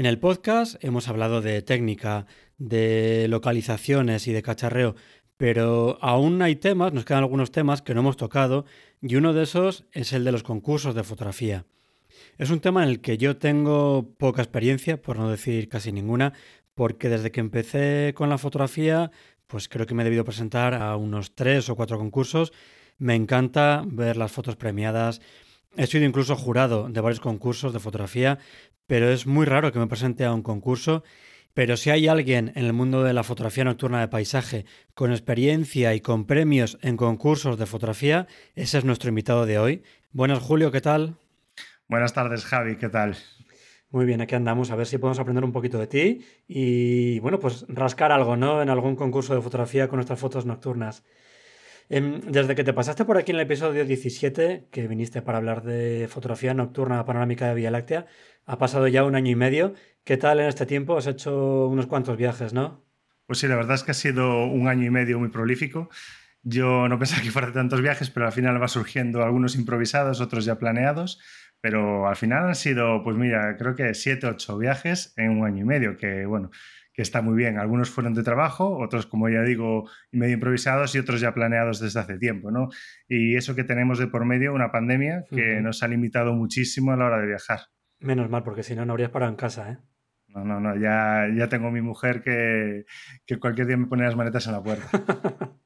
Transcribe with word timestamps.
En 0.00 0.06
el 0.06 0.18
podcast 0.18 0.82
hemos 0.82 1.08
hablado 1.08 1.42
de 1.42 1.60
técnica, 1.60 2.24
de 2.56 3.26
localizaciones 3.28 4.26
y 4.28 4.32
de 4.32 4.40
cacharreo, 4.40 4.94
pero 5.36 5.98
aún 6.00 6.40
hay 6.40 6.56
temas, 6.56 6.94
nos 6.94 7.04
quedan 7.04 7.22
algunos 7.22 7.52
temas 7.52 7.82
que 7.82 7.92
no 7.92 8.00
hemos 8.00 8.16
tocado 8.16 8.64
y 9.02 9.16
uno 9.16 9.34
de 9.34 9.42
esos 9.42 9.84
es 9.92 10.14
el 10.14 10.24
de 10.24 10.32
los 10.32 10.42
concursos 10.42 10.94
de 10.94 11.04
fotografía. 11.04 11.66
Es 12.38 12.48
un 12.48 12.60
tema 12.60 12.82
en 12.82 12.88
el 12.88 13.02
que 13.02 13.18
yo 13.18 13.36
tengo 13.36 14.14
poca 14.16 14.40
experiencia, 14.40 15.02
por 15.02 15.18
no 15.18 15.28
decir 15.28 15.68
casi 15.68 15.92
ninguna, 15.92 16.32
porque 16.74 17.10
desde 17.10 17.30
que 17.30 17.40
empecé 17.40 18.14
con 18.16 18.30
la 18.30 18.38
fotografía, 18.38 19.10
pues 19.48 19.68
creo 19.68 19.84
que 19.84 19.94
me 19.94 20.02
he 20.02 20.04
debido 20.04 20.24
presentar 20.24 20.72
a 20.72 20.96
unos 20.96 21.34
tres 21.34 21.68
o 21.68 21.76
cuatro 21.76 21.98
concursos. 21.98 22.54
Me 22.96 23.16
encanta 23.16 23.84
ver 23.86 24.16
las 24.16 24.32
fotos 24.32 24.56
premiadas. 24.56 25.20
He 25.76 25.86
sido 25.86 26.04
incluso 26.04 26.36
jurado 26.36 26.88
de 26.88 27.00
varios 27.00 27.20
concursos 27.20 27.72
de 27.72 27.80
fotografía, 27.80 28.38
pero 28.86 29.08
es 29.10 29.26
muy 29.26 29.46
raro 29.46 29.72
que 29.72 29.78
me 29.78 29.86
presente 29.86 30.24
a 30.24 30.32
un 30.32 30.42
concurso. 30.42 31.04
Pero 31.54 31.76
si 31.76 31.90
hay 31.90 32.06
alguien 32.06 32.52
en 32.54 32.64
el 32.64 32.72
mundo 32.72 33.02
de 33.02 33.12
la 33.12 33.24
fotografía 33.24 33.64
nocturna 33.64 34.00
de 34.00 34.08
paisaje 34.08 34.66
con 34.94 35.10
experiencia 35.10 35.94
y 35.94 36.00
con 36.00 36.24
premios 36.24 36.78
en 36.80 36.96
concursos 36.96 37.58
de 37.58 37.66
fotografía, 37.66 38.28
ese 38.54 38.78
es 38.78 38.84
nuestro 38.84 39.08
invitado 39.08 39.46
de 39.46 39.58
hoy. 39.58 39.82
Buenas, 40.12 40.38
Julio, 40.38 40.70
¿qué 40.70 40.80
tal? 40.80 41.16
Buenas 41.88 42.12
tardes, 42.14 42.44
Javi, 42.44 42.76
¿qué 42.76 42.88
tal? 42.88 43.16
Muy 43.90 44.06
bien, 44.06 44.20
aquí 44.20 44.36
andamos 44.36 44.70
a 44.70 44.76
ver 44.76 44.86
si 44.86 44.98
podemos 44.98 45.18
aprender 45.18 45.42
un 45.42 45.50
poquito 45.50 45.78
de 45.78 45.88
ti 45.88 46.24
y, 46.46 47.18
bueno, 47.18 47.40
pues 47.40 47.64
rascar 47.68 48.12
algo, 48.12 48.36
¿no? 48.36 48.62
En 48.62 48.70
algún 48.70 48.94
concurso 48.94 49.34
de 49.34 49.42
fotografía 49.42 49.88
con 49.88 49.96
nuestras 49.96 50.20
fotos 50.20 50.46
nocturnas. 50.46 51.02
Em, 51.92 52.20
desde 52.20 52.54
que 52.54 52.62
te 52.62 52.72
pasaste 52.72 53.04
por 53.04 53.18
aquí 53.18 53.32
en 53.32 53.38
el 53.38 53.42
episodio 53.42 53.84
17, 53.84 54.68
que 54.70 54.86
viniste 54.86 55.22
para 55.22 55.38
hablar 55.38 55.64
de 55.64 56.06
fotografía 56.08 56.54
nocturna 56.54 57.04
panorámica 57.04 57.48
de 57.48 57.54
Vía 57.54 57.72
Láctea, 57.72 58.06
ha 58.46 58.58
pasado 58.58 58.86
ya 58.86 59.02
un 59.02 59.16
año 59.16 59.32
y 59.32 59.34
medio. 59.34 59.74
¿Qué 60.04 60.16
tal 60.16 60.38
en 60.38 60.46
este 60.46 60.66
tiempo? 60.66 60.96
Has 60.96 61.08
hecho 61.08 61.66
unos 61.66 61.88
cuantos 61.88 62.16
viajes, 62.16 62.52
¿no? 62.52 62.84
Pues 63.26 63.40
sí, 63.40 63.48
la 63.48 63.56
verdad 63.56 63.74
es 63.74 63.82
que 63.82 63.90
ha 63.90 63.94
sido 63.94 64.46
un 64.46 64.68
año 64.68 64.86
y 64.86 64.90
medio 64.90 65.18
muy 65.18 65.30
prolífico. 65.30 65.90
Yo 66.44 66.86
no 66.86 66.96
pensaba 67.00 67.22
que 67.22 67.32
fuera 67.32 67.52
tantos 67.52 67.82
viajes, 67.82 68.08
pero 68.08 68.26
al 68.26 68.32
final 68.32 68.62
va 68.62 68.68
surgiendo 68.68 69.24
algunos 69.24 69.56
improvisados, 69.56 70.20
otros 70.20 70.44
ya 70.44 70.60
planeados. 70.60 71.20
Pero 71.60 72.06
al 72.06 72.14
final 72.14 72.46
han 72.46 72.54
sido, 72.54 73.02
pues 73.02 73.16
mira, 73.16 73.56
creo 73.58 73.74
que 73.74 73.94
siete, 73.94 74.28
ocho 74.28 74.56
viajes 74.56 75.12
en 75.16 75.30
un 75.30 75.44
año 75.44 75.62
y 75.62 75.66
medio, 75.66 75.96
que 75.96 76.24
bueno, 76.24 76.52
que 76.92 77.02
está 77.02 77.22
muy 77.22 77.36
bien. 77.36 77.58
Algunos 77.58 77.90
fueron 77.90 78.14
de 78.14 78.22
trabajo, 78.22 78.78
otros, 78.78 79.06
como 79.06 79.28
ya 79.28 79.42
digo, 79.42 79.88
medio 80.10 80.34
improvisados 80.34 80.94
y 80.94 80.98
otros 80.98 81.20
ya 81.20 81.34
planeados 81.34 81.80
desde 81.80 82.00
hace 82.00 82.18
tiempo, 82.18 82.50
¿no? 82.50 82.68
Y 83.08 83.36
eso 83.36 83.54
que 83.54 83.64
tenemos 83.64 83.98
de 83.98 84.08
por 84.08 84.24
medio, 84.24 84.52
una 84.54 84.72
pandemia 84.72 85.24
que 85.30 85.60
nos 85.60 85.82
ha 85.82 85.88
limitado 85.88 86.34
muchísimo 86.34 86.92
a 86.92 86.96
la 86.96 87.06
hora 87.06 87.20
de 87.20 87.26
viajar. 87.26 87.60
Menos 88.00 88.30
mal, 88.30 88.42
porque 88.42 88.62
si 88.62 88.74
no, 88.74 88.84
no 88.84 88.92
habrías 88.92 89.10
parado 89.10 89.30
en 89.30 89.36
casa, 89.36 89.70
¿eh? 89.70 89.78
No, 90.28 90.44
no, 90.44 90.60
no, 90.60 90.76
ya, 90.76 91.26
ya 91.36 91.48
tengo 91.48 91.72
mi 91.72 91.80
mujer 91.80 92.22
que, 92.22 92.84
que 93.26 93.38
cualquier 93.38 93.66
día 93.66 93.76
me 93.76 93.86
pone 93.86 94.04
las 94.04 94.14
maletas 94.14 94.46
en 94.46 94.52
la 94.52 94.62
puerta. 94.62 94.88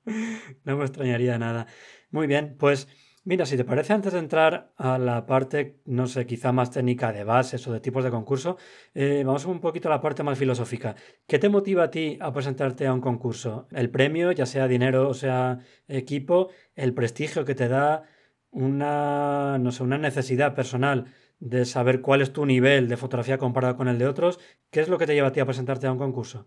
no 0.65 0.77
me 0.79 0.85
extrañaría 0.85 1.39
nada. 1.39 1.67
Muy 2.11 2.27
bien, 2.27 2.57
pues 2.59 2.89
Mira, 3.27 3.47
si 3.47 3.57
te 3.57 3.65
parece, 3.65 3.95
antes 3.95 4.13
de 4.13 4.19
entrar 4.19 4.73
a 4.77 4.99
la 4.99 5.25
parte, 5.25 5.81
no 5.87 6.07
sé, 6.07 6.27
quizá 6.27 6.53
más 6.53 6.71
técnica 6.71 7.11
de 7.11 7.25
bases 7.25 7.67
o 7.67 7.73
de 7.73 7.81
tipos 7.81 8.05
de 8.05 8.11
concurso, 8.11 8.59
eh, 8.93 9.23
vamos 9.25 9.47
un 9.47 9.61
poquito 9.61 9.89
a 9.89 9.93
la 9.93 10.01
parte 10.03 10.23
más 10.23 10.39
filosófica. 10.39 10.95
¿Qué 11.27 11.39
te 11.39 11.49
motiva 11.49 11.85
a 11.85 11.91
ti 11.91 12.19
a 12.21 12.33
presentarte 12.35 12.87
a 12.87 12.93
un 12.93 13.01
concurso? 13.01 13.67
¿El 13.73 13.89
premio, 13.91 14.31
ya 14.33 14.45
sea 14.45 14.69
dinero 14.69 15.09
o 15.09 15.15
sea 15.15 15.59
equipo, 15.89 16.51
el 16.75 16.93
prestigio 16.93 17.47
que 17.47 17.55
te 17.55 17.69
da, 17.69 18.03
una, 18.51 19.57
no 19.59 19.73
sé, 19.73 19.83
una 19.83 19.97
necesidad 19.99 20.55
personal 20.55 21.07
de 21.41 21.65
saber 21.65 22.03
cuál 22.03 22.21
es 22.21 22.33
tu 22.33 22.45
nivel 22.45 22.89
de 22.89 22.97
fotografía 22.99 23.39
comparado 23.39 23.77
con 23.77 23.89
el 23.89 23.99
de 23.99 24.07
otros? 24.07 24.39
¿Qué 24.71 24.81
es 24.81 24.89
lo 24.89 24.99
que 24.99 25.07
te 25.07 25.15
lleva 25.15 25.29
a 25.29 25.33
ti 25.33 25.41
a 25.41 25.47
presentarte 25.47 25.87
a 25.87 25.93
un 25.93 25.99
concurso? 25.99 26.47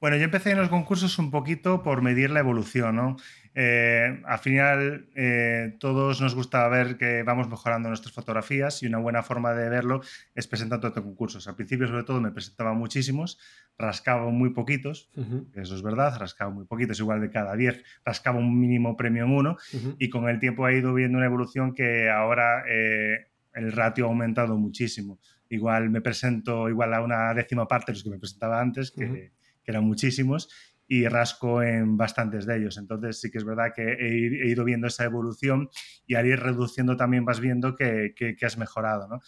Bueno, 0.00 0.16
yo 0.16 0.24
empecé 0.24 0.52
en 0.52 0.58
los 0.58 0.68
concursos 0.68 1.18
un 1.18 1.32
poquito 1.32 1.82
por 1.82 2.02
medir 2.02 2.30
la 2.30 2.38
evolución, 2.38 2.94
¿no? 2.94 3.16
Eh, 3.60 4.22
al 4.24 4.38
final, 4.38 5.08
eh, 5.16 5.74
todos 5.80 6.20
nos 6.20 6.36
gusta 6.36 6.68
ver 6.68 6.96
que 6.96 7.24
vamos 7.24 7.48
mejorando 7.48 7.88
nuestras 7.88 8.14
fotografías 8.14 8.80
y 8.84 8.86
una 8.86 8.98
buena 8.98 9.24
forma 9.24 9.52
de 9.54 9.68
verlo 9.68 10.00
es 10.36 10.46
presentando 10.46 10.92
concursos. 10.92 11.48
Al 11.48 11.56
principio, 11.56 11.88
sobre 11.88 12.04
todo, 12.04 12.20
me 12.20 12.30
presentaba 12.30 12.74
muchísimos, 12.74 13.40
rascaba 13.76 14.30
muy 14.30 14.50
poquitos, 14.50 15.10
eso 15.56 15.74
es 15.74 15.82
verdad, 15.82 16.16
rascaba 16.20 16.52
muy 16.52 16.66
poquitos, 16.66 17.00
igual 17.00 17.20
de 17.20 17.30
cada 17.30 17.56
10, 17.56 17.82
rascaba 18.04 18.38
un 18.38 18.60
mínimo 18.60 18.96
premio 18.96 19.24
en 19.24 19.32
uno 19.32 19.56
y 19.98 20.08
con 20.08 20.28
el 20.28 20.38
tiempo 20.38 20.68
he 20.68 20.78
ido 20.78 20.94
viendo 20.94 21.18
una 21.18 21.26
evolución 21.26 21.74
que 21.74 22.08
ahora 22.08 22.62
eh, 22.68 23.26
el 23.54 23.72
ratio 23.72 24.04
ha 24.04 24.08
aumentado 24.08 24.56
muchísimo. 24.56 25.18
Igual 25.48 25.90
me 25.90 26.00
presento 26.00 26.68
igual 26.68 26.94
a 26.94 27.02
una 27.02 27.34
décima 27.34 27.66
parte 27.66 27.90
de 27.90 27.96
los 27.96 28.04
que 28.04 28.10
me 28.10 28.18
presentaba 28.18 28.60
antes, 28.60 28.92
que 28.92 29.32
que 29.68 29.72
eran 29.72 29.84
muchísimos, 29.84 30.48
y 30.86 31.06
rasco 31.06 31.62
en 31.62 31.98
bastantes 31.98 32.46
de 32.46 32.56
ellos. 32.56 32.78
Entonces 32.78 33.20
sí 33.20 33.30
que 33.30 33.36
es 33.36 33.44
verdad 33.44 33.74
que 33.76 33.82
he, 33.82 34.48
ido 34.48 34.64
viendo 34.64 34.86
esa 34.86 35.04
evolución 35.04 35.68
y 36.06 36.14
al 36.14 36.26
ir 36.26 36.40
reduciendo 36.40 36.96
también 36.96 37.26
vas 37.26 37.38
viendo 37.38 37.76
que, 37.76 38.14
has 38.40 38.56
mejorado. 38.56 39.20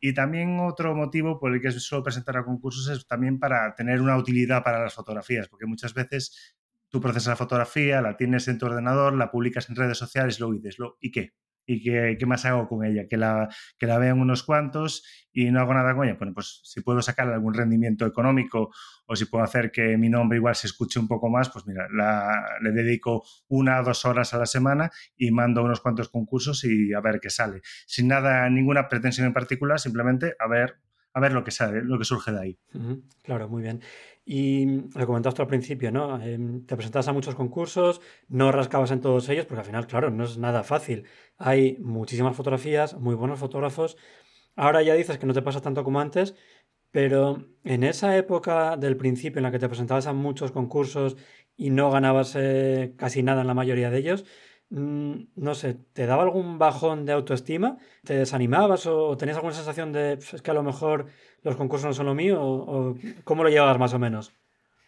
Y 0.00 0.12
también 0.12 0.58
otro 0.58 0.96
motivo 0.96 1.38
por 1.38 1.54
el 1.54 1.60
que 1.62 1.70
suelo 1.70 2.02
presentar 2.02 2.36
a 2.38 2.44
concursos 2.44 2.88
es 2.88 3.06
también 3.06 3.38
para 3.38 3.72
tener 3.76 4.00
una 4.00 4.16
utilidad 4.16 4.64
para 4.64 4.82
las 4.82 4.94
fotografías, 4.94 5.48
porque 5.48 5.66
muchas 5.66 5.94
veces 5.94 6.56
tú 6.88 7.00
procesas 7.00 7.28
la 7.28 7.36
fotografía, 7.36 8.02
la 8.02 8.16
tienes 8.16 8.48
en 8.48 8.58
tu 8.58 8.66
ordenador, 8.66 9.14
la 9.14 9.30
publicas 9.30 9.70
en 9.70 9.76
redes 9.76 9.96
sociales, 9.96 10.40
luego 10.40 10.54
dices, 10.54 10.76
¿y 11.00 11.12
qué? 11.12 11.34
Y 11.66 11.82
qué, 11.82 12.26
más 12.26 12.44
hago 12.44 12.68
con 12.68 12.84
ella, 12.84 13.06
que 13.08 13.16
la, 13.16 13.48
que 13.78 13.86
la 13.86 13.98
vean 13.98 14.20
unos 14.20 14.42
cuantos 14.42 15.04
y 15.32 15.50
no 15.50 15.60
hago 15.60 15.74
nada 15.74 15.94
con 15.94 16.06
ella. 16.06 16.16
Bueno, 16.18 16.34
pues 16.34 16.60
si 16.64 16.80
puedo 16.80 17.02
sacar 17.02 17.28
algún 17.28 17.54
rendimiento 17.54 18.06
económico 18.06 18.70
o 19.06 19.16
si 19.16 19.26
puedo 19.26 19.44
hacer 19.44 19.70
que 19.70 19.96
mi 19.96 20.08
nombre 20.08 20.38
igual 20.38 20.54
se 20.54 20.66
escuche 20.66 20.98
un 20.98 21.08
poco 21.08 21.28
más, 21.28 21.50
pues 21.50 21.66
mira, 21.66 21.86
le 22.60 22.72
dedico 22.72 23.24
una 23.48 23.80
o 23.80 23.84
dos 23.84 24.04
horas 24.04 24.34
a 24.34 24.38
la 24.38 24.46
semana 24.46 24.90
y 25.16 25.30
mando 25.30 25.62
unos 25.62 25.80
cuantos 25.80 26.08
concursos 26.08 26.64
y 26.64 26.92
a 26.92 27.00
ver 27.00 27.20
qué 27.20 27.30
sale. 27.30 27.60
Sin 27.86 28.08
nada, 28.08 28.48
ninguna 28.50 28.88
pretensión 28.88 29.26
en 29.26 29.32
particular, 29.32 29.80
simplemente 29.80 30.34
a 30.38 30.48
ver, 30.48 30.80
a 31.14 31.20
ver 31.20 31.32
lo 31.32 31.44
que 31.44 31.52
sale, 31.52 31.82
lo 31.82 31.96
que 31.96 32.04
surge 32.04 32.32
de 32.32 32.40
ahí. 32.40 32.58
Claro, 33.22 33.48
muy 33.48 33.62
bien. 33.62 33.80
Y 34.26 34.66
lo 34.98 35.06
comentaste 35.06 35.40
al 35.42 35.48
principio, 35.48 35.92
¿no? 35.92 36.20
Em, 36.20 36.66
te 36.66 36.76
presentabas 36.76 37.06
a 37.08 37.12
muchos 37.12 37.36
concursos, 37.36 38.00
no 38.28 38.50
rascabas 38.50 38.90
en 38.90 39.00
todos 39.00 39.28
ellos, 39.28 39.46
porque 39.46 39.60
al 39.60 39.66
final, 39.66 39.86
claro, 39.86 40.10
no 40.10 40.24
es 40.24 40.38
nada 40.38 40.64
fácil. 40.64 41.04
Hay 41.38 41.78
muchísimas 41.80 42.36
fotografías, 42.36 42.94
muy 42.94 43.14
buenos 43.14 43.38
fotógrafos. 43.38 43.96
Ahora 44.56 44.82
ya 44.82 44.94
dices 44.94 45.18
que 45.18 45.26
no 45.26 45.34
te 45.34 45.42
pasa 45.42 45.60
tanto 45.60 45.84
como 45.84 46.00
antes, 46.00 46.34
pero 46.90 47.46
en 47.64 47.84
esa 47.84 48.16
época 48.16 48.76
del 48.76 48.96
principio 48.96 49.38
en 49.38 49.44
la 49.44 49.52
que 49.52 49.58
te 49.58 49.68
presentabas 49.68 50.06
a 50.06 50.12
muchos 50.12 50.52
concursos 50.52 51.16
y 51.56 51.70
no 51.70 51.90
ganabas 51.90 52.34
eh, 52.36 52.94
casi 52.96 53.22
nada 53.22 53.42
en 53.42 53.46
la 53.46 53.54
mayoría 53.54 53.90
de 53.90 53.98
ellos, 53.98 54.24
no 54.74 55.54
sé, 55.54 55.74
¿te 55.92 56.06
daba 56.06 56.24
algún 56.24 56.58
bajón 56.58 57.06
de 57.06 57.12
autoestima? 57.12 57.78
¿Te 58.02 58.14
desanimabas 58.14 58.86
o 58.86 59.16
tenías 59.16 59.36
alguna 59.36 59.54
sensación 59.54 59.92
de 59.92 60.14
es 60.14 60.42
que 60.42 60.50
a 60.50 60.54
lo 60.54 60.62
mejor 60.62 61.06
los 61.42 61.56
concursos 61.56 61.86
no 61.86 61.94
son 61.94 62.06
lo 62.06 62.14
mío? 62.14 62.40
¿O, 62.42 62.96
cómo 63.22 63.44
lo 63.44 63.50
llevabas 63.50 63.78
más 63.78 63.94
o 63.94 63.98
menos? 63.98 64.32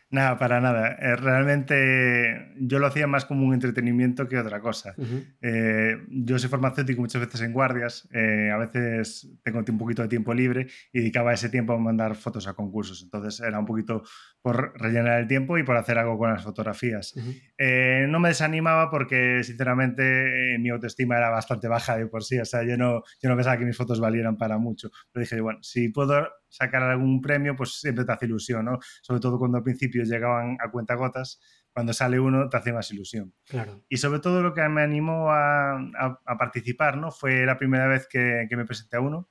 Nada, 0.08 0.38
para 0.38 0.60
nada. 0.60 0.92
Eh, 1.00 1.16
realmente 1.16 2.54
yo 2.58 2.78
lo 2.78 2.86
hacía 2.86 3.08
más 3.08 3.24
como 3.24 3.44
un 3.44 3.54
entretenimiento 3.54 4.28
que 4.28 4.38
otra 4.38 4.60
cosa. 4.60 4.94
Eh, 5.42 5.96
yo 6.08 6.38
soy 6.38 6.48
farmacéutico 6.48 7.00
muchas 7.00 7.22
veces 7.22 7.40
en 7.40 7.52
guardias, 7.52 8.08
eh, 8.12 8.50
a 8.52 8.56
veces 8.56 9.28
tengo 9.42 9.58
un 9.58 9.78
poquito 9.78 10.02
de 10.02 10.08
tiempo 10.08 10.32
libre 10.32 10.68
y 10.92 11.00
dedicaba 11.00 11.32
ese 11.32 11.48
tiempo 11.48 11.72
a 11.72 11.78
mandar 11.78 12.14
fotos 12.14 12.46
a 12.46 12.54
concursos. 12.54 13.02
Entonces 13.02 13.40
era 13.40 13.58
un 13.58 13.66
poquito 13.66 14.04
por 14.46 14.80
rellenar 14.80 15.18
el 15.18 15.26
tiempo 15.26 15.58
y 15.58 15.64
por 15.64 15.76
hacer 15.76 15.98
algo 15.98 16.16
con 16.16 16.32
las 16.32 16.44
fotografías. 16.44 17.16
no 17.16 18.20
me 18.20 18.28
desanimaba 18.28 18.92
porque 18.92 19.42
sinceramente 19.42 20.56
mi 20.60 20.68
autoestima 20.68 21.16
era 21.16 21.30
bastante 21.30 21.66
baja 21.66 21.96
de 21.96 22.06
por 22.06 22.22
sí. 22.22 22.38
O 22.38 22.44
sea, 22.44 22.62
yo 22.62 22.76
no, 22.76 23.02
yo 23.20 23.28
no 23.28 23.34
pensaba 23.34 23.58
que 23.58 23.64
mis 23.64 23.76
fotos 23.76 23.98
valieran 23.98 24.36
para 24.36 24.56
mucho. 24.56 24.90
Pero 25.10 25.22
dije, 25.22 25.40
bueno, 25.40 25.58
si 25.64 25.88
puedo 25.88 26.28
sacar 26.48 26.80
algún 26.84 27.20
premio, 27.20 27.56
pues 27.56 27.80
siempre 27.80 28.04
te 28.04 28.12
hace 28.12 28.26
ilusión, 28.26 28.66
¿no? 28.66 28.78
Sobre 29.02 29.18
todo 29.18 29.36
cuando 29.36 29.58
al 29.58 29.64
principio 29.64 30.04
llegaban 30.04 30.56
a 30.64 30.70
cuenta 30.70 30.94
gotas, 30.94 31.40
cuando 31.72 31.92
sale 31.92 32.20
uno 32.20 32.48
te 32.48 32.56
hace 32.56 32.72
más 32.72 32.88
ilusión. 32.92 33.34
Claro. 33.48 33.82
Y 33.88 33.96
sobre 33.96 34.20
todo 34.20 34.44
lo 34.44 34.54
que 34.54 34.68
me 34.68 34.82
animó 34.82 35.32
a, 35.32 36.20
participar, 36.38 36.98
¿no? 36.98 37.10
Fue 37.10 37.44
la 37.44 37.58
primera 37.58 37.88
vez 37.88 38.06
que, 38.08 38.46
me 38.48 38.64
presenté 38.64 38.96
a 38.96 39.00
uno, 39.00 39.28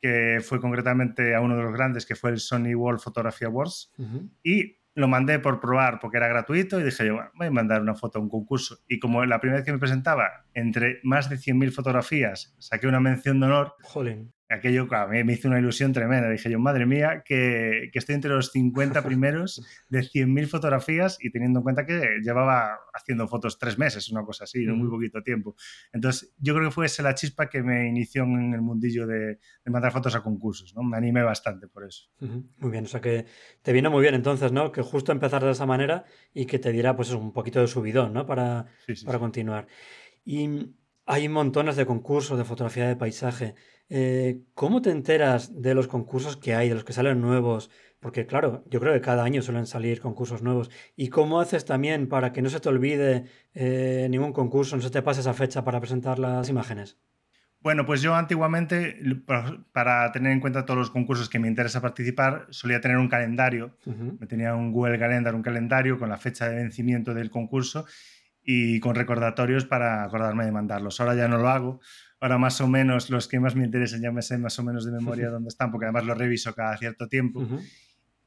que 0.00 0.40
fue 0.42 0.60
concretamente 0.60 1.34
a 1.34 1.40
uno 1.40 1.56
de 1.56 1.62
los 1.62 1.72
grandes, 1.72 2.06
que 2.06 2.14
fue 2.14 2.30
el 2.30 2.38
Sony 2.38 2.74
World 2.74 3.00
Photography 3.00 3.44
Awards. 3.44 3.92
Y 4.42 4.78
lo 4.94 5.08
mandé 5.08 5.38
por 5.38 5.60
probar 5.60 5.98
porque 6.00 6.16
era 6.16 6.28
gratuito 6.28 6.80
y 6.80 6.82
dije 6.82 7.06
yo, 7.06 7.18
voy 7.34 7.46
a 7.46 7.50
mandar 7.50 7.80
una 7.80 7.94
foto 7.94 8.18
a 8.18 8.22
un 8.22 8.28
concurso. 8.28 8.78
Y 8.88 8.98
como 8.98 9.24
la 9.24 9.40
primera 9.40 9.58
vez 9.58 9.64
que 9.64 9.72
me 9.72 9.78
presentaba, 9.78 10.46
entre 10.54 11.00
más 11.04 11.30
de 11.30 11.36
100.000 11.36 11.72
fotografías, 11.72 12.54
saqué 12.58 12.86
una 12.86 13.00
mención 13.00 13.40
de 13.40 13.46
honor. 13.46 13.74
Jolín 13.82 14.32
aquello 14.50 14.88
a 14.94 15.06
mí 15.06 15.22
me 15.24 15.34
hizo 15.34 15.48
una 15.48 15.58
ilusión 15.58 15.92
tremenda. 15.92 16.28
Dije 16.28 16.50
yo, 16.50 16.58
madre 16.58 16.84
mía, 16.84 17.22
que, 17.24 17.88
que 17.92 17.98
estoy 17.98 18.16
entre 18.16 18.30
los 18.30 18.50
50 18.50 19.02
primeros 19.04 19.64
de 19.88 20.00
100.000 20.00 20.46
fotografías 20.48 21.18
y 21.20 21.30
teniendo 21.30 21.60
en 21.60 21.62
cuenta 21.62 21.86
que 21.86 22.18
llevaba 22.22 22.78
haciendo 22.92 23.28
fotos 23.28 23.58
tres 23.58 23.78
meses, 23.78 24.10
una 24.10 24.22
cosa 24.24 24.44
así, 24.44 24.64
en 24.64 24.76
muy 24.76 24.90
poquito 24.90 25.22
tiempo. 25.22 25.54
Entonces, 25.92 26.34
yo 26.38 26.54
creo 26.54 26.68
que 26.68 26.74
fue 26.74 26.86
esa 26.86 27.02
la 27.02 27.14
chispa 27.14 27.48
que 27.48 27.62
me 27.62 27.88
inició 27.88 28.24
en 28.24 28.52
el 28.52 28.60
mundillo 28.60 29.06
de, 29.06 29.38
de 29.64 29.70
mandar 29.70 29.92
fotos 29.92 30.14
a 30.14 30.22
concursos, 30.22 30.74
¿no? 30.74 30.82
Me 30.82 30.96
animé 30.96 31.22
bastante 31.22 31.68
por 31.68 31.84
eso. 31.84 32.08
Muy 32.18 32.70
bien, 32.70 32.84
o 32.84 32.88
sea 32.88 33.00
que 33.00 33.26
te 33.62 33.72
vino 33.72 33.90
muy 33.90 34.02
bien 34.02 34.14
entonces, 34.14 34.52
¿no? 34.52 34.72
Que 34.72 34.82
justo 34.82 35.12
empezar 35.12 35.44
de 35.44 35.52
esa 35.52 35.66
manera 35.66 36.04
y 36.34 36.46
que 36.46 36.58
te 36.58 36.72
diera 36.72 36.96
pues 36.96 37.12
un 37.12 37.32
poquito 37.32 37.60
de 37.60 37.66
subidón, 37.66 38.12
¿no? 38.12 38.26
Para, 38.26 38.66
para 39.06 39.18
continuar. 39.18 39.68
Y 40.24 40.74
hay 41.06 41.28
montones 41.28 41.76
de 41.76 41.86
concursos 41.86 42.38
de 42.38 42.44
fotografía 42.44 42.86
de 42.86 42.96
paisaje. 42.96 43.54
Eh, 43.92 44.44
¿Cómo 44.54 44.80
te 44.80 44.90
enteras 44.90 45.60
de 45.60 45.74
los 45.74 45.88
concursos 45.88 46.36
que 46.36 46.54
hay, 46.54 46.68
de 46.68 46.76
los 46.76 46.84
que 46.84 46.92
salen 46.92 47.20
nuevos? 47.20 47.70
Porque 47.98 48.24
claro, 48.24 48.64
yo 48.70 48.80
creo 48.80 48.94
que 48.94 49.00
cada 49.00 49.24
año 49.24 49.42
suelen 49.42 49.66
salir 49.66 50.00
concursos 50.00 50.42
nuevos. 50.42 50.70
¿Y 50.96 51.08
cómo 51.08 51.40
haces 51.40 51.64
también 51.64 52.08
para 52.08 52.32
que 52.32 52.40
no 52.40 52.48
se 52.48 52.60
te 52.60 52.68
olvide 52.68 53.24
eh, 53.52 54.06
ningún 54.08 54.32
concurso, 54.32 54.76
no 54.76 54.82
se 54.82 54.90
te 54.90 55.02
pase 55.02 55.20
esa 55.20 55.34
fecha 55.34 55.64
para 55.64 55.80
presentar 55.80 56.20
las 56.20 56.48
imágenes? 56.48 56.98
Bueno, 57.62 57.84
pues 57.84 58.00
yo 58.00 58.14
antiguamente, 58.14 58.96
para 59.72 60.12
tener 60.12 60.32
en 60.32 60.40
cuenta 60.40 60.64
todos 60.64 60.78
los 60.78 60.90
concursos 60.90 61.28
que 61.28 61.38
me 61.38 61.48
interesa 61.48 61.82
participar, 61.82 62.46
solía 62.48 62.80
tener 62.80 62.96
un 62.96 63.08
calendario. 63.08 63.76
Me 63.84 64.26
tenía 64.26 64.54
un 64.54 64.72
Google 64.72 64.98
Calendar, 64.98 65.34
un 65.34 65.42
calendario 65.42 65.98
con 65.98 66.08
la 66.08 66.16
fecha 66.16 66.48
de 66.48 66.56
vencimiento 66.56 67.12
del 67.12 67.28
concurso 67.28 67.84
y 68.42 68.80
con 68.80 68.94
recordatorios 68.94 69.66
para 69.66 70.04
acordarme 70.04 70.46
de 70.46 70.52
mandarlos. 70.52 71.00
Ahora 71.00 71.14
ya 71.14 71.28
no 71.28 71.36
lo 71.36 71.48
hago 71.48 71.80
ahora 72.20 72.38
más 72.38 72.60
o 72.60 72.68
menos 72.68 73.10
los 73.10 73.26
que 73.26 73.40
más 73.40 73.56
me 73.56 73.64
interesan 73.64 74.02
ya 74.02 74.12
me 74.12 74.22
sé 74.22 74.38
más 74.38 74.58
o 74.58 74.62
menos 74.62 74.84
de 74.84 74.92
memoria 74.92 75.30
dónde 75.30 75.48
están, 75.48 75.70
porque 75.70 75.86
además 75.86 76.04
los 76.04 76.18
reviso 76.18 76.54
cada 76.54 76.76
cierto 76.76 77.08
tiempo. 77.08 77.46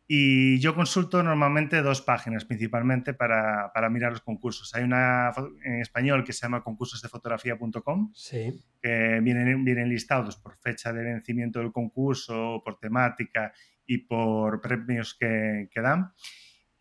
Y 0.05 0.59
yo 0.59 0.75
consulto 0.75 1.23
normalmente 1.23 1.81
dos 1.81 2.01
páginas 2.01 2.43
principalmente 2.43 3.13
para, 3.13 3.71
para, 3.73 3.89
mirar 3.89 4.11
los 4.11 4.21
concursos. 4.21 4.73
Hay 4.75 4.83
una 4.83 5.31
en 5.63 5.79
español 5.79 6.25
que 6.25 6.33
se 6.33 6.41
llama 6.41 6.61
concursosdefotografía.com, 6.61 8.11
sí. 8.13 8.61
que 8.81 9.21
vienen, 9.21 9.63
vienen 9.63 9.87
listados 9.87 10.35
por 10.35 10.57
fecha 10.57 10.91
de 10.91 11.03
vencimiento 11.03 11.59
del 11.59 11.71
concurso, 11.71 12.61
por 12.65 12.79
temática 12.79 13.53
y 13.85 13.99
por 13.99 14.59
premios 14.59 15.15
que, 15.17 15.69
que 15.71 15.81
dan 15.81 16.11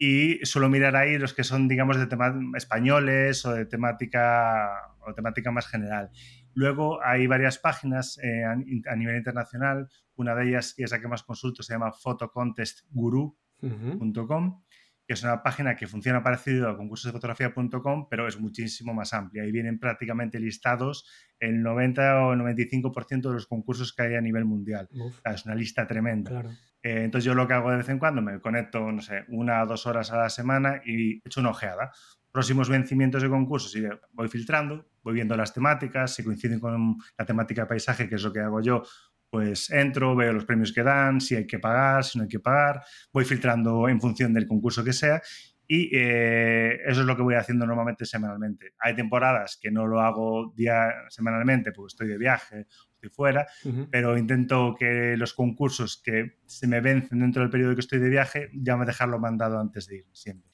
y 0.05 0.44
suelo 0.44 0.69
mirar 0.69 0.97
ahí 0.97 1.17
los 1.17 1.32
que 1.32 1.44
son, 1.44 1.69
digamos, 1.69 1.97
de 1.97 2.08
temas 2.08 2.35
españoles 2.56 3.47
o 3.47 3.53
de 3.53 3.67
temática 3.67 4.97
o 4.99 5.15
temática 5.15 5.53
más 5.53 5.69
general. 5.69 6.11
Luego 6.54 7.04
hay 7.04 7.26
varias 7.26 7.58
páginas 7.58 8.19
eh, 8.22 8.44
a, 8.44 8.54
nivel 8.96 9.16
internacional. 9.16 9.88
Una 10.16 10.34
de 10.34 10.49
ellas, 10.49 10.75
que 10.75 10.84
es 10.84 10.90
la 10.90 11.00
que 11.00 11.08
más 11.08 11.22
consulto, 11.22 11.62
se 11.62 11.72
llama 11.72 11.93
photocontestguru.com, 11.93 14.62
que 15.06 15.14
es 15.14 15.22
una 15.22 15.43
página 15.43 15.75
que 15.76 15.87
funciona 15.87 16.22
parecido 16.22 16.69
a 16.69 16.76
concursosdefotografía.com, 16.76 18.08
pero 18.10 18.28
es 18.28 18.38
muchísimo 18.38 18.93
más 18.94 19.14
amplia. 19.14 19.43
Ahí 19.43 19.52
vienen 19.52 19.78
prácticamente 19.78 20.38
listados 20.38 21.08
el 21.38 21.62
90 21.62 22.26
o 22.26 22.34
95% 22.34 23.22
de 23.22 23.34
los 23.34 23.46
concursos 23.46 23.94
que 23.94 24.02
hay 24.02 24.14
a 24.14 24.20
nivel 24.20 24.44
mundial. 24.44 24.88
es 25.25 25.46
una 25.46 25.55
lista 25.55 25.87
tremenda. 25.87 26.43
Eh, 26.82 27.05
entonces 27.05 27.25
yo 27.25 27.34
lo 27.34 27.46
que 27.46 27.55
hago 27.55 27.70
de 27.70 27.78
vez 27.78 27.88
en 27.88 27.98
cuando, 27.98 28.20
me 28.22 28.38
conecto, 28.40 28.93
no 28.93 29.00
sé, 29.00 29.25
una 29.28 29.62
o 29.62 29.66
dos 29.66 29.87
horas 29.87 30.12
a 30.12 30.19
la 30.19 30.28
semana 30.28 30.82
y 30.84 31.22
echo 31.25 31.40
una 31.40 31.48
ojeada 31.50 31.93
próximos 32.32 32.69
vencimientos 32.69 33.23
de 33.23 33.29
concursos 33.29 33.76
y 33.76 33.84
voy 34.12 34.29
filtrando, 34.29 34.87
voy 35.02 35.14
viendo 35.14 35.37
las 35.37 35.52
temáticas, 35.52 36.14
si 36.14 36.25
coinciden 36.25 36.58
con 36.58 36.96
la 37.17 37.26
temática 37.26 37.62
de 37.62 37.69
paisaje, 37.69 38.08
que 38.08 38.14
es 38.14 38.23
lo 38.23 38.32
que 38.32 38.40
hago 38.40 38.61
yo, 38.61 38.82
pues 39.31 39.70
entro, 39.70 40.17
veo 40.17 40.32
los 40.32 40.44
premios 40.44 40.73
que 40.73 40.82
dan, 40.82 41.20
si 41.20 41.37
hay 41.37 41.46
que 41.46 41.58
pagar, 41.58 42.05
si 42.05 42.19
no 42.19 42.25
hay 42.25 42.29
que 42.29 42.40
pagar, 42.40 42.82
voy 43.12 43.25
filtrando 43.25 43.88
en 43.88 44.00
función 44.00 44.32
del 44.34 44.46
concurso 44.46 44.82
que 44.82 44.93
sea 44.93 45.23
y 45.67 45.88
eh, 45.90 46.81
eso 46.84 47.00
es 47.00 47.06
lo 47.06 47.17
que 47.17 47.23
voy 47.23 47.34
haciendo 47.34 47.67
normalmente 47.67 48.05
semanalmente. 48.05 48.75
Hay 48.79 48.94
temporadas 48.94 49.58
que 49.61 49.70
no 49.70 49.87
lo 49.87 50.00
hago 50.00 50.52
día 50.55 50.90
semanalmente 51.08 51.73
porque 51.73 51.93
estoy 51.93 52.08
de 52.08 52.19
viaje, 52.19 52.67
estoy 52.93 53.08
fuera, 53.08 53.46
pero 53.90 54.19
intento 54.19 54.75
que 54.79 55.17
los 55.17 55.32
concursos 55.32 56.02
que 56.05 56.37
se 56.44 56.67
me 56.67 56.82
vencen 56.82 57.20
dentro 57.20 57.40
del 57.40 57.50
periodo 57.50 57.75
que 57.75 57.81
estoy 57.81 58.00
de 58.00 58.11
viaje, 58.11 58.50
ya 58.52 58.76
me 58.76 58.84
dejarlo 58.84 59.19
mandado 59.19 59.58
antes 59.58 59.87
de 59.87 59.96
ir, 59.96 60.06
siempre. 60.12 60.51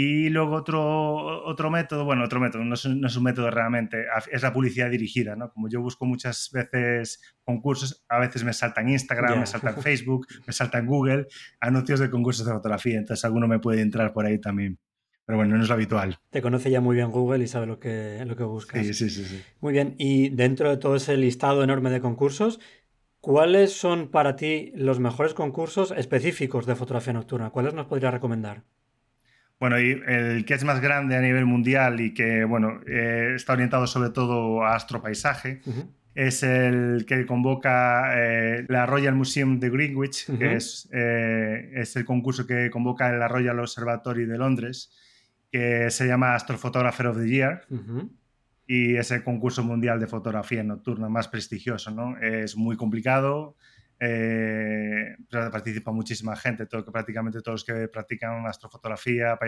Y 0.00 0.28
luego 0.28 0.54
otro, 0.54 1.44
otro 1.44 1.72
método, 1.72 2.04
bueno, 2.04 2.22
otro 2.22 2.38
método, 2.38 2.62
no 2.64 2.74
es, 2.74 2.84
un 2.84 3.22
método 3.24 3.50
realmente, 3.50 4.04
es 4.30 4.42
la 4.44 4.52
publicidad 4.52 4.88
dirigida, 4.88 5.34
¿no? 5.34 5.50
Como 5.50 5.68
yo 5.68 5.80
busco 5.82 6.06
muchas 6.06 6.50
veces 6.52 7.20
concursos, 7.42 8.04
a 8.08 8.20
veces 8.20 8.44
me 8.44 8.52
salta 8.52 8.80
en 8.80 8.90
Instagram, 8.90 9.40
me 9.40 9.46
salta 9.46 9.70
en 9.70 9.76
Facebook, 9.82 10.28
me 10.46 10.52
salta 10.52 10.78
en 10.78 10.86
Google, 10.86 11.26
anuncios 11.58 11.98
de 11.98 12.10
concursos 12.10 12.46
de 12.46 12.52
fotografía, 12.52 12.96
entonces 12.96 13.24
alguno 13.24 13.48
me 13.48 13.58
puede 13.58 13.80
entrar 13.80 14.12
por 14.12 14.24
ahí 14.24 14.38
también. 14.38 14.78
Pero 15.26 15.38
bueno, 15.38 15.56
no 15.56 15.64
es 15.64 15.68
lo 15.68 15.74
habitual. 15.74 16.20
Te 16.30 16.42
conoce 16.42 16.70
ya 16.70 16.80
muy 16.80 16.94
bien 16.94 17.10
Google 17.10 17.42
y 17.42 17.48
sabe 17.48 17.66
lo 17.66 17.80
que, 17.80 18.22
lo 18.24 18.36
que 18.36 18.44
buscas. 18.44 18.86
Sí, 18.86 18.94
sí, 18.94 19.10
sí, 19.10 19.24
sí. 19.24 19.42
Muy 19.60 19.72
bien, 19.72 19.96
y 19.98 20.28
dentro 20.28 20.70
de 20.70 20.76
todo 20.76 20.94
ese 20.94 21.16
listado 21.16 21.64
enorme 21.64 21.90
de 21.90 22.00
concursos, 22.00 22.60
¿cuáles 23.20 23.72
son 23.72 24.12
para 24.12 24.36
ti 24.36 24.70
los 24.76 25.00
mejores 25.00 25.34
concursos 25.34 25.90
específicos 25.90 26.66
de 26.66 26.76
fotografía 26.76 27.14
nocturna? 27.14 27.50
¿Cuáles 27.50 27.74
nos 27.74 27.86
podrías 27.86 28.12
recomendar? 28.12 28.62
Bueno, 29.60 29.80
y 29.80 30.00
el 30.06 30.44
que 30.44 30.54
es 30.54 30.62
más 30.62 30.80
grande 30.80 31.16
a 31.16 31.20
nivel 31.20 31.44
mundial 31.44 32.00
y 32.00 32.14
que, 32.14 32.44
bueno, 32.44 32.80
eh, 32.86 33.32
está 33.34 33.54
orientado 33.54 33.86
sobre 33.88 34.10
todo 34.10 34.62
a 34.62 34.76
astropaisaje, 34.76 35.60
es 36.14 36.42
el 36.44 37.04
que 37.06 37.26
convoca 37.26 38.12
eh, 38.16 38.66
la 38.68 38.86
Royal 38.86 39.16
Museum 39.16 39.58
de 39.58 39.70
Greenwich, 39.70 40.26
que 40.38 40.54
es, 40.54 40.88
eh, 40.92 41.72
es, 41.74 41.96
el 41.96 42.04
concurso 42.04 42.46
que 42.46 42.70
convoca 42.70 43.10
la 43.12 43.26
Royal 43.26 43.58
Observatory 43.58 44.26
de 44.26 44.38
Londres, 44.38 44.92
que 45.50 45.90
se 45.90 46.06
llama 46.06 46.34
Astrophotographer 46.34 47.08
of 47.08 47.18
the 47.18 47.28
Year. 47.28 47.66
Y 48.66 48.96
es 48.96 49.10
el 49.10 49.24
concurso 49.24 49.64
mundial 49.64 49.98
de 49.98 50.06
fotografía 50.06 50.62
nocturna 50.62 51.08
más 51.08 51.26
prestigioso, 51.26 51.90
¿no? 51.90 52.18
Es 52.18 52.56
muy 52.56 52.76
complicado, 52.76 53.56
eh, 54.00 55.16
participa 55.28 55.90
muchísima 55.90 56.36
gente, 56.36 56.66
todo, 56.66 56.84
prácticamente 56.92 57.40
todos 57.40 57.54
los 57.54 57.64
que 57.64 57.88
practican 57.88 58.46
astrofotografía, 58.46 59.38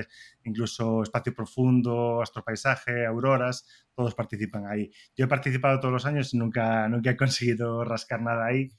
incluso 0.45 1.03
espacio 1.03 1.35
profundo, 1.35 2.21
astropaisaje, 2.21 3.07
auroras, 3.07 3.87
todos 3.95 4.15
participan 4.15 4.67
ahí. 4.67 4.91
Yo 5.17 5.27
he 5.27 5.29
participado 5.29 5.79
todos 5.79 5.93
los 5.93 6.07
años 6.07 6.35
y 6.35 6.39
nunca, 6.39 6.89
nunca 6.89 7.11
he 7.11 7.17
conseguido 7.17 7.85
rascar 7.85 8.23
nada 8.23 8.47
ahí. 8.47 8.71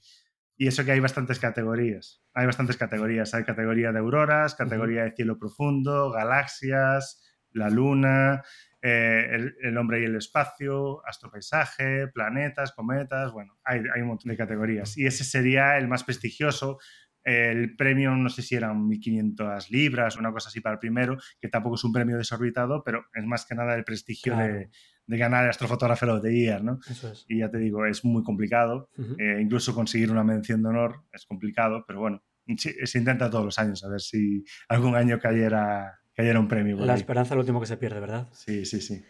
Y 0.56 0.68
eso 0.68 0.84
que 0.84 0.92
hay 0.92 1.00
bastantes 1.00 1.38
categorías. 1.38 2.22
Hay 2.34 2.46
bastantes 2.46 2.76
categorías. 2.76 3.34
Hay 3.34 3.44
categoría 3.44 3.90
de 3.90 3.98
auroras, 3.98 4.54
categoría 4.54 5.04
de 5.04 5.12
cielo 5.12 5.38
profundo, 5.38 6.10
galaxias, 6.12 7.22
la 7.52 7.68
luna, 7.68 8.42
eh, 8.84 9.52
el, 9.62 9.78
hombre 9.78 10.02
y 10.02 10.04
el 10.06 10.16
espacio, 10.16 11.06
astropaisaje, 11.06 12.08
planetas, 12.08 12.72
cometas, 12.72 13.32
bueno, 13.32 13.56
hay, 13.62 13.78
un 13.78 14.08
montón 14.08 14.30
de 14.30 14.36
categorías. 14.36 14.98
Y 14.98 15.06
ese 15.06 15.22
sería 15.22 15.78
el 15.78 15.86
más 15.86 16.02
prestigioso. 16.02 16.78
El 17.22 17.76
premio, 17.76 18.10
no 18.16 18.28
sé 18.28 18.42
si 18.42 18.56
eran 18.56 18.88
1.500 18.88 19.70
libras 19.70 20.16
o 20.16 20.18
una 20.18 20.32
cosa 20.32 20.48
así 20.48 20.60
para 20.60 20.74
el 20.74 20.78
primero, 20.80 21.16
que 21.40 21.46
tampoco 21.46 21.76
es 21.76 21.84
un 21.84 21.92
premio 21.92 22.18
desorbitado, 22.18 22.82
pero 22.82 23.04
es 23.14 23.24
más 23.24 23.46
que 23.46 23.54
nada 23.54 23.76
el 23.76 23.84
prestigio 23.84 24.36
de, 24.36 24.68
ganar 25.06 25.44
el 25.44 25.50
astrofotógrafo 25.50 26.18
de 26.18 26.36
IAR, 26.36 26.64
¿no? 26.64 26.80
Y 27.28 27.38
ya 27.38 27.50
te 27.50 27.58
digo, 27.58 27.86
es 27.86 28.04
muy 28.04 28.24
complicado. 28.24 28.88
Eh, 29.18 29.38
incluso 29.40 29.72
conseguir 29.72 30.10
una 30.10 30.24
mención 30.24 30.60
de 30.60 30.70
honor 30.70 31.04
es 31.12 31.24
complicado, 31.24 31.84
pero 31.86 32.00
bueno, 32.00 32.24
se 32.56 32.98
intenta 32.98 33.30
todos 33.30 33.44
los 33.44 33.58
años, 33.60 33.84
a 33.84 33.88
ver 33.88 34.00
si 34.00 34.44
algún 34.68 34.96
año 34.96 35.20
cayera, 35.20 36.01
cayera 36.14 36.40
un 36.40 36.48
premio. 36.48 36.76
La 36.76 36.94
esperanza 36.94 37.34
es 37.34 37.36
lo 37.36 37.40
último 37.40 37.60
que 37.60 37.66
se 37.66 37.76
pierde, 37.76 38.00
¿verdad? 38.00 38.28
Sí, 38.32 38.64
sí, 38.64 38.80
sí. 38.80 39.02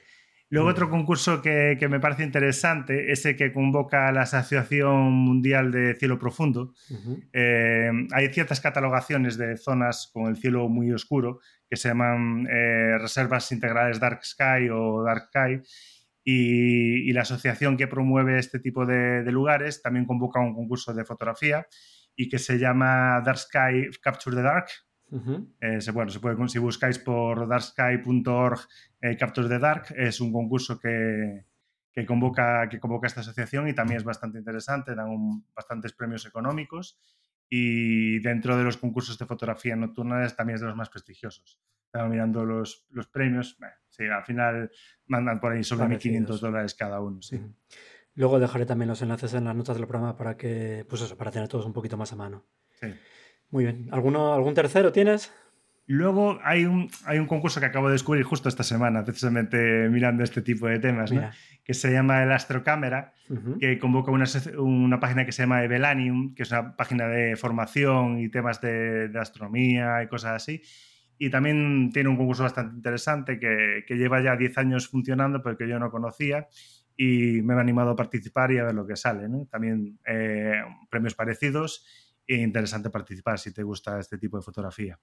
Luego 0.53 0.69
otro 0.69 0.91
concurso 0.91 1.41
que, 1.41 1.79
me 1.89 1.99
parece 1.99 2.25
interesante, 2.25 3.11
ese 3.11 3.37
que 3.37 3.55
convoca 3.55 4.13
la 4.13 4.23
Asociación 4.23 5.11
Mundial 5.11 5.73
de 5.73 5.95
Cielo 5.95 6.19
Profundo. 6.19 6.75
Eh, 7.33 7.91
hay 8.13 8.29
ciertas 8.35 8.61
catalogaciones 8.61 9.39
de 9.39 9.57
zonas 9.57 10.11
con 10.13 10.27
el 10.27 10.37
cielo 10.37 10.69
muy 10.69 10.93
oscuro 10.93 11.41
que 11.71 11.77
se 11.77 11.89
llaman 11.89 12.47
eh, 12.51 12.99
reservas 12.99 13.51
integrales 13.51 13.99
Dark 13.99 14.23
Sky 14.27 14.69
o 14.71 15.03
Dark 15.03 15.29
Sky. 15.29 15.63
Y, 16.23 17.11
la 17.15 17.23
asociación 17.23 17.79
que 17.79 17.89
promueve 17.89 18.39
este 18.39 18.59
tipo 18.59 18.85
de, 18.85 19.25
lugares 19.33 19.81
también 19.81 20.05
convoca 20.05 20.39
un 20.39 20.55
concurso 20.55 20.93
de 20.93 21.07
fotografía 21.07 21.67
y 22.15 22.29
que 22.29 22.39
se 22.39 22.59
llama 22.59 23.23
Dark 23.25 23.39
Sky 23.39 23.89
Capture 24.03 24.37
the 24.37 24.43
Dark, 24.43 24.67
eh, 25.61 25.79
bueno, 25.93 26.11
se 26.11 26.21
puede, 26.21 26.49
si 26.49 26.59
buscáis 26.59 26.99
por 26.99 27.47
darksky.org 27.47 28.61
eh, 29.01 29.17
Capture 29.17 29.49
the 29.49 29.59
Dark, 29.59 29.95
es 29.97 30.21
un 30.21 30.33
concurso 30.33 30.79
que, 30.79 31.45
convoca, 32.07 32.69
que 32.69 32.81
convoca 32.81 33.07
esta 33.07 33.21
asociación 33.21 33.69
y 33.69 33.75
también 33.75 33.99
es 33.99 34.05
bastante 34.05 34.39
interesante, 34.39 34.95
dan 34.95 35.45
bastantes 35.55 35.93
premios 35.93 36.25
económicos 36.25 36.99
y 37.49 38.21
dentro 38.21 38.57
de 38.57 38.65
los 38.65 38.79
concursos 38.79 39.19
de 39.19 39.27
fotografía 39.27 39.77
nocturna 39.77 40.27
también 40.29 40.55
es 40.55 40.61
de 40.63 40.69
los 40.69 40.77
más 40.77 40.89
prestigiosos. 40.89 41.61
Estaba 41.85 42.09
mirando 42.09 42.47
los, 42.47 42.87
los 42.89 43.07
premios, 43.09 43.59
sí, 43.91 44.05
al 44.07 44.25
final 44.25 44.71
mandan 45.07 45.39
por 45.41 45.53
ahí 45.53 45.63
sobre 45.63 45.85
1.500 45.85 46.41
dólares 46.41 46.75
cada 46.75 47.01
uno. 47.01 47.21
Sí. 47.21 47.39
Luego 48.15 48.41
dejaré 48.41 48.65
también 48.65 48.89
los 48.89 49.03
enlaces 49.03 49.35
en 49.35 49.45
las 49.45 49.55
notas 49.55 49.77
del 49.77 49.87
programa 49.87 50.17
para 50.17 50.39
que, 50.39 50.87
pues 50.89 51.03
eso, 51.03 51.19
para 51.19 51.31
tener 51.31 51.49
todos 51.49 51.67
un 51.67 51.75
poquito 51.75 51.99
más 51.99 52.13
a 52.15 52.17
mano. 52.17 52.47
Sí. 52.71 52.87
Muy 53.53 53.65
bien. 53.65 53.89
¿Alguno, 53.93 54.35
¿Algún 54.35 54.55
tercero 54.55 54.91
tienes? 54.91 55.33
Luego 55.87 56.39
hay 56.43 56.65
un, 56.65 56.89
hay 57.05 57.19
un 57.19 57.27
concurso 57.27 57.61
que 57.61 57.67
acabo 57.67 57.89
de 57.89 57.93
descubrir 57.93 58.25
justo 58.25 58.49
esta 58.49 58.63
semana, 58.63 59.05
precisamente 59.05 59.89
mirando 59.91 60.25
este 60.25 60.41
tipo 60.41 60.67
de 60.67 60.79
temas, 60.79 61.13
que 61.63 61.75
se 61.75 61.93
llama 61.93 62.23
el 62.23 62.33
Astrocámara, 62.33 63.13
que 63.61 63.79
convoca 63.79 64.11
una, 64.11 64.25
una, 64.59 65.01
página 65.01 65.27
que 65.27 65.33
se 65.33 65.43
llama 65.43 65.65
Evelanium, 65.65 66.35
que 66.35 66.45
es 66.45 66.51
una 66.51 66.77
página 66.77 67.09
de 67.09 67.37
formación 67.37 68.21
y 68.21 68.31
temas 68.31 68.61
de, 68.61 69.09
de 69.09 69.19
astronomía 69.19 70.03
y 70.03 70.07
cosas 70.07 70.43
así. 70.43 70.63
Y 71.19 71.31
también 71.31 71.91
tiene 71.93 72.09
un 72.09 72.17
concurso 72.17 72.45
bastante 72.45 72.77
interesante 72.77 73.39
que, 73.39 73.85
que 73.87 73.97
lleva 73.97 74.23
ya 74.23 74.35
10 74.35 74.59
años 74.59 74.89
funcionando, 74.89 75.43
pero 75.43 75.59
que 75.59 75.69
yo 75.69 75.79
no 75.79 75.91
conocía 75.91 76.49
y 76.97 77.43
me 77.43 77.55
he 77.55 77.61
animado 77.61 77.91
a 77.91 77.97
participar 77.97 78.53
y 78.53 78.59
a 78.59 78.65
ver 78.65 78.75
lo 78.75 78.87
que 78.87 78.97
sale. 78.97 79.29
También 79.51 79.99
eh, 80.07 80.63
premios 80.91 81.15
parecidos 81.15 81.85
interesante 82.41 82.91
participar 82.91 83.39
si 83.39 83.53
te 83.53 83.63
gusta 83.63 83.99
este 83.99 84.19
tipo 84.19 84.37
de 84.37 84.43
fotografía. 84.43 84.99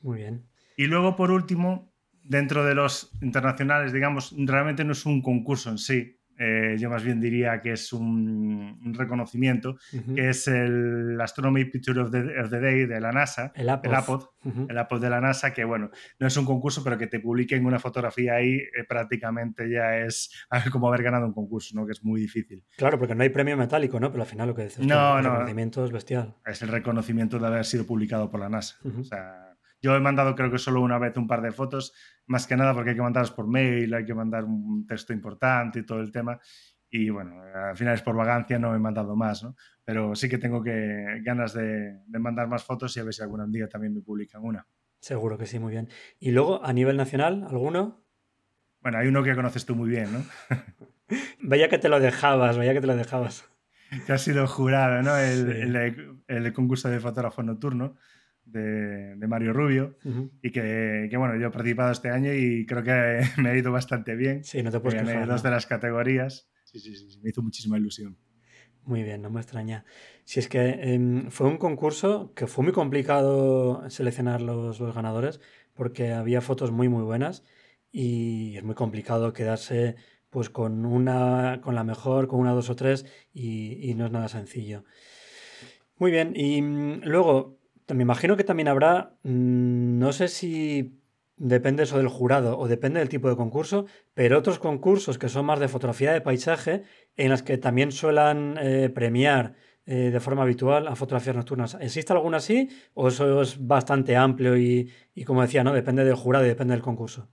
Muy 0.00 0.18
bien. 0.18 0.46
Y 0.76 0.86
luego, 0.86 1.16
por 1.16 1.30
último, 1.30 1.92
dentro 2.22 2.64
de 2.64 2.74
los 2.74 3.12
internacionales, 3.20 3.92
digamos, 3.92 4.34
realmente 4.36 4.84
no 4.84 4.92
es 4.92 5.06
un 5.06 5.22
concurso 5.22 5.70
en 5.70 5.78
sí, 5.78 6.18
eh, 6.38 6.76
yo 6.78 6.90
más 6.90 7.04
bien 7.04 7.20
diría 7.20 7.60
que 7.60 7.72
es 7.72 7.92
un, 7.92 8.92
reconocimiento, 8.94 9.76
que 10.14 10.28
es 10.30 10.48
el 10.48 11.18
Astronomy 11.20 11.64
Picture 11.66 12.00
of 12.00 12.10
the, 12.10 12.60
Day 12.60 12.86
de 12.86 13.00
la 13.00 13.12
NASA, 13.12 13.52
el 13.54 13.68
APOD, 13.68 14.24
el 14.68 14.78
APOD, 14.78 15.00
de 15.00 15.10
la 15.10 15.20
NASA, 15.20 15.52
que 15.52 15.64
bueno, 15.64 15.90
no 16.18 16.26
es 16.26 16.36
un 16.36 16.44
concurso, 16.44 16.82
pero 16.82 16.98
que 16.98 17.06
te 17.06 17.20
publiquen 17.20 17.66
una 17.66 17.78
fotografía 17.78 18.34
ahí 18.34 18.54
eh, 18.54 18.84
prácticamente 18.88 19.68
ya 19.70 19.98
es 19.98 20.30
como 20.72 20.88
haber 20.88 21.02
ganado 21.02 21.26
un 21.26 21.32
concurso, 21.32 21.74
¿no? 21.74 21.86
que 21.86 21.92
es 21.92 22.04
muy 22.04 22.20
difícil. 22.20 22.64
Claro, 22.76 22.98
porque 22.98 23.14
no 23.14 23.22
hay 23.22 23.30
premio 23.30 23.56
metálico, 23.56 24.00
¿no? 24.00 24.10
Pero 24.10 24.22
al 24.22 24.28
final 24.28 24.48
lo 24.48 24.54
que 24.54 24.64
dices, 24.64 24.84
no, 24.84 25.18
el 25.18 25.24
no, 25.24 25.30
reconocimiento 25.30 25.84
es 25.84 25.92
bestial. 25.92 26.34
Es 26.44 26.62
el 26.62 26.68
reconocimiento 26.68 27.38
de 27.38 27.46
haber 27.46 27.64
sido 27.64 27.86
publicado 27.86 28.30
por 28.30 28.40
la 28.40 28.48
NASA. 28.48 28.76
O 28.98 29.04
sea, 29.04 29.53
yo 29.84 29.94
he 29.94 30.00
mandado 30.00 30.34
creo 30.34 30.50
que 30.50 30.56
solo 30.56 30.80
una 30.80 30.98
vez 30.98 31.14
un 31.18 31.26
par 31.26 31.42
de 31.42 31.52
fotos, 31.52 31.92
más 32.24 32.46
que 32.46 32.56
nada 32.56 32.72
porque 32.72 32.90
hay 32.90 32.96
que 32.96 33.02
mandarlas 33.02 33.32
por 33.32 33.46
mail, 33.46 33.92
hay 33.92 34.06
que 34.06 34.14
mandar 34.14 34.44
un 34.44 34.86
texto 34.86 35.12
importante 35.12 35.80
y 35.80 35.82
todo 35.84 36.00
el 36.00 36.10
tema. 36.10 36.40
Y 36.88 37.10
bueno, 37.10 37.42
al 37.54 37.76
final 37.76 37.92
es 37.92 38.00
por 38.00 38.16
vagancia, 38.16 38.58
no 38.58 38.74
he 38.74 38.78
mandado 38.78 39.14
más, 39.14 39.42
¿no? 39.42 39.56
Pero 39.84 40.14
sí 40.14 40.30
que 40.30 40.38
tengo 40.38 40.62
que, 40.62 41.20
ganas 41.22 41.52
de, 41.52 41.98
mandar 42.18 42.48
más 42.48 42.64
fotos 42.64 42.96
y 42.96 43.00
a 43.00 43.04
ver 43.04 43.12
si 43.12 43.22
algún 43.22 43.52
día 43.52 43.68
también 43.68 43.92
me 43.92 44.00
publican 44.00 44.42
una. 44.42 44.66
Seguro 45.00 45.36
que 45.36 45.44
sí, 45.44 45.58
muy 45.58 45.72
bien. 45.72 45.90
¿Y 46.18 46.30
luego, 46.30 46.64
a 46.64 46.72
nivel 46.72 46.96
nacional, 46.96 47.44
alguno? 47.46 48.06
Bueno, 48.80 48.96
hay 48.96 49.08
uno 49.08 49.22
que 49.22 49.34
conoces 49.34 49.66
tú 49.66 49.76
muy 49.76 49.90
bien, 49.90 50.08
¿no? 50.14 50.24
veía 51.40 51.68
que 51.68 51.76
te 51.76 51.90
lo 51.90 52.00
dejabas, 52.00 52.56
veía 52.56 52.72
que 52.72 52.80
te 52.80 52.86
lo 52.86 52.96
dejabas. 52.96 53.44
Que 54.06 54.12
ha 54.12 54.18
sido 54.18 54.46
jurado, 54.48 55.02
¿no? 55.02 55.16
El, 55.16 56.24
el 56.26 56.52
concurso 56.54 56.88
de 56.88 56.98
fotógrafo 56.98 57.42
nocturno 57.44 57.96
de, 58.44 59.16
Mario 59.26 59.52
Rubio 59.52 59.96
y 60.42 60.50
que, 60.50 61.10
bueno, 61.16 61.36
yo 61.38 61.48
he 61.48 61.50
participado 61.50 61.92
este 61.92 62.10
año 62.10 62.32
y 62.32 62.66
creo 62.66 62.82
que 62.82 63.20
me 63.42 63.50
ha 63.50 63.56
ido 63.56 63.72
bastante 63.72 64.14
bien. 64.14 64.44
Sí, 64.44 64.62
no 64.62 64.70
te 64.70 64.80
puedes 64.80 65.02
Gané 65.02 65.26
dos 65.26 65.42
de 65.42 65.50
las 65.50 65.66
categorías. 65.66 66.48
Sí, 66.64 66.78
sí, 66.78 66.94
sí, 66.94 67.20
me 67.22 67.30
hizo 67.30 67.42
muchísima 67.42 67.78
ilusión. 67.78 68.18
Muy 68.84 69.02
bien, 69.02 69.22
no 69.22 69.30
me 69.30 69.40
extraña. 69.40 69.84
Si 70.24 70.40
es 70.40 70.48
que 70.48 70.68
em, 70.68 71.30
fue 71.30 71.46
un 71.46 71.56
concurso 71.56 72.32
que 72.34 72.46
fue 72.46 72.64
muy 72.64 72.72
complicado 72.72 73.88
seleccionar 73.88 74.42
los, 74.42 74.78
los, 74.78 74.94
ganadores 74.94 75.40
porque 75.72 76.12
había 76.12 76.42
fotos 76.42 76.70
muy, 76.70 76.88
muy 76.88 77.02
buenas 77.02 77.44
y 77.90 78.56
es 78.56 78.62
muy 78.62 78.74
complicado 78.74 79.32
quedarse 79.32 79.96
pues 80.28 80.50
con 80.50 80.84
una, 80.84 81.60
con 81.62 81.74
la 81.74 81.84
mejor, 81.84 82.28
con 82.28 82.40
una, 82.40 82.52
dos 82.52 82.68
o 82.68 82.76
tres 82.76 83.06
y, 83.32 83.88
y 83.88 83.94
no 83.94 84.04
es 84.04 84.12
nada 84.12 84.28
sencillo. 84.28 84.84
Muy 85.96 86.10
bien, 86.10 86.32
y 86.34 86.60
mm, 86.60 87.02
luego 87.04 87.63
me 87.92 88.02
imagino 88.02 88.36
que 88.36 88.44
también 88.44 88.68
habrá, 88.68 89.16
mm, 89.22 89.98
no 89.98 90.12
sé 90.12 90.28
si 90.28 91.00
depende 91.36 91.82
eso 91.82 91.98
del 91.98 92.08
jurado 92.08 92.58
o 92.58 92.68
depende 92.68 93.00
del 93.00 93.08
tipo 93.08 93.28
de 93.28 93.36
concurso, 93.36 93.86
pero 94.14 94.38
otros 94.38 94.58
concursos 94.58 95.18
que 95.18 95.28
son 95.28 95.46
más 95.46 95.58
de 95.58 95.68
fotografía 95.68 96.12
de 96.12 96.20
paisaje, 96.20 96.84
en 97.16 97.30
las 97.30 97.42
que 97.42 97.58
también 97.58 97.92
suelen 97.92 98.56
eh, 98.60 98.88
premiar 98.94 99.54
eh, 99.86 100.10
de 100.10 100.20
forma 100.20 100.42
habitual 100.42 100.88
a 100.88 100.96
fotografías 100.96 101.36
nocturnas. 101.36 101.76
¿Existe 101.80 102.12
alguna 102.12 102.38
así 102.38 102.70
o 102.94 103.08
eso 103.08 103.42
es 103.42 103.66
bastante 103.66 104.16
amplio 104.16 104.56
y, 104.56 104.90
y 105.14 105.24
como 105.24 105.42
decía, 105.42 105.64
¿no? 105.64 105.72
depende 105.72 106.04
del 106.04 106.14
jurado 106.14 106.44
y 106.44 106.48
depende 106.48 106.72
del 106.72 106.82
concurso? 106.82 107.28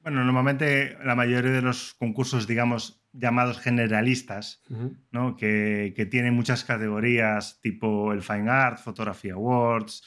Bueno, 0.00 0.22
normalmente 0.24 0.96
la 1.04 1.16
mayoría 1.16 1.50
de 1.50 1.62
los 1.62 1.94
concursos, 1.94 2.46
digamos, 2.46 2.97
llamados 3.12 3.58
generalistas, 3.58 4.62
¿no? 5.10 5.36
que, 5.36 5.92
que, 5.96 6.06
tienen 6.06 6.34
muchas 6.34 6.64
categorías, 6.64 7.60
tipo 7.60 8.12
el 8.12 8.22
Fine 8.22 8.50
Art, 8.50 8.78
Photography 8.78 9.30
Awards, 9.30 10.02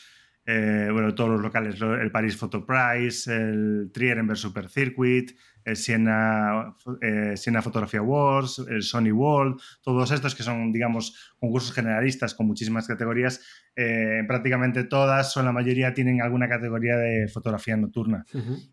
eh, 0.45 0.89
bueno, 0.91 1.13
todos 1.13 1.29
los 1.29 1.41
locales, 1.41 1.79
el 1.79 2.11
Paris 2.11 2.35
Photo 2.35 2.65
Prize, 2.65 3.31
el 3.31 3.91
Trierenberg 3.93 4.37
Super 4.37 4.69
Circuit, 4.69 5.31
el 5.63 5.75
Siena, 5.75 6.75
eh, 7.01 7.37
Siena 7.37 7.61
Photography 7.61 7.97
Awards, 7.97 8.65
el 8.67 8.81
Sony 8.81 9.11
World, 9.11 9.61
todos 9.83 10.09
estos 10.09 10.33
que 10.33 10.41
son, 10.41 10.71
digamos, 10.71 11.35
concursos 11.39 11.73
generalistas 11.73 12.33
con 12.33 12.47
muchísimas 12.47 12.87
categorías, 12.87 13.41
eh, 13.75 14.23
prácticamente 14.27 14.83
todas 14.83 15.37
o 15.37 15.43
la 15.43 15.51
mayoría 15.51 15.93
tienen 15.93 16.21
alguna 16.21 16.49
categoría 16.49 16.97
de 16.97 17.27
fotografía 17.27 17.77
nocturna. 17.77 18.25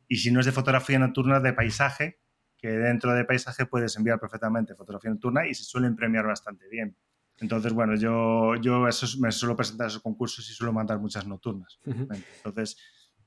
Y 0.08 0.16
si 0.16 0.30
no 0.30 0.40
es 0.40 0.46
de 0.46 0.52
fotografía 0.52 0.98
nocturna, 0.98 1.40
de 1.40 1.52
paisaje, 1.52 2.18
que 2.58 2.68
dentro 2.68 3.14
de 3.14 3.24
paisaje 3.24 3.66
puedes 3.66 3.96
enviar 3.96 4.18
perfectamente 4.18 4.74
fotografía 4.74 5.10
nocturna 5.10 5.46
y 5.46 5.54
se 5.54 5.64
suelen 5.64 5.96
premiar 5.96 6.26
bastante 6.26 6.68
bien. 6.68 6.96
Entonces, 7.40 7.72
bueno, 7.72 7.94
yo, 7.94 8.56
yo 8.56 8.88
eso, 8.88 9.06
me 9.20 9.30
suelo 9.30 9.56
presentar 9.56 9.86
esos 9.86 10.02
concursos 10.02 10.48
y 10.50 10.52
suelo 10.52 10.72
mandar 10.72 10.98
muchas 10.98 11.26
nocturnas. 11.26 11.78
Entonces, 11.84 12.76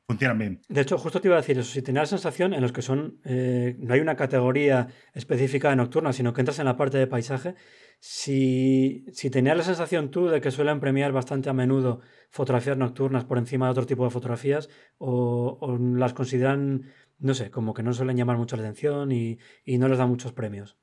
funcionan 0.05 0.37
bien. 0.37 0.61
De 0.67 0.81
hecho, 0.81 0.97
justo 0.97 1.21
te 1.21 1.29
iba 1.29 1.37
a 1.37 1.41
decir 1.41 1.57
eso, 1.57 1.71
si 1.71 1.81
tenías 1.81 2.03
la 2.11 2.17
sensación 2.17 2.53
en 2.53 2.61
los 2.61 2.73
que 2.73 2.81
son, 2.81 3.21
eh, 3.23 3.77
no 3.79 3.93
hay 3.93 4.01
una 4.01 4.17
categoría 4.17 4.87
específica 5.13 5.69
de 5.69 5.77
nocturna, 5.77 6.11
sino 6.11 6.33
que 6.33 6.41
entras 6.41 6.59
en 6.59 6.65
la 6.65 6.75
parte 6.75 6.97
de 6.97 7.07
paisaje, 7.07 7.55
si, 7.99 9.05
si 9.13 9.29
tenías 9.29 9.55
la 9.55 9.63
sensación 9.63 10.11
tú 10.11 10.27
de 10.27 10.41
que 10.41 10.51
suelen 10.51 10.81
premiar 10.81 11.13
bastante 11.13 11.49
a 11.49 11.53
menudo 11.53 12.01
fotografías 12.31 12.77
nocturnas 12.77 13.23
por 13.25 13.37
encima 13.37 13.67
de 13.67 13.71
otro 13.71 13.85
tipo 13.85 14.03
de 14.03 14.09
fotografías, 14.09 14.69
o, 14.97 15.57
o 15.61 15.77
las 15.77 16.13
consideran 16.13 16.91
no 17.21 17.33
sé, 17.35 17.51
como 17.51 17.73
que 17.73 17.83
no 17.83 17.93
suelen 17.93 18.17
llamar 18.17 18.37
mucho 18.37 18.55
la 18.55 18.63
atención 18.63 19.11
y, 19.11 19.37
no 19.77 19.87
les 19.87 19.97
dan 19.97 20.09
muchos 20.09 20.33
premios. 20.33 20.77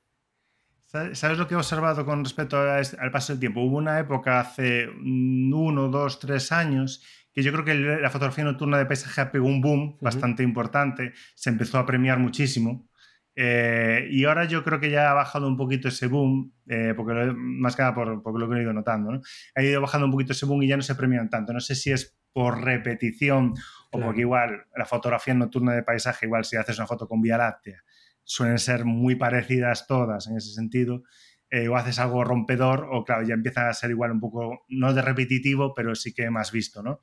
¿Sabes 0.87 1.37
lo 1.37 1.47
que 1.47 1.52
he 1.52 1.57
observado 1.57 2.07
con 2.07 2.25
respecto 2.25 2.59
al 2.59 3.11
paso 3.11 3.35
del 3.35 3.40
tiempo? 3.40 3.61
Hubo 3.61 3.76
una 3.76 3.99
época 3.99 4.40
hace 4.40 4.88
uno, 4.88 5.88
dos, 5.88 6.18
tres 6.18 6.50
años 6.50 7.04
que 7.30 7.42
yo 7.42 7.52
creo 7.52 7.64
que 7.64 7.75
la 7.75 8.09
fotografía 8.09 8.45
nocturna 8.45 8.78
de 8.78 8.87
paisaje 8.87 9.26
pegó 9.26 9.47
un 9.47 9.61
boom 9.61 9.99
bastante 10.00 10.42
importante, 10.42 11.12
se 11.35 11.50
empezó 11.50 11.78
a 11.78 11.85
premiar 11.85 12.18
muchísimo. 12.18 12.88
Eh, 13.37 14.09
y 14.11 14.25
ahora 14.25 14.47
yo 14.47 14.64
creo 14.64 14.80
que 14.80 14.90
ya 14.90 15.11
ha 15.11 15.14
bajado 15.14 15.47
un 15.47 15.57
poquito 15.57 15.88
ese 15.88 16.09
boom, 16.09 16.52
eh, 16.66 16.95
porque 16.97 17.33
más 17.37 17.76
que 17.76 17.83
nada 17.83 17.95
por, 17.95 18.23
por, 18.23 18.40
lo 18.40 18.49
que 18.49 18.57
he 18.57 18.62
ido 18.62 18.73
notando. 18.73 19.12
¿no? 19.12 19.21
Ha 19.54 19.62
ido 19.62 19.80
bajando 19.80 20.07
un 20.07 20.12
poquito 20.12 20.33
ese 20.33 20.47
boom 20.47 20.62
y 20.62 20.68
ya 20.68 20.76
no 20.76 20.83
se 20.83 20.95
premian 20.95 21.28
tanto. 21.30 21.52
No 21.52 21.61
sé 21.61 21.76
si 21.76 21.92
es 21.92 22.17
por 22.32 22.62
repetición 22.62 23.54
o 23.90 24.00
porque 24.00 24.20
igual 24.20 24.66
la 24.76 24.85
fotografía 24.85 25.35
nocturna 25.35 25.75
de 25.75 25.82
paisaje, 25.82 26.26
igual 26.26 26.44
si 26.44 26.56
haces 26.56 26.78
una 26.78 26.87
foto 26.87 27.08
con 27.08 27.23
Vía 27.23 27.38
Láctea, 27.38 27.82
suelen 28.23 28.58
ser 28.58 28.85
muy 28.85 29.16
parecidas 29.16 29.87
todas 29.87 30.26
en 30.28 30.37
ese 30.37 30.52
sentido. 30.52 31.02
eh, 31.50 31.66
o 31.68 31.76
haces 31.76 31.99
algo 31.99 32.25
rompedor, 32.25 32.88
o 32.92 33.04
claro, 33.04 33.23
ya 33.23 33.32
empieza 33.32 33.70
a 33.70 33.73
ser 33.73 33.90
igual 33.90 34.12
un 34.12 34.20
poco, 34.20 34.66
no 34.68 34.92
de 34.92 35.00
repetitivo, 35.00 35.73
pero 35.75 35.94
sí 35.94 36.12
que 36.12 36.28
más 36.28 36.52
visto, 36.52 36.82
¿no? 36.82 37.00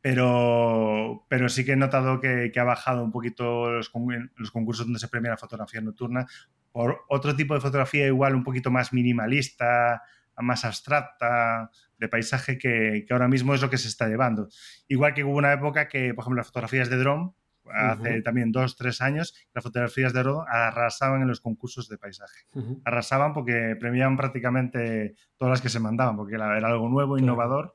Pero, 0.00 1.26
pero 1.28 1.48
sí 1.48 1.64
que 1.64 1.72
he 1.72 1.76
notado 1.76 2.20
que, 2.20 2.52
ha 2.56 2.64
bajado 2.64 3.02
un 3.02 3.10
poquito 3.10 3.72
los, 3.72 3.90
los, 4.36 4.50
concursos 4.52 4.86
donde 4.86 5.00
se 5.00 5.08
premia 5.08 5.30
la 5.32 5.36
fotografía 5.36 5.80
nocturna 5.80 6.26
por 6.70 7.04
otro 7.08 7.34
tipo 7.34 7.54
de 7.54 7.60
fotografía 7.60 8.06
igual 8.06 8.34
un 8.34 8.44
poquito 8.44 8.70
más 8.70 8.92
minimalista, 8.92 10.02
más 10.42 10.64
abstracta, 10.64 11.70
de 11.98 12.08
paisaje, 12.08 12.58
que, 12.58 13.06
ahora 13.10 13.28
mismo 13.28 13.54
es 13.54 13.62
lo 13.62 13.70
que 13.70 13.78
se 13.78 13.88
está 13.88 14.08
llevando. 14.08 14.48
Igual 14.88 15.14
que 15.14 15.24
hubo 15.24 15.36
una 15.36 15.52
época 15.52 15.88
que, 15.88 16.14
por 16.14 16.22
ejemplo, 16.22 16.38
las 16.38 16.46
fotografías 16.46 16.90
de 16.90 16.96
dron, 16.96 17.34
hace 17.72 18.20
también 18.20 18.52
dos, 18.52 18.76
tres 18.76 19.00
años, 19.00 19.34
las 19.54 19.64
fotografías 19.64 20.12
de 20.12 20.22
dron 20.22 20.44
arrasaban 20.48 21.22
en 21.22 21.28
los 21.28 21.40
concursos 21.40 21.88
de 21.88 21.96
paisaje. 21.96 22.46
Arrasaban 22.84 23.32
porque 23.32 23.76
premiaban 23.78 24.16
prácticamente 24.16 25.14
todas 25.36 25.52
las 25.52 25.60
que 25.62 25.68
se 25.68 25.80
mandaban, 25.80 26.16
porque 26.16 26.34
era, 26.34 26.56
algo 26.56 26.88
nuevo, 26.88 27.18
innovador 27.18 27.74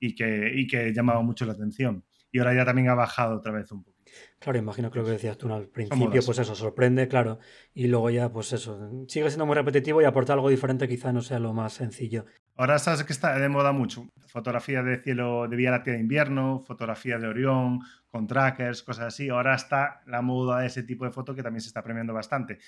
y 0.00 0.14
que, 0.14 0.52
y 0.54 0.66
que 0.66 0.92
llamaba 0.92 1.20
mucho 1.22 1.44
la 1.44 1.52
atención. 1.52 2.04
Y 2.32 2.38
ahora 2.38 2.54
ya 2.54 2.64
también 2.64 2.88
ha 2.88 2.94
bajado 2.94 3.36
otra 3.36 3.52
vez 3.52 3.70
un 3.72 3.82
poco. 3.82 3.95
Claro, 4.38 4.58
imagino 4.58 4.90
que 4.90 4.98
lo 4.98 5.04
que 5.04 5.12
decías 5.12 5.38
tú 5.38 5.52
al 5.52 5.68
principio, 5.68 6.20
pues 6.24 6.38
eso, 6.38 6.54
sorprende, 6.54 7.08
claro, 7.08 7.38
y 7.74 7.86
luego 7.88 8.10
ya, 8.10 8.30
pues 8.30 8.52
eso, 8.52 8.90
sigue 9.08 9.30
siendo 9.30 9.46
muy 9.46 9.54
repetitivo 9.54 10.02
y 10.02 10.04
aportar 10.04 10.34
algo 10.34 10.50
diferente 10.50 10.88
quizá 10.88 11.12
no 11.12 11.22
sea 11.22 11.38
lo 11.38 11.52
más 11.52 11.72
sencillo. 11.72 12.26
Ahora 12.56 12.78
sabes 12.78 13.04
que 13.04 13.12
está 13.12 13.38
de 13.38 13.48
moda 13.48 13.72
mucho. 13.72 14.08
Fotografía 14.26 14.82
de 14.82 14.98
cielo 15.02 15.46
de 15.48 15.56
Vía 15.56 15.70
Láctea 15.70 15.94
de 15.94 16.00
invierno, 16.00 16.62
fotografía 16.66 17.18
de 17.18 17.26
Orión, 17.26 17.80
con 18.08 18.26
trackers, 18.26 18.82
cosas 18.82 19.06
así. 19.06 19.28
Ahora 19.28 19.54
está 19.54 20.00
la 20.06 20.22
moda 20.22 20.60
de 20.60 20.66
ese 20.66 20.82
tipo 20.82 21.04
de 21.04 21.10
foto 21.10 21.34
que 21.34 21.42
también 21.42 21.60
se 21.60 21.68
está 21.68 21.82
premiando 21.82 22.14
bastante. 22.14 22.58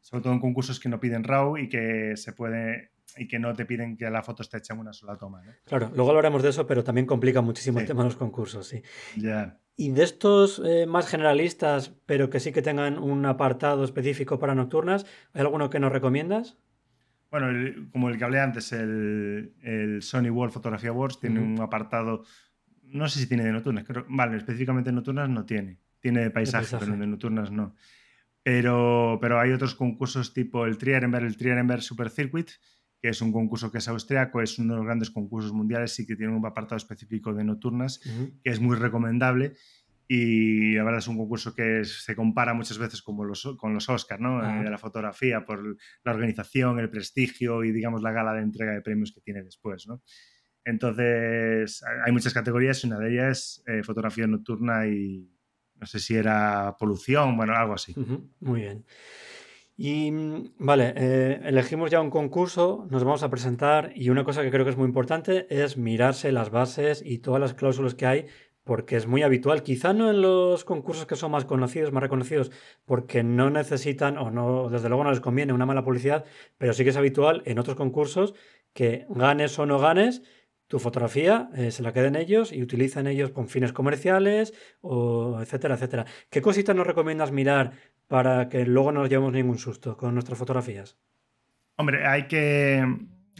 Sobre 0.00 0.22
todo 0.22 0.32
en 0.32 0.40
concursos 0.40 0.78
que 0.78 0.88
no 0.88 1.00
piden 1.00 1.24
RAW 1.24 1.58
y 1.58 1.68
que 1.68 2.16
se 2.16 2.32
puede 2.32 2.92
y 3.16 3.28
que 3.28 3.38
no 3.38 3.52
te 3.52 3.66
piden 3.66 3.96
que 3.96 4.08
la 4.10 4.22
foto 4.22 4.42
esté 4.42 4.58
hecha 4.58 4.74
en 4.74 4.80
una 4.80 4.92
sola 4.92 5.16
toma. 5.16 5.42
Claro, 5.64 5.90
luego 5.94 6.10
hablaremos 6.10 6.42
de 6.42 6.50
eso, 6.50 6.66
pero 6.66 6.82
también 6.82 7.06
complica 7.06 7.40
muchísimo 7.40 7.80
el 7.80 7.86
tema 7.86 8.02
de 8.02 8.08
los 8.08 8.16
concursos, 8.16 8.66
sí. 8.66 8.82
Ya. 9.16 9.58
Y 9.76 9.90
de 9.90 10.02
estos 10.02 10.62
eh, 10.64 10.86
más 10.86 11.08
generalistas, 11.08 11.92
pero 12.06 12.30
que 12.30 12.40
sí 12.40 12.52
que 12.52 12.62
tengan 12.62 12.98
un 12.98 13.26
apartado 13.26 13.84
específico 13.84 14.38
para 14.38 14.54
nocturnas, 14.54 15.06
¿hay 15.32 15.42
alguno 15.42 15.70
que 15.70 15.80
nos 15.80 15.92
recomiendas? 15.92 16.58
Bueno, 17.32 17.48
como 17.90 18.10
el 18.10 18.18
que 18.18 18.24
hablé 18.24 18.40
antes, 18.40 18.72
el, 18.72 19.98
Sony 20.02 20.28
World 20.28 20.52
Photography 20.52 20.88
Awards 20.88 21.18
tiene 21.18 21.40
un 21.40 21.58
apartado, 21.62 22.24
no 22.82 23.08
sé 23.08 23.20
si 23.20 23.26
tiene 23.26 23.42
de 23.42 23.52
nocturnas, 23.52 23.84
creo, 23.84 24.04
vale, 24.10 24.36
específicamente 24.36 24.90
de 24.90 24.96
nocturnas 24.96 25.30
no 25.30 25.46
tiene. 25.46 25.80
Tiene 25.98 26.20
de 26.20 26.30
paisaje, 26.30 26.76
pero 26.78 26.94
de 26.94 27.06
nocturnas 27.06 27.50
no. 27.50 27.74
Pero, 28.42 29.16
pero 29.18 29.40
hay 29.40 29.50
otros 29.52 29.74
concursos 29.74 30.34
tipo 30.34 30.66
el 30.66 30.76
Trierenberg, 30.76 31.24
el 31.24 31.38
Trierenberg 31.38 31.80
Super 31.80 32.10
Circuit, 32.10 32.50
que 33.00 33.08
es 33.08 33.22
un 33.22 33.32
concurso 33.32 33.72
que 33.72 33.78
es 33.78 33.88
austriaco, 33.88 34.42
es 34.42 34.58
uno 34.58 34.74
de 34.74 34.76
los 34.80 34.84
grandes 34.84 35.10
concursos 35.10 35.54
mundiales 35.54 35.98
y 36.00 36.06
que 36.06 36.16
tiene 36.16 36.36
un 36.36 36.44
apartado 36.44 36.76
específico 36.76 37.32
de 37.32 37.44
nocturnas, 37.44 37.98
que 38.44 38.50
es 38.50 38.60
muy 38.60 38.76
recomendable. 38.76 39.54
Y 40.14 40.74
la 40.74 40.84
verdad 40.84 40.98
es 40.98 41.08
un 41.08 41.16
concurso 41.16 41.54
que 41.54 41.86
se 41.86 42.14
compara 42.14 42.52
muchas 42.52 42.76
veces 42.76 43.00
con 43.00 43.16
los, 43.26 43.56
con 43.56 43.72
los 43.72 43.88
Oscars, 43.88 44.20
¿no? 44.20 44.42
de 44.62 44.68
la 44.68 44.76
fotografía, 44.76 45.46
por 45.46 45.78
la 46.04 46.12
organización, 46.12 46.78
el 46.78 46.90
prestigio 46.90 47.64
y, 47.64 47.72
digamos, 47.72 48.02
la 48.02 48.12
gala 48.12 48.34
de 48.34 48.42
entrega 48.42 48.72
de 48.72 48.82
premios 48.82 49.10
que 49.12 49.22
tiene 49.22 49.42
después, 49.42 49.86
¿no? 49.88 50.02
Entonces, 50.66 51.82
hay 52.04 52.12
muchas 52.12 52.34
categorías 52.34 52.84
y 52.84 52.88
una 52.88 52.98
de 52.98 53.10
ellas 53.10 53.30
es 53.30 53.64
eh, 53.66 53.82
fotografía 53.82 54.26
nocturna 54.26 54.86
y 54.86 55.30
no 55.76 55.86
sé 55.86 55.98
si 55.98 56.14
era 56.14 56.76
polución, 56.78 57.34
bueno, 57.34 57.54
algo 57.56 57.72
así. 57.72 57.94
Muy 58.40 58.60
bien. 58.60 58.84
Y 59.78 60.12
mm, 60.12 60.56
vale, 60.58 60.92
eh, 60.94 61.40
elegimos 61.44 61.90
ya 61.90 62.02
un 62.02 62.10
concurso, 62.10 62.86
nos 62.90 63.02
vamos 63.02 63.22
a 63.22 63.30
presentar 63.30 63.92
y 63.94 64.10
una 64.10 64.24
cosa 64.24 64.42
que 64.42 64.50
creo 64.50 64.66
que 64.66 64.72
es 64.72 64.76
muy 64.76 64.88
importante 64.88 65.46
es 65.48 65.78
mirarse 65.78 66.32
las 66.32 66.50
bases 66.50 67.02
y 67.02 67.20
todas 67.20 67.40
las 67.40 67.54
cláusulas 67.54 67.94
que 67.94 68.04
hay 68.04 68.26
porque 68.64 68.96
es 68.96 69.06
muy 69.06 69.22
habitual, 69.22 69.62
quizá 69.62 69.92
no 69.92 70.10
en 70.10 70.22
los 70.22 70.64
concursos 70.64 71.06
que 71.06 71.16
son 71.16 71.32
más 71.32 71.44
conocidos, 71.44 71.92
más 71.92 72.02
reconocidos, 72.02 72.50
porque 72.84 73.22
no 73.22 73.50
necesitan 73.50 74.18
o 74.18 74.30
no, 74.30 74.68
desde 74.68 74.88
luego 74.88 75.04
no 75.04 75.10
les 75.10 75.20
conviene 75.20 75.52
una 75.52 75.66
mala 75.66 75.84
publicidad, 75.84 76.24
pero 76.58 76.72
sí 76.72 76.84
que 76.84 76.90
es 76.90 76.96
habitual 76.96 77.42
en 77.44 77.58
otros 77.58 77.76
concursos 77.76 78.34
que 78.72 79.06
ganes 79.08 79.58
o 79.58 79.66
no 79.66 79.78
ganes, 79.78 80.22
tu 80.72 80.78
fotografía 80.78 81.50
eh, 81.54 81.70
se 81.70 81.82
la 81.82 81.92
queden 81.92 82.16
ellos 82.16 82.50
y 82.50 82.62
utilicen 82.62 83.06
ellos 83.06 83.30
con 83.30 83.48
fines 83.48 83.74
comerciales 83.74 84.54
o 84.80 85.38
etcétera, 85.42 85.74
etcétera. 85.74 86.06
¿Qué 86.30 86.40
cositas 86.40 86.74
nos 86.74 86.86
recomiendas 86.86 87.30
mirar 87.30 87.72
para 88.08 88.48
que 88.48 88.64
luego 88.64 88.90
no 88.90 89.00
nos 89.00 89.10
llevemos 89.10 89.34
ningún 89.34 89.58
susto 89.58 89.98
con 89.98 90.14
nuestras 90.14 90.38
fotografías? 90.38 90.96
Hombre, 91.76 92.06
hay 92.06 92.26
que, 92.26 92.86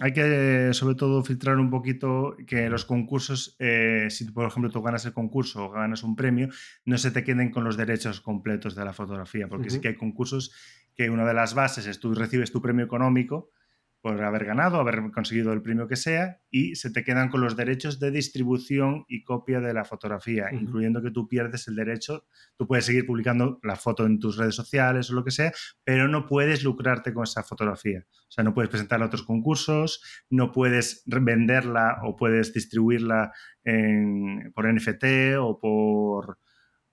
hay 0.00 0.12
que 0.12 0.70
sobre 0.72 0.94
todo 0.94 1.22
filtrar 1.22 1.59
un 1.59 1.70
poquito 1.70 2.37
que 2.46 2.68
los 2.68 2.85
concursos, 2.85 3.57
eh, 3.59 4.07
si 4.11 4.24
por 4.31 4.46
ejemplo 4.46 4.70
tú 4.70 4.83
ganas 4.83 5.05
el 5.05 5.12
concurso 5.12 5.66
o 5.66 5.70
ganas 5.70 6.02
un 6.02 6.16
premio, 6.16 6.48
no 6.85 6.98
se 6.98 7.11
te 7.11 7.24
queden 7.24 7.50
con 7.50 7.64
los 7.64 7.76
derechos 7.76 8.20
completos 8.20 8.74
de 8.74 8.85
la 8.85 8.92
fotografía, 8.92 9.48
porque 9.48 9.70
sí 9.70 9.81
que 9.81 9.88
hay 9.88 9.96
concursos 9.96 10.52
que 10.94 11.11
una 11.11 11.26
de 11.26 11.35
las 11.35 11.55
bases 11.55 11.87
es 11.87 12.00
tú 12.00 12.14
recibes 12.14 12.52
tu 12.52 12.62
premio 12.62 12.85
económico, 12.85 13.50
por 14.03 14.21
haber 14.23 14.45
ganado, 14.45 14.81
haber 14.81 15.01
conseguido 15.12 15.53
el 15.53 15.62
premio 15.62 15.87
que 15.87 15.95
sea, 15.95 16.41
y 16.51 16.75
se 16.75 16.91
te 16.91 17.05
quedan 17.05 17.29
con 17.31 17.41
los 17.41 17.57
derechos 17.57 18.01
de 18.01 18.11
distribución 18.11 19.05
y 19.09 19.23
copia 19.23 19.61
de 19.61 19.73
la 19.73 19.85
fotografía, 19.85 20.49
incluyendo 20.53 21.01
que 21.03 21.12
tú 21.12 21.29
pierdes 21.29 21.69
el 21.69 21.77
derecho, 21.77 22.27
tú 22.57 22.67
puedes 22.67 22.85
seguir 22.85 23.07
publicando 23.07 23.61
la 23.62 23.77
foto 23.77 24.05
en 24.05 24.19
tus 24.19 24.37
redes 24.37 24.57
sociales 24.57 25.09
o 25.09 25.15
lo 25.15 25.25
que 25.25 25.31
sea, 25.31 25.53
pero 25.85 26.09
no 26.09 26.27
puedes 26.27 26.65
lucrarte 26.65 27.15
con 27.15 27.23
esa 27.23 27.45
fotografía. 27.45 28.05
O 28.11 28.31
sea, 28.33 28.43
no 28.43 28.55
puedes 28.55 28.71
presentarla 28.71 29.05
a 29.05 29.09
otros 29.09 29.23
concursos, 29.23 30.03
no 30.31 30.51
puedes 30.51 31.05
venderla 31.07 32.01
o 32.03 32.17
puedes 32.17 32.53
distribuirla 32.53 33.33
por 34.55 34.75
NFT 34.75 35.05
o 35.38 35.61
por 35.61 36.38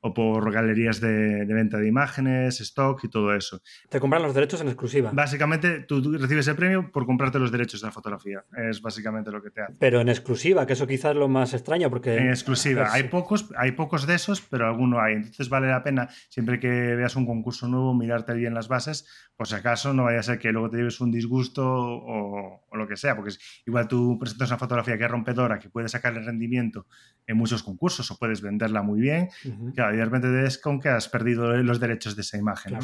o 0.01 0.13
por 0.13 0.51
galerías 0.51 1.01
de, 1.01 1.45
venta 1.45 1.77
de 1.77 1.87
imágenes, 1.87 2.61
stock 2.61 3.03
y 3.03 3.09
todo 3.09 3.35
eso. 3.35 3.61
Te 3.89 3.99
compran 3.99 4.23
los 4.23 4.33
derechos 4.33 4.61
en 4.61 4.67
exclusiva. 4.67 5.11
Básicamente, 5.13 5.81
tú, 5.81 6.01
recibes 6.17 6.47
el 6.47 6.55
premio 6.55 6.89
por 6.91 7.05
comprarte 7.05 7.39
los 7.39 7.51
derechos 7.51 7.81
de 7.81 7.87
la 7.87 7.91
fotografía. 7.91 8.43
Es 8.55 8.81
básicamente 8.81 9.31
lo 9.31 9.41
que 9.41 9.51
te 9.51 9.61
hace. 9.61 9.75
Pero 9.79 9.99
en 10.01 10.09
exclusiva, 10.09 10.65
que 10.65 10.73
eso 10.73 10.87
quizás 10.87 11.11
es 11.11 11.17
lo 11.17 11.27
más 11.27 11.53
extraño 11.53 11.89
porque... 11.89 12.17
En 12.17 12.29
exclusiva. 12.29 12.91
Hay 12.91 13.03
pocos, 13.03 13.49
hay 13.57 13.73
pocos 13.73 14.07
de 14.07 14.15
esos, 14.15 14.41
pero 14.41 14.67
alguno 14.67 15.01
hay. 15.01 15.15
Entonces 15.15 15.49
vale 15.49 15.67
la 15.67 15.83
pena, 15.83 16.09
siempre 16.29 16.59
que 16.59 16.67
veas 16.67 17.15
un 17.15 17.25
concurso 17.25 17.67
nuevo, 17.67 17.93
mirarte 17.93 18.33
bien 18.33 18.53
las 18.53 18.67
bases, 18.67 19.05
por 19.35 19.47
si 19.47 19.55
acaso 19.55 19.93
no 19.93 20.03
vaya 20.03 20.19
a 20.19 20.23
ser 20.23 20.39
que 20.39 20.51
luego 20.51 20.69
te 20.69 20.77
lleves 20.77 20.99
un 21.01 21.11
disgusto 21.11 21.65
o, 21.65 22.65
lo 22.73 22.87
que 22.87 22.95
sea, 22.95 23.15
porque 23.15 23.33
igual 23.65 23.87
tú 23.87 24.17
presentas 24.19 24.49
una 24.49 24.57
fotografía 24.57 24.97
que 24.97 25.03
es 25.03 25.11
rompedora, 25.11 25.59
que 25.59 25.69
puede 25.69 25.89
sacar 25.89 26.15
el 26.15 26.25
rendimiento 26.25 26.87
en 27.29 27.37
muchos 27.37 27.61
concursos 27.61 28.09
o 28.09 28.17
puedes 28.17 28.41
venderla 28.41 28.81
muy 28.81 28.99
bien 28.99 29.29
y 29.43 29.51
de 29.51 30.05
repente 30.05 30.45
es 30.45 30.57
con 30.57 30.79
que 30.79 30.89
has 30.89 31.07
perdido 31.07 31.55
los 31.57 31.79
derechos 31.79 32.15
de 32.15 32.23
esa 32.23 32.37
imagen. 32.37 32.77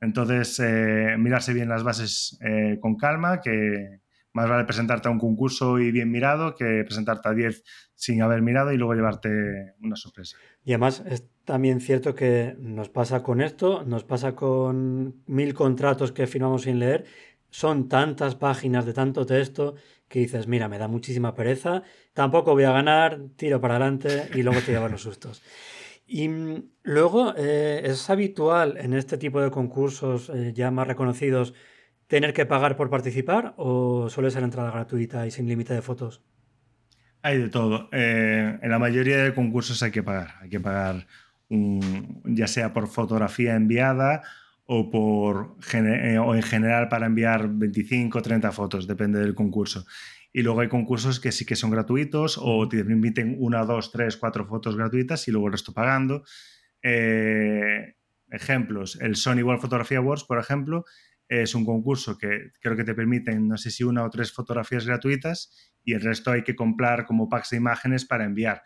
Entonces, 0.00 0.60
eh, 0.60 1.16
mirarse 1.18 1.52
bien 1.52 1.68
las 1.68 1.82
bases 1.82 2.38
eh, 2.40 2.78
con 2.80 2.96
calma, 2.96 3.40
que 3.40 4.00
más 4.32 4.48
vale 4.48 4.64
presentarte 4.64 5.08
a 5.08 5.10
un 5.10 5.18
concurso 5.18 5.78
y 5.78 5.90
bien 5.90 6.10
mirado 6.10 6.54
que 6.54 6.84
presentarte 6.84 7.28
a 7.28 7.32
10 7.32 7.64
sin 7.94 8.22
haber 8.22 8.42
mirado 8.42 8.72
y 8.72 8.76
luego 8.76 8.94
llevarte 8.94 9.74
una 9.80 9.96
sorpresa. 9.96 10.36
Y 10.64 10.72
además 10.72 11.02
es 11.06 11.24
también 11.44 11.80
cierto 11.80 12.14
que 12.14 12.54
nos 12.58 12.90
pasa 12.90 13.22
con 13.22 13.40
esto, 13.40 13.84
nos 13.84 14.04
pasa 14.04 14.36
con 14.36 15.22
mil 15.26 15.52
contratos 15.54 16.12
que 16.12 16.26
firmamos 16.26 16.62
sin 16.62 16.78
leer, 16.78 17.06
son 17.50 17.88
tantas 17.88 18.34
páginas 18.34 18.84
de 18.86 18.92
tanto 18.92 19.26
texto 19.26 19.74
que 20.14 20.20
dices, 20.20 20.46
mira, 20.46 20.68
me 20.68 20.78
da 20.78 20.86
muchísima 20.86 21.34
pereza, 21.34 21.82
tampoco 22.12 22.52
voy 22.52 22.62
a 22.62 22.70
ganar, 22.70 23.18
tiro 23.34 23.60
para 23.60 23.74
adelante 23.74 24.28
y 24.32 24.44
luego 24.44 24.60
te 24.60 24.70
llevan 24.70 24.92
los 24.92 25.02
sustos. 25.02 25.42
Y 26.06 26.28
mm, 26.28 26.70
luego, 26.84 27.34
eh, 27.36 27.80
¿es 27.82 28.08
habitual 28.08 28.76
en 28.76 28.94
este 28.94 29.18
tipo 29.18 29.40
de 29.42 29.50
concursos 29.50 30.30
eh, 30.30 30.52
ya 30.54 30.70
más 30.70 30.86
reconocidos 30.86 31.52
tener 32.06 32.32
que 32.32 32.46
pagar 32.46 32.76
por 32.76 32.90
participar 32.90 33.54
o 33.56 34.08
suele 34.08 34.30
ser 34.30 34.44
entrada 34.44 34.70
gratuita 34.70 35.26
y 35.26 35.32
sin 35.32 35.48
límite 35.48 35.74
de 35.74 35.82
fotos? 35.82 36.22
Hay 37.22 37.38
de 37.38 37.48
todo. 37.48 37.88
Eh, 37.90 38.56
en 38.62 38.70
la 38.70 38.78
mayoría 38.78 39.16
de 39.16 39.34
concursos 39.34 39.82
hay 39.82 39.90
que 39.90 40.04
pagar. 40.04 40.34
Hay 40.42 40.48
que 40.48 40.60
pagar 40.60 41.08
ya 41.50 42.46
sea 42.46 42.72
por 42.72 42.86
fotografía 42.86 43.56
enviada 43.56 44.22
o, 44.66 44.90
por, 44.90 45.56
o 45.56 46.34
en 46.34 46.42
general 46.42 46.88
para 46.88 47.06
enviar 47.06 47.48
25 47.48 48.18
o 48.18 48.22
30 48.22 48.52
fotos, 48.52 48.86
depende 48.86 49.20
del 49.20 49.34
concurso. 49.34 49.84
Y 50.32 50.42
luego 50.42 50.60
hay 50.60 50.68
concursos 50.68 51.20
que 51.20 51.32
sí 51.32 51.44
que 51.44 51.54
son 51.54 51.70
gratuitos 51.70 52.38
o 52.42 52.68
te 52.68 52.84
permiten 52.84 53.36
una, 53.38 53.64
dos, 53.64 53.92
tres, 53.92 54.16
cuatro 54.16 54.46
fotos 54.46 54.76
gratuitas 54.76 55.28
y 55.28 55.30
luego 55.30 55.46
el 55.46 55.52
resto 55.52 55.72
pagando. 55.72 56.24
Eh, 56.82 57.94
ejemplos, 58.30 58.98
el 59.00 59.16
Sony 59.16 59.42
World 59.42 59.60
Photography 59.60 59.94
Awards, 59.94 60.24
por 60.24 60.38
ejemplo, 60.38 60.84
es 61.28 61.54
un 61.54 61.64
concurso 61.64 62.18
que 62.18 62.52
creo 62.60 62.76
que 62.76 62.84
te 62.84 62.94
permiten, 62.94 63.48
no 63.48 63.56
sé 63.56 63.70
si 63.70 63.84
una 63.84 64.04
o 64.04 64.10
tres 64.10 64.32
fotografías 64.32 64.86
gratuitas 64.86 65.72
y 65.82 65.92
el 65.92 66.00
resto 66.00 66.30
hay 66.30 66.42
que 66.42 66.54
comprar 66.54 67.06
como 67.06 67.28
packs 67.28 67.50
de 67.50 67.56
imágenes 67.58 68.04
para 68.04 68.24
enviar. 68.24 68.62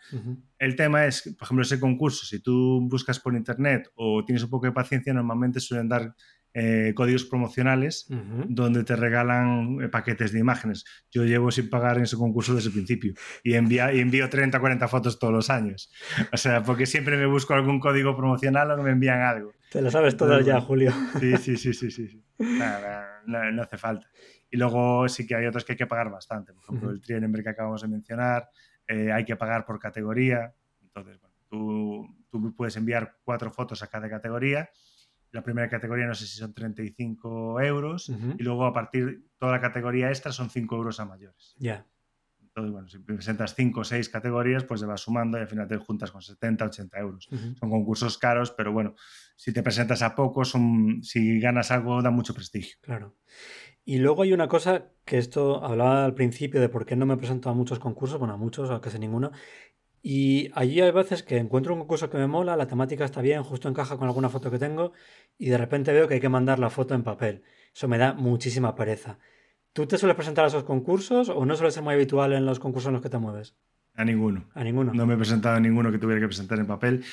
El 0.57 0.75
tema 0.75 1.05
es, 1.05 1.35
por 1.37 1.45
ejemplo, 1.45 1.63
ese 1.63 1.79
concurso, 1.79 2.25
si 2.25 2.39
tú 2.39 2.79
buscas 2.89 3.19
por 3.19 3.35
internet 3.35 3.89
o 3.95 4.23
tienes 4.25 4.43
un 4.43 4.49
poco 4.49 4.65
de 4.65 4.71
paciencia, 4.71 5.13
normalmente 5.13 5.59
suelen 5.59 5.89
dar 5.89 6.15
eh, 6.53 6.93
códigos 6.95 7.25
promocionales 7.25 8.07
donde 8.47 8.83
te 8.83 8.95
regalan 8.95 9.77
eh, 9.83 9.87
paquetes 9.87 10.31
de 10.31 10.39
imágenes. 10.39 10.83
Yo 11.11 11.23
llevo 11.23 11.51
sin 11.51 11.69
pagar 11.69 11.97
en 11.97 12.03
ese 12.03 12.17
concurso 12.17 12.55
desde 12.55 12.69
el 12.69 12.73
principio 12.73 13.13
y, 13.43 13.53
envía, 13.53 13.93
y 13.93 13.99
envío 13.99 14.27
30 14.29 14.59
40 14.59 14.87
fotos 14.87 15.19
todos 15.19 15.33
los 15.33 15.49
años. 15.51 15.91
O 16.33 16.37
sea, 16.37 16.63
porque 16.63 16.87
siempre 16.87 17.17
me 17.17 17.27
busco 17.27 17.53
algún 17.53 17.79
código 17.79 18.15
promocional 18.15 18.71
o 18.71 18.81
me 18.81 18.91
envían 18.91 19.21
algo. 19.21 19.53
Te 19.71 19.81
lo 19.81 19.91
sabes 19.91 20.17
todo 20.17 20.41
ya, 20.41 20.59
Julio. 20.59 20.91
Sí, 21.19 21.37
sí, 21.37 21.55
sí, 21.55 21.73
sí, 21.73 21.91
sí. 21.91 22.23
no, 22.39 23.61
hace 23.61 23.77
falta. 23.77 24.07
Y 24.49 24.57
luego 24.57 25.07
sí 25.07 25.27
que 25.27 25.35
hay 25.35 25.45
otros 25.45 25.63
que 25.63 25.73
hay 25.73 25.77
que 25.77 25.85
pagar 25.85 26.09
bastante. 26.09 26.53
Por 26.53 26.63
ejemplo, 26.63 26.89
el 26.89 26.99
Trienenberg 26.99 27.43
que 27.43 27.49
acabamos 27.51 27.83
de 27.83 27.89
mencionar, 27.89 28.49
eh, 28.87 29.11
hay 29.11 29.23
que 29.23 29.35
pagar 29.35 29.65
por 29.65 29.77
categoría. 29.77 30.51
Entonces, 30.81 31.19
bueno, 31.21 31.35
tú, 31.47 32.07
tú 32.31 32.55
puedes 32.55 32.75
enviar 32.75 33.17
cuatro 33.23 33.51
fotos 33.51 33.83
a 33.83 33.87
cada 33.87 34.09
categoría 34.09 34.67
la 35.31 35.43
primera 35.43 35.69
categoría 35.69 36.07
no 36.07 36.15
sé 36.15 36.25
si 36.25 36.37
son 36.37 36.53
35 36.53 37.61
euros 37.61 38.09
y 38.09 38.43
luego 38.43 38.65
a 38.65 38.73
partir 38.73 39.25
toda 39.37 39.53
la 39.53 39.61
categoría 39.61 40.09
extra 40.09 40.31
son 40.31 40.49
5 40.49 40.75
euros 40.75 40.99
a 40.99 41.05
mayores. 41.05 41.55
Ya. 41.57 41.85
Entonces, 42.49 42.71
bueno, 42.71 42.87
si 42.87 42.99
presentas 42.99 43.53
5 43.55 43.79
o 43.79 43.83
6 43.83 44.09
categorías, 44.09 44.63
pues 44.63 44.81
te 44.81 44.87
vas 44.87 45.01
sumando 45.01 45.37
y 45.37 45.41
al 45.41 45.47
final 45.47 45.67
te 45.67 45.77
juntas 45.77 46.11
con 46.11 46.21
70, 46.21 46.65
80 46.65 46.99
euros. 46.99 47.29
Son 47.59 47.69
concursos 47.69 48.17
caros, 48.17 48.51
pero 48.51 48.73
bueno, 48.73 48.95
si 49.35 49.53
te 49.53 49.61
presentas 49.61 50.01
a 50.01 50.15
poco, 50.15 50.43
son, 50.43 51.03
si 51.03 51.39
ganas 51.39 51.71
algo, 51.71 52.01
da 52.01 52.09
mucho 52.09 52.33
prestigio. 52.33 52.77
Claro. 52.81 53.15
Y 53.85 53.99
luego 53.99 54.23
hay 54.23 54.33
una 54.33 54.47
cosa 54.47 54.91
que 55.05 55.17
esto 55.17 55.63
hablaba 55.63 56.05
al 56.05 56.13
principio 56.13 56.59
de 56.59 56.69
por 56.69 56.85
qué 56.85 56.95
no 56.95 57.05
me 57.05 57.17
presento 57.17 57.49
a 57.49 57.53
muchos 57.53 57.79
concursos, 57.79 58.19
bueno, 58.19 58.33
a 58.33 58.37
muchos, 58.37 58.69
a 58.69 58.81
casi 58.81 58.99
ninguno, 58.99 59.31
y 60.01 60.49
allí 60.53 60.81
hay 60.81 60.91
veces 60.91 61.23
que 61.23 61.37
encuentro 61.37 61.73
un 61.73 61.79
concurso 61.79 62.09
que 62.09 62.17
me 62.17 62.27
mola, 62.27 62.55
la 62.55 62.67
temática 62.67 63.05
está 63.05 63.21
bien, 63.21 63.43
justo 63.43 63.67
encaja 63.67 63.97
con 63.97 64.07
alguna 64.07 64.29
foto 64.29 64.49
que 64.49 64.59
tengo, 64.59 64.93
y 65.37 65.49
de 65.49 65.57
repente 65.57 65.91
veo 65.91 66.07
que 66.07 66.15
hay 66.15 66.19
que 66.19 66.29
mandar 66.29 66.59
la 66.59 66.69
foto 66.69 66.95
en 66.95 67.03
papel. 67.03 67.43
Eso 67.73 67.87
me 67.87 67.97
da 67.97 68.13
muchísima 68.13 68.75
pereza. 68.75 69.19
¿Tú 69.73 69.85
te 69.85 69.97
sueles 69.97 70.15
presentar 70.15 70.45
a 70.45 70.47
esos 70.47 70.63
concursos 70.63 71.29
o 71.29 71.45
no 71.45 71.55
suele 71.55 71.71
ser 71.71 71.83
muy 71.83 71.93
habitual 71.93 72.33
en 72.33 72.45
los 72.45 72.59
concursos 72.59 72.87
en 72.87 72.93
los 72.93 73.01
que 73.01 73.09
te 73.09 73.17
mueves? 73.17 73.55
A 73.95 74.05
ninguno. 74.05 74.45
A 74.53 74.63
ninguno. 74.63 74.93
No 74.93 75.05
me 75.05 75.13
he 75.13 75.17
presentado 75.17 75.57
a 75.57 75.59
ninguno 75.59 75.91
que 75.91 75.99
tuviera 75.99 76.21
que 76.21 76.27
presentar 76.27 76.59
en 76.59 76.65
papel. 76.65 77.03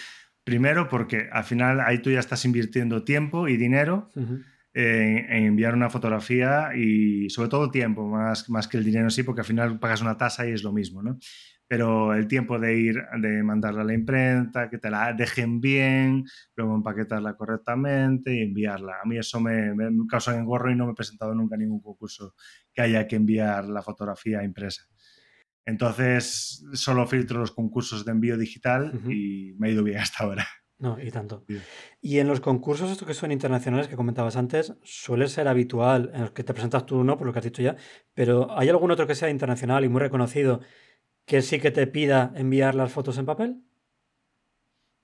Primero 0.44 0.88
porque 0.88 1.29
al 1.33 1.44
final 1.44 1.81
ahí 1.81 1.99
tú 1.99 2.11
ya 2.11 2.20
estás 2.20 2.44
invirtiendo 2.44 3.03
tiempo 3.03 3.49
y 3.49 3.57
dinero 3.57 4.11
en, 4.72 5.33
enviar 5.33 5.75
una 5.75 5.90
fotografía 5.90 6.70
y 6.77 7.29
sobre 7.31 7.49
todo 7.49 7.70
tiempo, 7.70 8.07
más, 8.07 8.49
más 8.49 8.68
que 8.68 8.77
el 8.77 8.85
dinero 8.85 9.11
sí, 9.11 9.25
porque 9.25 9.40
al 9.40 9.46
final 9.46 9.79
pagas 9.81 10.03
una 10.03 10.16
tasa 10.16 10.46
y 10.46 10.53
es 10.53 10.62
lo 10.62 10.72
mismo, 10.72 11.03
¿no? 11.03 11.18
Pero 11.68 12.14
el 12.14 12.29
tiempo 12.29 12.59
de 12.59 12.79
ir, 12.79 13.02
de 13.20 13.42
mandarla 13.42 13.83
a 13.83 13.85
la 13.85 13.94
imprenta, 13.94 14.70
que 14.70 14.79
te 14.79 14.90
la 14.90 15.12
dejen 15.12 15.61
bien, 15.61 16.24
luego 16.55 16.76
empaquetarla 16.76 17.35
correctamente 17.35 18.35
y 18.35 18.42
enviarla. 18.42 19.00
A 19.02 19.07
mí 19.07 19.18
eso 19.18 19.40
me, 19.40 19.74
me 19.74 19.90
causa 20.09 20.37
engorro 20.37 20.70
y 20.70 20.76
no 20.76 20.87
me 20.87 20.92
he 20.92 20.94
presentado 20.94 21.35
nunca 21.35 21.57
a 21.57 21.59
ningún 21.59 21.81
concurso 21.81 22.35
que 22.72 22.83
haya 22.83 23.07
que 23.07 23.16
enviar 23.16 23.64
la 23.64 23.83
fotografía 23.83 24.44
impresa. 24.44 24.87
Entonces, 25.64 26.64
solo 26.74 27.07
filtro 27.09 27.40
los 27.40 27.50
concursos 27.50 28.05
de 28.05 28.12
envío 28.12 28.38
digital 28.38 29.00
y 29.11 29.52
me 29.59 29.68
ha 29.68 29.70
ido 29.72 29.83
bien 29.83 29.98
hasta 29.98 30.22
ahora. 30.22 30.46
No, 30.79 31.00
y 31.02 31.11
tanto. 31.11 31.44
Y 32.00 32.18
en 32.18 32.29
los 32.29 32.40
concursos 32.40 32.90
estos 32.90 33.09
que 33.09 33.14
son 33.14 33.33
internacionales 33.33 33.88
que 33.88 33.96
comentabas 33.96 34.37
antes, 34.37 34.74
suele 34.83 35.26
ser 35.26 35.48
habitual, 35.48 36.11
en 36.14 36.20
los 36.20 36.31
que 36.33 36.44
te 36.44 36.52
presentas 36.52 36.85
tú, 36.85 37.02
¿no? 37.02 37.16
Por 37.16 37.26
lo 37.26 37.33
que 37.33 37.38
has 37.38 37.44
dicho 37.46 37.62
ya, 37.62 37.76
pero 38.14 38.57
¿hay 38.57 38.68
algún 38.68 38.90
otro 38.90 39.07
que 39.07 39.14
sea 39.14 39.31
internacional 39.31 39.85
y 39.85 39.88
muy 39.88 40.00
reconocido 40.00 40.61
que 41.27 41.43
sí 41.43 41.61
que 41.61 41.71
te 41.71 41.87
pida 41.87 42.33
enviar 42.37 42.75
las 42.75 42.93
fotos 42.93 43.19
en 43.19 43.27
papel? 43.27 43.62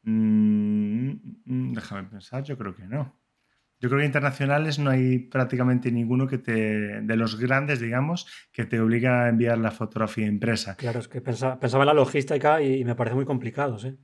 Mm, 0.04 1.10
mm, 1.44 1.74
déjame 1.74 2.04
pensar, 2.08 2.42
yo 2.44 2.56
creo 2.56 2.74
que 2.74 2.86
no. 2.86 3.20
Yo 3.80 3.88
creo 3.88 3.98
que 3.98 4.06
internacionales 4.06 4.78
no 4.78 4.90
hay 4.90 5.18
prácticamente 5.18 5.90
ninguno 5.90 6.28
que 6.28 6.38
te, 6.38 7.00
de 7.00 7.16
los 7.16 7.36
grandes, 7.36 7.80
digamos, 7.80 8.28
que 8.52 8.64
te 8.64 8.80
obliga 8.80 9.24
a 9.24 9.28
enviar 9.28 9.58
la 9.58 9.72
fotografía 9.72 10.26
impresa. 10.26 10.76
Claro, 10.76 11.00
es 11.00 11.08
que 11.08 11.20
pensaba, 11.20 11.58
en 11.60 11.86
la 11.86 11.92
logística 11.92 12.62
y, 12.62 12.84
me 12.84 12.94
parece 12.94 13.16
muy 13.16 13.24
complicado, 13.24 13.80
¿sí? 13.80 13.98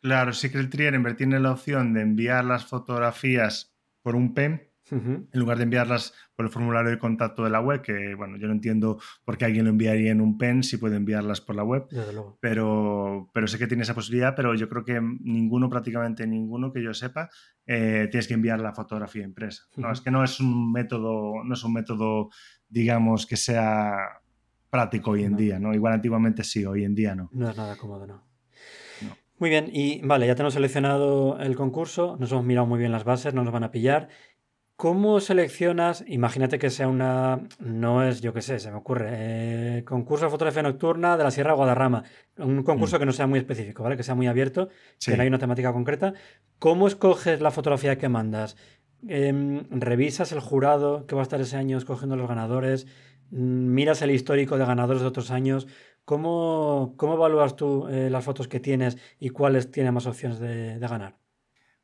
Claro, 0.00 0.32
sí 0.32 0.50
que 0.50 0.56
el 0.56 0.70
Trienberg 0.70 1.16
tiene 1.16 1.38
la 1.38 1.52
opción 1.52 1.92
de 1.92 2.00
enviar 2.00 2.46
las 2.46 2.64
fotografías 2.64 3.76
por 4.00 4.16
un 4.16 4.32
PEM, 4.32 4.69
en 4.90 5.28
lugar 5.32 5.58
de 5.58 5.64
enviarlas 5.64 6.14
por 6.34 6.46
el 6.46 6.52
formulario 6.52 6.90
de 6.90 6.98
contacto 6.98 7.44
de 7.44 7.50
la 7.50 7.60
web, 7.60 7.82
que 7.82 8.14
bueno, 8.14 8.36
yo 8.36 8.46
no 8.46 8.52
entiendo 8.52 8.98
por 9.24 9.38
qué 9.38 9.44
alguien 9.44 9.64
lo 9.64 9.70
enviaría 9.70 10.10
en 10.10 10.20
un 10.20 10.38
pen 10.38 10.62
si 10.62 10.76
puede 10.76 10.96
enviarlas 10.96 11.40
por 11.40 11.56
la 11.56 11.64
web, 11.64 11.86
pero, 12.40 13.30
pero 13.32 13.46
sé 13.46 13.58
que 13.58 13.66
tiene 13.66 13.82
esa 13.82 13.94
posibilidad, 13.94 14.34
pero 14.34 14.54
yo 14.54 14.68
creo 14.68 14.84
que 14.84 15.00
ninguno, 15.00 15.68
prácticamente 15.68 16.26
ninguno 16.26 16.72
que 16.72 16.82
yo 16.82 16.94
sepa, 16.94 17.30
eh, 17.66 18.08
tienes 18.10 18.26
que 18.26 18.34
enviar 18.34 18.60
la 18.60 18.72
fotografía 18.72 19.24
impresa. 19.24 19.64
No, 19.76 19.92
es 19.92 20.00
que 20.00 20.10
no 20.10 20.24
es 20.24 20.40
un 20.40 20.72
método, 20.72 21.44
no 21.44 21.54
es 21.54 21.64
un 21.64 21.72
método, 21.72 22.30
digamos, 22.68 23.26
que 23.26 23.36
sea 23.36 23.96
práctico 24.70 25.12
hoy 25.12 25.24
en 25.24 25.36
día, 25.36 25.58
¿no? 25.58 25.74
Igual 25.74 25.94
antiguamente 25.94 26.44
sí, 26.44 26.64
hoy 26.64 26.84
en 26.84 26.94
día 26.94 27.14
no. 27.14 27.28
No 27.32 27.50
es 27.50 27.56
nada 27.56 27.76
cómodo, 27.76 28.06
no. 28.06 28.30
Muy 29.40 29.48
bien, 29.48 29.70
y 29.72 30.02
vale, 30.02 30.26
ya 30.26 30.34
tenemos 30.34 30.52
seleccionado 30.52 31.40
el 31.40 31.56
concurso, 31.56 32.18
nos 32.20 32.30
hemos 32.30 32.44
mirado 32.44 32.66
muy 32.66 32.78
bien 32.78 32.92
las 32.92 33.04
bases, 33.04 33.32
no 33.32 33.42
nos 33.42 33.54
van 33.54 33.64
a 33.64 33.70
pillar. 33.70 34.08
¿Cómo 34.80 35.20
seleccionas? 35.20 36.02
Imagínate 36.06 36.58
que 36.58 36.70
sea 36.70 36.88
una. 36.88 37.46
No 37.58 38.02
es, 38.02 38.22
yo 38.22 38.32
qué 38.32 38.40
sé, 38.40 38.58
se 38.58 38.70
me 38.70 38.78
ocurre. 38.78 39.08
Eh, 39.12 39.84
concurso 39.84 40.24
de 40.24 40.30
fotografía 40.30 40.62
nocturna 40.62 41.18
de 41.18 41.24
la 41.24 41.30
Sierra 41.30 41.50
de 41.50 41.56
Guadarrama. 41.56 42.04
Un 42.38 42.62
concurso 42.62 42.96
mm. 42.96 42.98
que 42.98 43.04
no 43.04 43.12
sea 43.12 43.26
muy 43.26 43.38
específico, 43.38 43.82
¿vale? 43.82 43.98
Que 43.98 44.02
sea 44.04 44.14
muy 44.14 44.26
abierto, 44.26 44.70
que 45.04 45.14
no 45.18 45.22
hay 45.22 45.28
una 45.28 45.38
temática 45.38 45.74
concreta. 45.74 46.14
¿Cómo 46.58 46.88
escoges 46.88 47.42
la 47.42 47.50
fotografía 47.50 47.98
que 47.98 48.08
mandas? 48.08 48.56
Em, 49.06 49.66
¿Revisas 49.68 50.32
el 50.32 50.40
jurado 50.40 51.06
que 51.06 51.14
va 51.14 51.20
a 51.20 51.24
estar 51.24 51.42
ese 51.42 51.58
año 51.58 51.76
escogiendo 51.76 52.16
los 52.16 52.26
ganadores? 52.26 52.86
Mm, 53.32 53.74
¿Miras 53.74 54.00
el 54.00 54.10
histórico 54.12 54.56
de 54.56 54.64
ganadores 54.64 55.02
de 55.02 55.08
otros 55.08 55.30
años? 55.30 55.68
¿Cómo, 56.06 56.94
cómo 56.96 57.14
evalúas 57.16 57.54
tú 57.54 57.86
eh, 57.88 58.08
las 58.08 58.24
fotos 58.24 58.48
que 58.48 58.60
tienes 58.60 58.96
y 59.18 59.28
cuáles 59.28 59.70
tienen 59.70 59.92
más 59.92 60.06
opciones 60.06 60.38
de 60.40 60.78
ganar? 60.78 61.19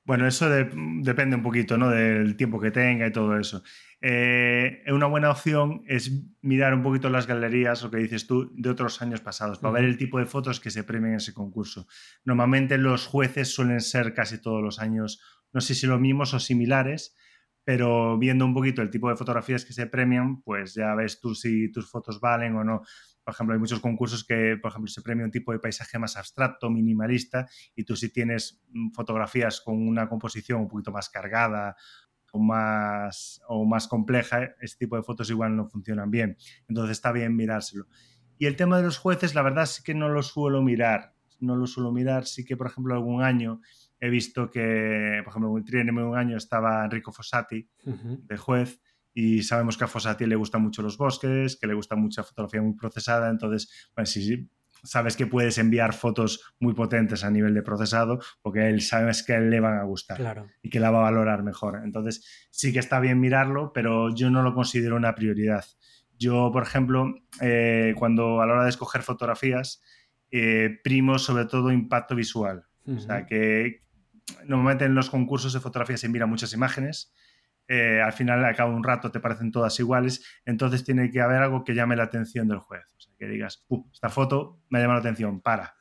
Bueno, 0.06 0.24
eso 0.28 0.48
depende 0.48 1.34
un 1.34 1.42
poquito 1.42 1.76
¿no? 1.76 1.90
del 1.90 2.36
tiempo 2.36 2.60
que 2.60 2.70
tenga 2.70 3.08
y 3.08 3.12
todo 3.12 3.36
eso. 3.36 3.64
Eh, 4.00 4.84
una 4.86 5.06
buena 5.06 5.30
opción 5.30 5.82
es 5.88 6.12
mirar 6.42 6.74
un 6.74 6.84
poquito 6.84 7.10
las 7.10 7.26
galerías, 7.26 7.82
lo 7.82 7.90
que 7.90 7.96
dices 7.96 8.24
tú, 8.24 8.52
de 8.54 8.70
otros 8.70 9.02
años 9.02 9.20
pasados, 9.20 9.58
para 9.58 9.72
ver 9.72 9.84
el 9.84 9.96
tipo 9.96 10.20
de 10.20 10.26
fotos 10.26 10.60
que 10.60 10.70
se 10.70 10.84
premian 10.84 11.14
en 11.14 11.16
ese 11.16 11.34
concurso. 11.34 11.88
Normalmente 12.24 12.78
los 12.78 13.04
jueces 13.04 13.52
suelen 13.52 13.80
ser 13.80 14.14
casi 14.14 14.40
todos 14.40 14.62
los 14.62 14.78
años, 14.78 15.20
no 15.52 15.60
sé 15.60 15.74
si 15.74 15.88
los 15.88 15.98
mismos 15.98 16.34
o 16.34 16.38
similares, 16.38 17.16
pero 17.64 18.16
viendo 18.16 18.44
un 18.44 18.54
poquito 18.54 18.82
el 18.82 18.90
tipo 18.90 19.08
de 19.08 19.16
fotografías 19.16 19.64
que 19.64 19.72
se 19.72 19.88
premian, 19.88 20.40
pues 20.42 20.74
ya 20.74 20.94
ves 20.94 21.20
tú 21.20 21.34
si 21.34 21.72
tus 21.72 21.90
fotos 21.90 22.20
valen 22.20 22.54
o 22.54 22.62
no. 22.62 22.82
Por 23.26 23.34
ejemplo, 23.34 23.54
hay 23.54 23.58
muchos 23.58 23.80
concursos 23.80 24.22
que, 24.22 24.56
por 24.62 24.70
ejemplo, 24.70 24.88
se 24.88 25.02
premia 25.02 25.24
un 25.24 25.32
tipo 25.32 25.50
de 25.50 25.58
paisaje 25.58 25.98
más 25.98 26.16
abstracto, 26.16 26.70
minimalista, 26.70 27.48
y 27.74 27.82
tú 27.82 27.96
si 27.96 28.12
tienes 28.12 28.62
mm, 28.68 28.92
fotografías 28.92 29.60
con 29.60 29.84
una 29.84 30.08
composición 30.08 30.60
un 30.60 30.68
poquito 30.68 30.92
más 30.92 31.10
cargada 31.10 31.74
o 32.30 32.38
más, 32.38 33.42
o 33.48 33.64
más 33.64 33.88
compleja, 33.88 34.54
este 34.60 34.84
tipo 34.84 34.94
de 34.94 35.02
fotos 35.02 35.28
igual 35.28 35.56
no 35.56 35.66
funcionan 35.66 36.08
bien. 36.08 36.36
Entonces 36.68 36.92
está 36.92 37.10
bien 37.10 37.34
mirárselo. 37.34 37.88
Y 38.38 38.46
el 38.46 38.54
tema 38.54 38.76
de 38.76 38.84
los 38.84 38.96
jueces, 38.96 39.34
la 39.34 39.42
verdad 39.42 39.66
sí 39.66 39.82
que 39.82 39.92
no 39.92 40.08
lo 40.08 40.22
suelo 40.22 40.62
mirar. 40.62 41.16
No 41.40 41.56
lo 41.56 41.66
suelo 41.66 41.90
mirar. 41.90 42.26
Sí 42.26 42.44
que, 42.44 42.56
por 42.56 42.68
ejemplo, 42.68 42.94
algún 42.94 43.24
año 43.24 43.60
he 43.98 44.08
visto 44.08 44.52
que, 44.52 45.20
por 45.24 45.32
ejemplo, 45.32 45.58
en 45.58 45.98
un 45.98 46.16
año 46.16 46.36
estaba 46.36 46.84
Enrico 46.84 47.10
Fossati 47.10 47.68
de 47.82 48.36
juez 48.36 48.80
y 49.18 49.42
sabemos 49.42 49.78
que 49.78 49.84
a 49.84 49.86
Fossati 49.86 50.26
le 50.26 50.36
gustan 50.36 50.60
mucho 50.60 50.82
los 50.82 50.98
bosques, 50.98 51.56
que 51.56 51.66
le 51.66 51.72
gusta 51.72 51.96
mucha 51.96 52.22
fotografía 52.22 52.60
muy 52.60 52.74
procesada, 52.74 53.30
entonces, 53.30 53.88
bueno, 53.96 54.04
sí, 54.04 54.46
sabes 54.84 55.16
que 55.16 55.26
puedes 55.26 55.56
enviar 55.56 55.94
fotos 55.94 56.54
muy 56.60 56.74
potentes 56.74 57.24
a 57.24 57.30
nivel 57.30 57.54
de 57.54 57.62
procesado, 57.62 58.18
porque 58.42 58.68
él 58.68 58.82
sabes 58.82 59.22
que 59.22 59.38
le 59.38 59.58
van 59.58 59.78
a 59.78 59.84
gustar 59.84 60.44
y 60.60 60.68
que 60.68 60.80
la 60.80 60.90
va 60.90 60.98
a 60.98 61.10
valorar 61.10 61.42
mejor. 61.42 61.80
Entonces, 61.82 62.48
sí 62.50 62.74
que 62.74 62.78
está 62.78 63.00
bien 63.00 63.18
mirarlo, 63.18 63.72
pero 63.72 64.14
yo 64.14 64.28
no 64.30 64.42
lo 64.42 64.52
considero 64.52 64.96
una 64.96 65.14
prioridad. 65.14 65.64
Yo, 66.18 66.50
por 66.52 66.64
ejemplo, 66.64 67.14
eh, 67.40 67.94
cuando 67.96 68.42
a 68.42 68.46
la 68.46 68.52
hora 68.52 68.64
de 68.64 68.70
escoger 68.70 69.00
fotografías, 69.00 69.80
eh, 70.30 70.78
primo 70.84 71.18
sobre 71.18 71.46
todo 71.46 71.72
impacto 71.72 72.14
visual. 72.14 72.66
O 72.86 73.00
sea, 73.00 73.24
que 73.24 73.82
normalmente 74.44 74.84
en 74.84 74.94
los 74.94 75.08
concursos 75.08 75.54
de 75.54 75.60
fotografía 75.60 75.96
se 75.96 76.10
miran 76.10 76.28
muchas 76.28 76.52
imágenes 76.52 77.14
eh, 77.68 78.00
al 78.00 78.12
final, 78.12 78.44
al 78.44 78.54
cabo 78.54 78.70
de 78.70 78.76
un 78.76 78.84
rato, 78.84 79.10
te 79.10 79.20
parecen 79.20 79.50
todas 79.50 79.78
iguales, 79.80 80.24
entonces 80.44 80.84
tiene 80.84 81.10
que 81.10 81.20
haber 81.20 81.42
algo 81.42 81.64
que 81.64 81.74
llame 81.74 81.96
la 81.96 82.04
atención 82.04 82.46
del 82.48 82.58
juez. 82.58 82.84
O 82.96 83.00
sea, 83.00 83.12
que 83.18 83.26
digas, 83.26 83.66
esta 83.92 84.08
foto 84.08 84.62
me 84.68 84.80
llama 84.80 84.94
la 84.94 85.00
atención, 85.00 85.40
para, 85.40 85.74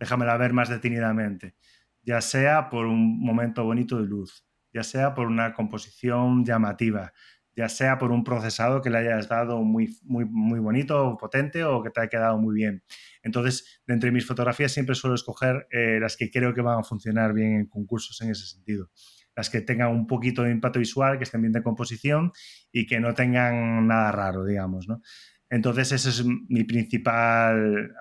déjamela 0.00 0.36
ver 0.36 0.52
más 0.52 0.68
detenidamente. 0.68 1.54
Ya 2.02 2.20
sea 2.20 2.70
por 2.70 2.86
un 2.86 3.20
momento 3.20 3.64
bonito 3.64 4.00
de 4.00 4.06
luz, 4.06 4.44
ya 4.72 4.82
sea 4.82 5.14
por 5.14 5.26
una 5.26 5.52
composición 5.54 6.44
llamativa, 6.44 7.12
ya 7.54 7.68
sea 7.68 7.98
por 7.98 8.12
un 8.12 8.24
procesado 8.24 8.80
que 8.80 8.90
le 8.90 8.98
hayas 8.98 9.28
dado 9.28 9.62
muy, 9.62 9.96
muy, 10.04 10.24
muy 10.24 10.60
bonito, 10.60 11.16
potente 11.20 11.64
o 11.64 11.82
que 11.82 11.90
te 11.90 12.00
haya 12.00 12.08
quedado 12.08 12.38
muy 12.38 12.54
bien. 12.54 12.82
Entonces, 13.22 13.82
de 13.86 13.94
entre 13.94 14.10
mis 14.12 14.26
fotografías 14.26 14.72
siempre 14.72 14.94
suelo 14.94 15.14
escoger 15.14 15.66
eh, 15.70 15.98
las 16.00 16.16
que 16.16 16.30
creo 16.30 16.54
que 16.54 16.62
van 16.62 16.78
a 16.78 16.84
funcionar 16.84 17.32
bien 17.32 17.54
en 17.54 17.66
concursos 17.66 18.20
en 18.22 18.30
ese 18.30 18.46
sentido 18.46 18.90
las 19.38 19.50
que 19.50 19.60
tengan 19.60 19.92
un 19.92 20.08
poquito 20.08 20.42
de 20.42 20.50
impacto 20.50 20.80
visual, 20.80 21.16
que 21.16 21.22
estén 21.22 21.40
bien 21.40 21.52
de 21.52 21.62
composición 21.62 22.32
y 22.72 22.86
que 22.86 22.98
no 22.98 23.14
tengan 23.14 23.86
nada 23.86 24.10
raro, 24.10 24.44
digamos, 24.44 24.88
¿no? 24.88 25.00
Entonces 25.48 25.92
ese 25.92 26.08
es 26.08 26.24
mi 26.24 26.64
principal, 26.64 27.92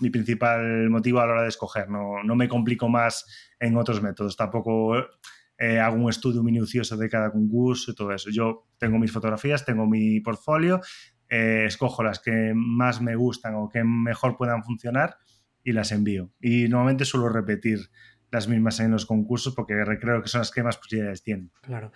mi 0.00 0.10
principal 0.10 0.90
motivo 0.90 1.20
a 1.20 1.26
la 1.26 1.34
hora 1.34 1.42
de 1.42 1.50
escoger. 1.50 1.88
No, 1.88 2.24
no 2.24 2.34
me 2.34 2.48
complico 2.48 2.88
más 2.88 3.24
en 3.60 3.76
otros 3.76 4.02
métodos. 4.02 4.36
Tampoco 4.36 4.96
eh, 5.56 5.78
hago 5.78 5.94
un 5.94 6.10
estudio 6.10 6.42
minucioso 6.42 6.96
de 6.96 7.08
cada 7.08 7.30
concurso 7.30 7.92
y 7.92 7.94
todo 7.94 8.10
eso. 8.12 8.30
Yo 8.30 8.66
tengo 8.76 8.98
mis 8.98 9.12
fotografías, 9.12 9.64
tengo 9.64 9.86
mi 9.86 10.18
portfolio, 10.18 10.80
eh, 11.28 11.66
escojo 11.68 12.02
las 12.02 12.18
que 12.18 12.54
más 12.56 13.00
me 13.00 13.14
gustan 13.14 13.54
o 13.54 13.68
que 13.68 13.84
mejor 13.84 14.36
puedan 14.36 14.64
funcionar 14.64 15.16
y 15.62 15.70
las 15.70 15.92
envío. 15.92 16.32
Y 16.40 16.66
normalmente 16.66 17.04
suelo 17.04 17.28
repetir 17.28 17.78
las 18.32 18.48
mismas 18.48 18.80
en 18.80 18.90
los 18.90 19.06
concursos 19.06 19.54
porque 19.54 19.74
creo 20.00 20.22
que 20.22 20.28
son 20.28 20.40
las 20.40 20.50
que 20.50 20.62
más 20.62 20.78
posibilidades 20.78 21.22
tienen. 21.22 21.50
Claro. 21.60 21.92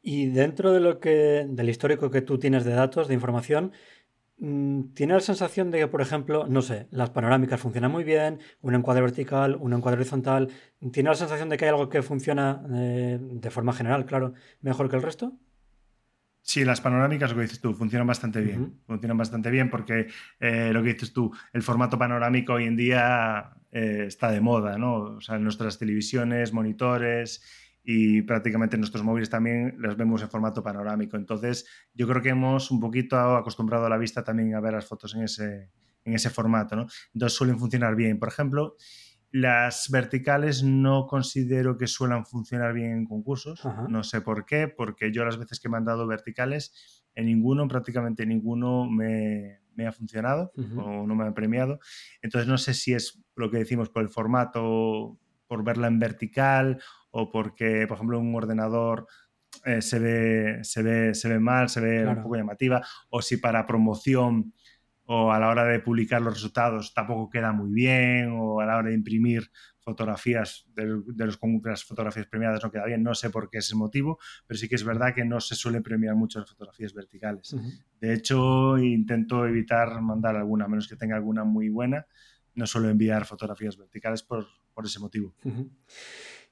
Y 0.00 0.26
dentro 0.26 0.72
de 0.72 0.80
lo 0.80 1.00
que, 1.00 1.44
del 1.48 1.68
histórico 1.68 2.10
que 2.10 2.22
tú 2.22 2.38
tienes 2.38 2.64
de 2.64 2.72
datos, 2.72 3.08
de 3.08 3.14
información, 3.14 3.72
Mm, 4.40 4.94
¿Tiene 4.94 5.14
la 5.14 5.20
sensación 5.20 5.70
de 5.72 5.78
que, 5.78 5.88
por 5.88 6.00
ejemplo, 6.00 6.46
no 6.46 6.62
sé, 6.62 6.86
las 6.92 7.10
panorámicas 7.10 7.60
funcionan 7.60 7.90
muy 7.90 8.04
bien, 8.04 8.38
un 8.60 8.74
encuadre 8.76 9.02
vertical, 9.02 9.56
un 9.60 9.72
encuadre 9.72 10.00
horizontal? 10.00 10.48
¿Tiene 10.92 11.10
la 11.10 11.16
sensación 11.16 11.48
de 11.48 11.56
que 11.56 11.64
hay 11.64 11.70
algo 11.70 11.88
que 11.88 12.02
funciona 12.02 12.62
eh, 12.72 13.18
de 13.20 13.50
forma 13.50 13.72
general, 13.72 14.06
claro, 14.06 14.34
mejor 14.60 14.88
que 14.88 14.96
el 14.96 15.02
resto? 15.02 15.32
Sí, 16.48 16.64
las 16.64 16.80
panorámicas, 16.80 17.28
lo 17.28 17.36
que 17.36 17.42
dices 17.42 17.60
tú, 17.60 17.74
funcionan 17.74 18.06
bastante 18.06 18.40
bien. 18.40 18.80
Funcionan 18.86 19.18
bastante 19.18 19.50
bien 19.50 19.68
porque 19.68 20.06
eh, 20.40 20.70
lo 20.72 20.82
que 20.82 20.94
dices 20.94 21.12
tú, 21.12 21.30
el 21.52 21.62
formato 21.62 21.98
panorámico 21.98 22.54
hoy 22.54 22.64
en 22.64 22.74
día 22.74 23.50
eh, 23.70 24.04
está 24.06 24.30
de 24.30 24.40
moda, 24.40 24.78
¿no? 24.78 24.94
O 24.94 25.20
sea, 25.20 25.38
nuestras 25.38 25.78
televisiones, 25.78 26.54
monitores 26.54 27.42
y 27.84 28.22
prácticamente 28.22 28.78
nuestros 28.78 29.04
móviles 29.04 29.28
también 29.28 29.74
los 29.76 29.98
vemos 29.98 30.22
en 30.22 30.30
formato 30.30 30.62
panorámico. 30.62 31.18
Entonces, 31.18 31.66
yo 31.92 32.08
creo 32.08 32.22
que 32.22 32.30
hemos 32.30 32.70
un 32.70 32.80
poquito 32.80 33.18
acostumbrado 33.36 33.84
a 33.84 33.90
la 33.90 33.98
vista 33.98 34.24
también 34.24 34.54
a 34.54 34.60
ver 34.60 34.72
las 34.72 34.86
fotos 34.86 35.14
en 35.16 35.24
ese, 35.24 35.68
en 36.06 36.14
ese 36.14 36.30
formato, 36.30 36.76
¿no? 36.76 36.86
Entonces 37.12 37.36
suelen 37.36 37.58
funcionar 37.58 37.94
bien. 37.94 38.18
Por 38.18 38.28
ejemplo, 38.30 38.76
las 39.30 39.90
verticales 39.90 40.62
no 40.62 41.06
considero 41.06 41.76
que 41.76 41.86
suelan 41.86 42.24
funcionar 42.24 42.72
bien 42.72 42.92
en 42.92 43.04
concursos. 43.04 43.62
No 43.88 44.02
sé 44.02 44.20
por 44.20 44.46
qué, 44.46 44.68
porque 44.68 45.12
yo 45.12 45.24
las 45.24 45.38
veces 45.38 45.60
que 45.60 45.68
me 45.68 45.76
han 45.76 45.84
dado 45.84 46.06
verticales, 46.06 47.04
en 47.14 47.26
ninguno, 47.26 47.66
prácticamente 47.68 48.24
ninguno 48.24 48.88
me, 48.88 49.60
me 49.74 49.86
ha 49.86 49.92
funcionado 49.92 50.52
o 50.76 51.06
no 51.06 51.14
me 51.14 51.24
han 51.24 51.34
premiado. 51.34 51.78
Entonces 52.22 52.48
no 52.48 52.58
sé 52.58 52.74
si 52.74 52.94
es 52.94 53.22
lo 53.36 53.50
que 53.50 53.58
decimos 53.58 53.90
por 53.90 54.02
el 54.02 54.08
formato, 54.08 55.18
por 55.46 55.64
verla 55.64 55.88
en 55.88 55.98
vertical 55.98 56.80
o 57.10 57.30
porque, 57.30 57.86
por 57.86 57.96
ejemplo, 57.96 58.18
un 58.18 58.34
ordenador 58.34 59.06
eh, 59.64 59.82
se, 59.82 59.98
ve, 59.98 60.58
se, 60.62 60.82
ve, 60.82 61.14
se 61.14 61.28
ve 61.28 61.38
mal, 61.38 61.68
se 61.68 61.80
ve 61.80 62.06
un 62.06 62.22
poco 62.22 62.36
llamativa, 62.36 62.84
o 63.08 63.22
si 63.22 63.38
para 63.38 63.66
promoción 63.66 64.52
o 65.10 65.32
a 65.32 65.38
la 65.38 65.48
hora 65.48 65.64
de 65.64 65.80
publicar 65.80 66.20
los 66.20 66.34
resultados 66.34 66.92
tampoco 66.92 67.30
queda 67.30 67.50
muy 67.52 67.72
bien, 67.72 68.30
o 68.38 68.60
a 68.60 68.66
la 68.66 68.76
hora 68.76 68.90
de 68.90 68.94
imprimir 68.94 69.50
fotografías 69.80 70.66
de, 70.74 70.84
los, 70.84 71.38
las 71.64 71.84
fotografías 71.84 72.26
premiadas 72.26 72.62
no 72.62 72.70
queda 72.70 72.84
bien, 72.84 73.02
no 73.02 73.14
sé 73.14 73.30
por 73.30 73.48
qué 73.48 73.58
es 73.58 73.70
el 73.70 73.78
motivo, 73.78 74.18
pero 74.46 74.58
sí 74.58 74.68
que 74.68 74.74
es 74.74 74.84
verdad 74.84 75.14
que 75.14 75.24
no 75.24 75.40
se 75.40 75.54
suele 75.54 75.80
premiar 75.80 76.14
mucho 76.14 76.40
las 76.40 76.50
fotografías 76.50 76.92
verticales. 76.92 77.56
De 77.98 78.12
hecho, 78.12 78.76
intento 78.76 79.46
evitar 79.46 79.98
mandar 80.02 80.36
alguna, 80.36 80.66
a 80.66 80.68
menos 80.68 80.86
que 80.86 80.96
tenga 80.96 81.16
alguna 81.16 81.42
muy 81.42 81.70
buena, 81.70 82.06
no 82.54 82.66
suelo 82.66 82.90
enviar 82.90 83.24
fotografías 83.24 83.78
verticales 83.78 84.22
por, 84.22 84.46
por 84.74 84.84
ese 84.84 85.00
motivo. 85.00 85.34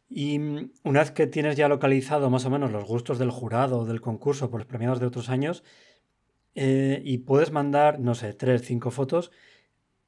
Y 0.09 0.39
mm, 0.39 0.71
una 0.85 1.01
vez 1.01 1.11
que 1.11 1.27
tienes 1.27 1.57
ya 1.57 1.69
localizado 1.69 2.31
más 2.31 2.47
o 2.47 2.51
menos 2.51 2.73
los 2.73 2.87
gustos 2.87 3.19
del 3.19 3.31
jurado 3.31 3.81
o 3.81 3.85
del 3.85 4.01
concurso 4.01 4.51
por 4.51 4.61
los 4.61 4.67
premiados 4.67 4.99
de 4.99 5.07
otros 5.07 5.29
años 5.29 5.63
eh, 6.57 7.03
y 7.05 7.19
puedes 7.19 7.53
mandar, 7.53 8.01
no 8.01 8.15
sé, 8.15 8.33
tres, 8.33 8.63
cinco 8.63 8.91
fotos, 8.91 9.31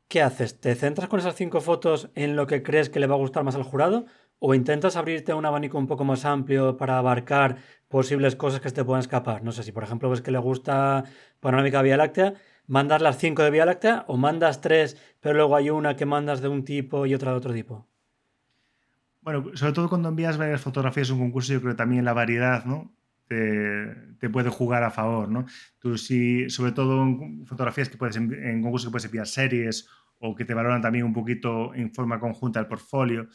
¿qué 0.09 0.23
haces? 0.23 0.61
¿Te 0.61 0.75
centras 0.75 1.09
con 1.09 1.21
esas 1.21 1.37
cinco 1.37 1.61
fotos 1.61 2.11
en 2.15 2.37
lo 2.37 2.47
que 2.47 2.63
crees 2.63 2.91
que 2.91 3.01
le 3.01 3.07
va 3.07 3.15
a 3.15 3.19
gustar 3.19 3.45
más 3.45 3.55
al 3.55 3.63
jurado? 3.63 4.07
¿O 4.41 4.55
intentas 4.55 4.97
abrirte 4.97 5.35
un 5.35 5.45
abanico 5.47 5.79
un 5.79 5.87
poco 5.87 6.05
más 6.05 6.25
amplio 6.25 6.77
para 6.77 6.99
abarcar 6.99 7.59
posibles 7.89 8.37
cosas 8.37 8.61
que 8.61 8.71
te 8.71 8.85
puedan 8.85 9.01
escapar? 9.01 9.43
No 9.45 9.53
sé 9.53 9.63
si, 9.63 9.73
por 9.73 9.83
ejemplo, 9.85 10.11
ves 10.11 10.23
que 10.23 10.31
le 10.31 10.39
gusta 10.39 11.05
Panorámica 11.41 11.83
Vía 11.83 11.97
Láctea, 11.97 12.35
¿mandas 12.67 13.03
las 13.03 13.19
cinco 13.19 13.43
de 13.43 13.51
Vía 13.51 13.67
Láctea 13.67 14.05
o 14.09 14.17
mandas 14.17 14.61
tres, 14.61 14.97
pero 15.21 15.35
luego 15.35 15.57
hay 15.57 15.71
una 15.71 15.97
que 15.97 16.07
mandas 16.07 16.41
de 16.41 16.49
un 16.49 16.65
tipo 16.65 17.05
y 17.07 17.15
otra 17.15 17.33
de 17.33 17.37
otro 17.37 17.53
tipo? 17.53 17.87
Bueno, 19.21 19.45
sobre 19.55 19.73
todo 19.73 19.89
cuando 19.91 20.09
envías 20.09 20.39
varias 20.39 20.63
fotografías 20.63 21.11
a 21.11 21.13
un 21.13 21.19
concurso, 21.19 21.53
yo 21.53 21.61
creo 21.61 21.73
que 21.73 21.77
también 21.77 22.05
la 22.05 22.15
variedad, 22.15 22.65
¿no? 22.65 22.91
Te, 23.29 24.31
puede 24.31 24.49
jugar 24.49 24.83
a 24.83 24.91
favor, 24.91 25.29
¿no? 25.29 25.45
Tú 25.79 25.99
sí, 25.99 26.49
sobre 26.49 26.73
todo 26.73 27.03
en 27.03 27.45
fotografías 27.47 27.89
que 27.89 27.99
puedes, 27.99 28.17
en 28.17 28.63
concursos 28.63 28.89
que 28.89 28.93
puedes 28.93 29.05
enviar 29.05 29.27
series 29.27 29.87
o 30.19 30.35
que 30.35 30.45
te 30.45 30.55
valoran 30.55 30.81
también 30.81 31.05
un 31.05 31.13
poquito 31.13 31.75
en 31.75 31.93
forma 31.93 32.19
conjunta 32.19 32.61
el 32.61 32.67
portfolio, 32.67 33.29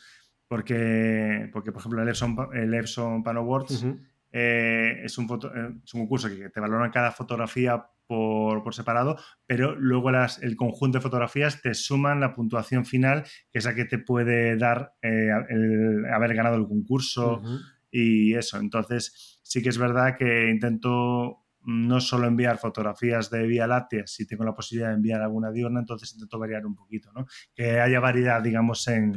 porque, 0.47 1.49
porque 1.51 1.71
por 1.71 1.79
ejemplo 1.79 2.01
el 2.01 2.09
Epson, 2.09 2.35
el 2.53 2.73
Epson 2.73 3.23
Pan 3.23 3.37
Awards 3.37 3.85
eh, 4.31 5.01
es, 5.03 5.17
un 5.17 5.25
eh, 5.25 5.79
es 5.83 5.93
un 5.93 6.01
concurso 6.01 6.27
que 6.27 6.49
te 6.49 6.59
valoran 6.59 6.91
cada 6.91 7.11
fotografía 7.11 7.85
por, 8.05 8.73
separado, 8.73 9.17
pero 9.45 9.75
luego 9.75 10.11
las, 10.11 10.41
el 10.43 10.55
conjunto 10.55 10.97
de 10.97 11.01
fotografías 11.01 11.61
te 11.61 11.73
suman 11.73 12.19
la 12.19 12.33
puntuación 12.33 12.85
final, 12.85 13.23
que 13.51 13.59
es 13.59 13.65
la 13.65 13.73
que 13.73 13.85
te 13.85 13.97
puede 13.97 14.57
dar 14.57 14.93
eh, 15.01 15.29
el 15.49 16.05
haber 16.05 16.35
ganado 16.35 16.57
el 16.57 16.67
concurso 16.67 17.41
y 17.89 18.35
eso. 18.35 18.59
Entonces, 18.59 19.32
sí 19.43 19.61
que 19.61 19.69
es 19.69 19.77
verdad 19.77 20.17
que 20.17 20.49
intento 20.49 21.45
no 21.65 22.01
solo 22.01 22.27
enviar 22.27 22.57
fotografías 22.57 23.29
de 23.29 23.43
Vía 23.43 23.67
Láctea, 23.67 24.07
si 24.07 24.25
tengo 24.25 24.43
la 24.43 24.55
posibilidad 24.55 24.89
de 24.89 24.95
enviar 24.95 25.21
alguna 25.21 25.51
diurna, 25.51 25.79
entonces 25.79 26.11
intento 26.13 26.39
variar 26.39 26.65
un 26.65 26.75
poquito, 26.75 27.11
¿no? 27.13 27.25
Que 27.53 27.79
haya 27.79 27.99
variedad, 27.99 28.41
digamos, 28.41 28.85
en, 28.87 29.13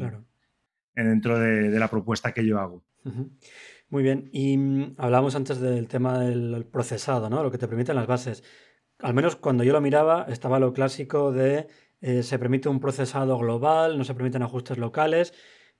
dentro 0.94 1.38
de, 1.38 1.70
la 1.70 1.88
propuesta 1.88 2.32
que 2.32 2.46
yo 2.46 2.60
hago. 2.60 2.84
Muy 3.88 4.02
bien, 4.02 4.28
y 4.32 4.56
mm, 4.58 4.94
hablábamos 4.98 5.34
antes 5.34 5.60
del 5.60 5.88
tema 5.88 6.20
del 6.20 6.66
procesado, 6.66 7.30
¿no? 7.30 7.42
Lo 7.42 7.50
que 7.50 7.58
te 7.58 7.66
permiten 7.66 7.96
las 7.96 8.06
bases 8.06 8.44
al 8.98 9.14
menos 9.14 9.36
cuando 9.36 9.64
yo 9.64 9.72
lo 9.72 9.80
miraba, 9.80 10.26
estaba 10.28 10.58
lo 10.58 10.72
clásico 10.72 11.32
de 11.32 11.68
eh, 12.00 12.22
se 12.22 12.38
permite 12.38 12.68
un 12.68 12.80
procesado 12.80 13.38
global, 13.38 13.98
no 13.98 14.04
se 14.04 14.14
permiten 14.14 14.42
ajustes 14.42 14.78
locales, 14.78 15.32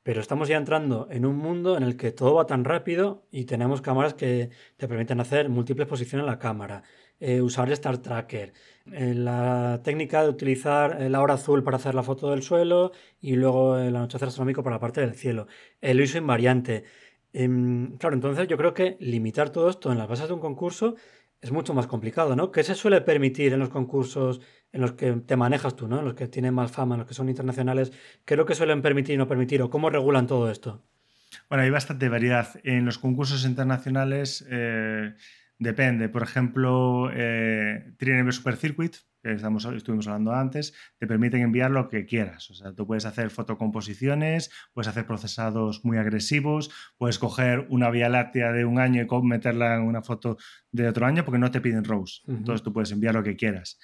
pero 0.07 0.21
estamos 0.21 0.47
ya 0.47 0.57
entrando 0.57 1.09
en 1.11 1.27
un 1.27 1.37
mundo 1.37 1.77
en 1.77 1.83
el 1.83 1.97
que 1.97 2.13
todo 2.13 2.35
va 2.35 2.47
tan 2.47 2.65
rápido 2.65 3.27
y 3.33 3.45
tenemos 3.45 3.83
cámaras 3.83 4.15
que 4.15 4.51
te 4.77 4.87
permiten 4.87 5.19
hacer 5.19 5.49
múltiples 5.49 5.89
posiciones 5.89 6.23
en 6.23 6.31
la 6.31 6.39
cámara, 6.39 6.85
eh, 7.19 7.41
usar 7.41 7.73
Star 7.73 7.99
Tracker, 7.99 8.53
eh, 8.93 9.15
la 9.15 9.81
técnica 9.83 10.23
de 10.23 10.29
utilizar 10.29 11.01
la 11.11 11.21
hora 11.21 11.35
azul 11.35 11.65
para 11.65 11.79
hacer 11.79 11.97
la 11.97 12.05
foto 12.05 12.31
del 12.31 12.45
suelo 12.45 12.93
y 13.21 13.35
luego 13.35 13.79
el 13.79 13.97
anochecer 13.97 14.29
astronómico 14.29 14.63
para 14.63 14.77
la 14.77 14.81
parte 14.81 15.01
del 15.01 15.17
cielo, 15.17 15.49
el 15.81 16.01
ISO 16.01 16.19
invariante. 16.19 16.85
Em, 17.33 17.97
claro, 17.99 18.15
entonces 18.15 18.47
yo 18.47 18.57
creo 18.57 18.75
que 18.75 18.97
limitar 19.01 19.51
todo 19.51 19.69
esto 19.69 19.91
en 19.91 19.99
las 19.99 20.07
bases 20.07 20.29
de 20.29 20.35
un 20.35 20.41
concurso 20.41 20.95
es 21.41 21.51
mucho 21.51 21.75
más 21.75 21.89
complicado, 21.89 22.37
¿no? 22.37 22.53
¿Qué 22.53 22.63
se 22.63 22.77
suele 22.77 23.01
permitir 23.01 23.53
en 23.53 23.59
los 23.59 23.71
concursos 23.71 24.41
en 24.77 24.83
los 24.83 24.93
que 24.93 25.13
te 25.13 25.37
manejas 25.37 25.75
tú, 25.75 25.89
¿no? 25.89 26.01
En 26.01 26.05
los 26.05 26.15
que 26.15 26.29
tienen 26.29 26.53
más 26.53 26.71
fama, 26.71 26.95
en 26.95 26.99
los 27.01 27.09
que 27.09 27.15
son 27.15 27.31
internacionales? 27.31 27.93
¿Qué 28.27 28.35
es 28.35 28.39
lo 28.39 28.45
que 28.45 28.55
suelen 28.55 28.83
permitir 28.83 29.15
y 29.15 29.19
no 29.19 29.27
permitir? 29.27 29.63
¿O 29.63 29.71
cómo 29.71 29.89
regulan 29.89 30.27
todo 30.27 30.51
esto? 30.51 30.85
Bueno, 31.49 31.65
hay 31.65 31.71
bastante 31.71 32.11
variedad. 32.11 32.49
En 32.63 32.85
los 32.85 32.99
concursos 32.99 33.47
internacionales 33.47 34.47
eh, 34.51 35.15
depende. 35.59 36.11
Por 36.11 36.23
ejemplo, 36.23 37.11
eh, 37.11 37.95
Triennial 37.97 38.31
Super 38.35 38.57
Circuit, 38.57 38.97
que 39.23 39.33
estamos, 39.33 39.65
estuvimos 39.65 40.09
hablando 40.09 40.35
antes, 40.35 40.75
te 40.99 41.07
permiten 41.07 41.41
enviar 41.41 41.71
lo 41.71 41.89
que 41.89 42.05
quieras. 42.05 42.51
O 42.51 42.55
sea, 42.55 42.75
tú 42.75 42.87
puedes 42.87 43.07
hacer 43.07 43.31
fotocomposiciones, 43.31 44.51
puedes 44.75 44.89
hacer 44.89 45.07
procesados 45.07 45.87
muy 45.87 45.97
agresivos, 45.97 46.71
puedes 46.99 47.19
coger 47.19 47.67
una 47.71 47.89
vía 47.89 48.11
láctea 48.11 48.53
de 48.53 48.67
un 48.67 48.79
año 48.79 49.03
y 49.03 49.23
meterla 49.23 49.77
en 49.77 49.85
una 49.85 50.03
foto 50.03 50.37
de 50.71 50.87
otro 50.87 51.07
año 51.07 51.25
porque 51.25 51.39
no 51.39 51.51
te 51.51 51.63
piden 51.63 51.85
RAWs. 51.85 52.25
Entonces 52.29 52.63
tú 52.63 52.75
puedes 52.75 52.93
enviar 52.93 53.15
lo 53.15 53.23
que 53.23 53.37
quieras. 53.37 53.79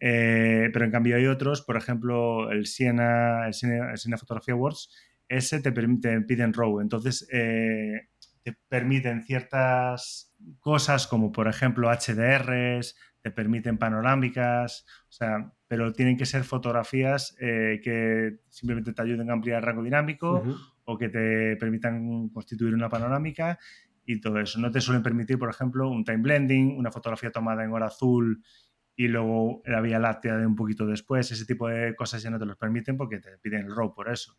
Eh, 0.00 0.70
pero 0.72 0.86
en 0.86 0.90
cambio 0.90 1.16
hay 1.16 1.26
otros, 1.26 1.60
por 1.62 1.76
ejemplo, 1.76 2.50
el 2.50 2.66
Siena, 2.66 3.46
el 3.46 3.54
Siena, 3.54 4.16
Photography 4.18 4.52
Awards, 4.52 4.90
ese 5.28 5.60
te, 5.60 5.70
te 5.70 6.20
piden 6.22 6.54
RAW. 6.54 6.80
Entonces 6.80 7.28
eh, 7.30 8.08
te 8.42 8.56
permiten 8.68 9.22
ciertas 9.22 10.34
cosas 10.58 11.06
como, 11.06 11.30
por 11.30 11.48
ejemplo, 11.48 11.90
HDRs, 11.90 12.96
te 13.22 13.30
permiten 13.30 13.76
panorámicas, 13.76 14.86
o 15.08 15.12
sea, 15.12 15.52
pero 15.68 15.92
tienen 15.92 16.16
que 16.16 16.24
ser 16.24 16.42
fotografías 16.44 17.36
eh, 17.38 17.80
que 17.84 18.40
simplemente 18.48 18.94
te 18.94 19.02
ayuden 19.02 19.28
a 19.30 19.34
ampliar 19.34 19.58
el 19.58 19.66
rango 19.66 19.82
dinámico 19.82 20.42
o 20.84 20.98
que 20.98 21.10
te 21.10 21.56
permitan 21.56 22.30
constituir 22.30 22.74
una 22.74 22.88
panorámica 22.88 23.58
y 24.06 24.20
todo 24.20 24.40
eso. 24.40 24.58
No 24.58 24.70
te 24.70 24.80
suelen 24.80 25.02
permitir, 25.02 25.38
por 25.38 25.50
ejemplo, 25.50 25.90
un 25.90 26.04
time 26.04 26.22
blending, 26.22 26.78
una 26.78 26.90
fotografía 26.90 27.30
tomada 27.30 27.62
en 27.62 27.72
hora 27.72 27.86
azul 27.86 28.42
y 29.00 29.08
luego 29.08 29.62
la 29.64 29.80
Vía 29.80 29.98
Láctea 29.98 30.36
de 30.36 30.46
un 30.46 30.54
poquito 30.54 30.86
después, 30.86 31.32
ese 31.32 31.46
tipo 31.46 31.70
de 31.70 31.96
cosas 31.96 32.22
ya 32.22 32.28
no 32.28 32.38
te 32.38 32.44
los 32.44 32.58
permiten 32.58 32.98
porque 32.98 33.18
te 33.18 33.38
piden 33.38 33.64
el 33.64 33.74
RAW 33.74 33.94
por 33.94 34.10
eso. 34.10 34.36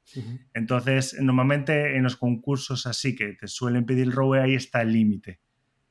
Entonces, 0.54 1.20
normalmente 1.20 1.96
en 1.98 2.04
los 2.04 2.16
concursos 2.16 2.86
así 2.86 3.16
que 3.16 3.34
te 3.34 3.48
suelen 3.48 3.88
pedir 3.88 4.04
el 4.04 4.12
RAW, 4.12 4.34
ahí 4.34 4.54
está 4.54 4.84
el 4.84 4.94
límite. 4.94 5.40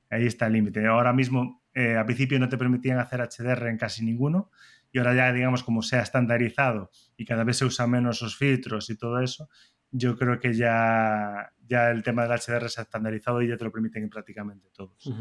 Ahí 0.09 0.24
está 0.24 0.46
el 0.46 0.52
límite. 0.52 0.87
Ahora 0.87 1.12
mismo, 1.12 1.64
eh, 1.74 1.96
al 1.96 2.04
principio 2.04 2.38
no 2.38 2.48
te 2.48 2.56
permitían 2.56 3.00
hacer 3.00 3.20
HDR 3.20 3.70
en 3.70 3.76
casi 3.76 4.04
ninguno 4.04 4.52
y 4.92 4.98
ahora 4.98 5.16
ya, 5.16 5.33
digamos, 5.33 5.64
como 5.64 5.83
se 5.83 5.96
ha 5.96 6.02
estandarizado 6.02 6.92
y 7.16 7.24
cada 7.24 7.42
vez 7.42 7.56
se 7.56 7.64
usan 7.64 7.90
menos 7.90 8.18
esos 8.18 8.37
filtros 8.37 8.88
y 8.88 8.96
todo 8.96 9.18
eso, 9.18 9.48
yo 9.90 10.16
creo 10.16 10.38
que 10.38 10.54
ya, 10.54 11.52
ya 11.66 11.90
el 11.90 12.04
tema 12.04 12.22
del 12.22 12.38
HDR 12.38 12.70
se 12.70 12.83
ha 12.83 12.85
estandarizado 12.85 13.42
y 13.42 13.48
ya 13.48 13.56
te 13.56 13.64
lo 13.64 13.72
permiten 13.72 14.09
prácticamente 14.09 14.68
todos. 14.72 15.12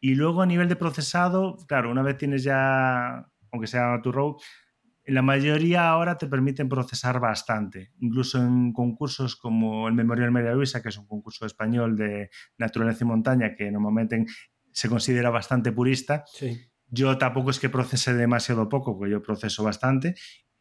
Y 0.00 0.14
luego 0.14 0.42
a 0.42 0.46
nivel 0.46 0.68
de 0.68 0.76
procesado, 0.76 1.56
claro, 1.66 1.90
una 1.90 2.02
vez 2.02 2.18
tienes 2.18 2.42
ya, 2.42 3.26
aunque 3.50 3.66
sea 3.66 4.00
tu 4.02 4.12
row, 4.12 4.36
la 5.06 5.22
mayoría 5.22 5.88
ahora 5.88 6.18
te 6.18 6.26
permiten 6.26 6.68
procesar 6.68 7.20
bastante, 7.20 7.92
incluso 8.00 8.38
en 8.38 8.72
concursos 8.72 9.36
como 9.36 9.86
el 9.86 9.94
Memorial 9.94 10.32
María 10.32 10.52
Luisa, 10.52 10.82
que 10.82 10.88
es 10.88 10.98
un 10.98 11.06
concurso 11.06 11.46
español 11.46 11.96
de 11.96 12.28
naturaleza 12.58 13.04
y 13.04 13.06
montaña, 13.06 13.54
que 13.54 13.70
normalmente 13.70 14.26
se 14.72 14.88
considera 14.88 15.30
bastante 15.30 15.72
purista. 15.72 16.24
Yo 16.88 17.18
tampoco 17.18 17.50
es 17.50 17.60
que 17.60 17.68
procese 17.68 18.14
demasiado 18.14 18.68
poco, 18.68 18.98
porque 18.98 19.12
yo 19.12 19.22
proceso 19.22 19.64
bastante 19.64 20.14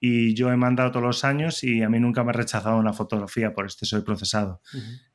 y 0.08 0.36
yo 0.36 0.52
he 0.52 0.56
mandado 0.56 0.92
todos 0.92 1.04
los 1.04 1.24
años 1.24 1.64
y 1.64 1.82
a 1.82 1.90
mí 1.90 2.00
nunca 2.00 2.24
me 2.24 2.30
ha 2.30 2.34
rechazado 2.34 2.78
una 2.78 2.94
fotografía 2.94 3.54
por 3.54 3.66
exceso 3.66 3.96
de 3.96 4.04
procesado. 4.04 4.62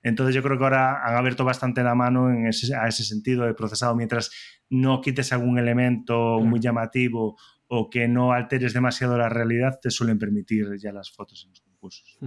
Entonces 0.03 0.35
yo 0.35 0.43
creo 0.43 0.59
que 0.59 0.65
ahora 0.65 1.07
han 1.07 1.15
abierto 1.15 1.45
bastante 1.45 1.85
la 1.85 1.95
mano 1.95 2.29
en 2.29 2.49
ese, 2.49 2.75
a 2.75 2.89
ese 2.89 3.05
sentido 3.05 3.45
de 3.45 3.55
procesado, 3.55 3.95
mientras 3.95 4.33
no 4.69 5.01
quites 5.01 5.33
algún 5.33 5.61
elemento 5.61 6.41
muy 6.41 6.59
llamativo 6.59 7.37
o 7.69 7.89
que 7.89 8.09
no 8.09 8.33
alteres 8.33 8.75
demasiado 8.75 9.17
la 9.17 9.29
realidad, 9.29 9.79
te 9.81 9.91
suelen 9.93 10.19
permitir 10.19 10.67
ya 10.83 10.91
las 10.91 11.13
fotos 11.13 11.45
en 11.45 11.51
los 11.51 11.61
concursos. 11.61 12.19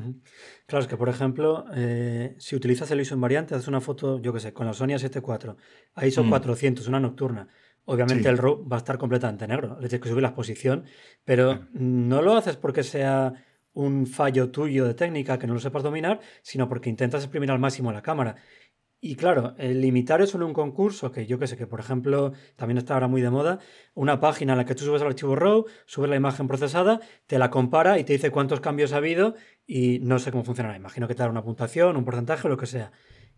Claro, 0.66 0.84
es 0.84 0.88
que 0.88 0.96
por 0.96 1.10
ejemplo, 1.10 1.66
eh, 1.76 2.34
si 2.40 2.56
utilizas 2.56 2.90
el 2.92 3.02
ISO 3.02 3.16
invariante, 3.16 3.56
haces 3.56 3.68
una 3.68 3.82
foto, 3.82 4.22
yo 4.22 4.32
qué 4.32 4.40
sé, 4.40 4.54
con 4.54 4.68
la 4.68 4.74
Sony 4.74 4.96
A7 4.96 5.58
a 5.96 6.08
ISO 6.08 6.30
400, 6.30 6.88
una 6.88 7.02
nocturna, 7.02 7.50
Obviamente 7.86 8.30
el 8.30 8.38
RAW 8.38 8.68
va 8.68 8.78
a 8.78 8.80
estar 8.80 8.98
completamente 8.98 9.48
negro, 9.48 9.78
le 9.80 9.90
tienes 9.90 10.04
que 10.04 10.10
subir 10.10 10.22
la 10.22 10.30
exposición, 10.30 10.86
pero 11.26 11.68
no 11.74 12.22
lo 12.22 12.36
haces 12.36 12.56
porque 12.56 12.84
sea 12.84 13.34
un 13.74 14.08
fallo 14.08 14.52
tuyo 14.52 14.86
de 14.86 14.94
técnica 14.94 15.38
que 15.38 15.48
no 15.48 15.54
lo 15.54 15.60
sepas 15.60 15.84
dominar, 15.84 16.20
sino 16.42 16.70
porque 16.70 16.90
intentas 16.90 17.24
exprimir 17.24 17.52
al 17.52 17.60
máximo 17.60 17.92
la 17.92 18.02
cámara. 18.02 18.36
Y 19.06 19.18
claro, 19.18 19.54
el 19.58 19.82
limitar 19.82 20.22
eso 20.22 20.38
en 20.38 20.44
un 20.44 20.54
concurso, 20.54 21.12
que 21.12 21.26
yo 21.26 21.38
que 21.38 21.48
sé, 21.48 21.58
que 21.58 21.68
por 21.68 21.82
ejemplo 21.82 22.32
también 22.56 22.78
está 22.78 22.94
ahora 22.94 23.10
muy 23.10 23.22
de 23.22 23.30
moda, 23.30 23.60
una 23.96 24.22
página 24.22 24.54
en 24.54 24.60
la 24.60 24.66
que 24.66 24.76
tú 24.76 24.86
subes 24.86 25.02
el 25.02 25.10
archivo 25.10 25.36
RAW, 25.36 25.66
subes 25.86 26.10
la 26.10 26.16
imagen 26.16 26.48
procesada, 26.48 27.02
te 27.28 27.38
la 27.38 27.50
compara 27.50 28.00
y 28.00 28.06
te 28.06 28.14
dice 28.14 28.32
cuántos 28.32 28.62
cambios 28.62 28.94
ha 28.94 28.98
habido 28.98 29.36
y 29.68 30.00
no 30.00 30.20
sé 30.20 30.32
cómo 30.32 30.46
funcionará. 30.46 30.78
Imagino 30.78 31.10
que 31.10 31.16
te 31.16 31.20
dará 31.20 31.32
una 31.32 31.44
puntuación, 31.44 31.98
un 31.98 32.06
porcentaje, 32.06 32.48
lo 32.48 32.56
que 32.56 32.66
sea. 32.66 32.94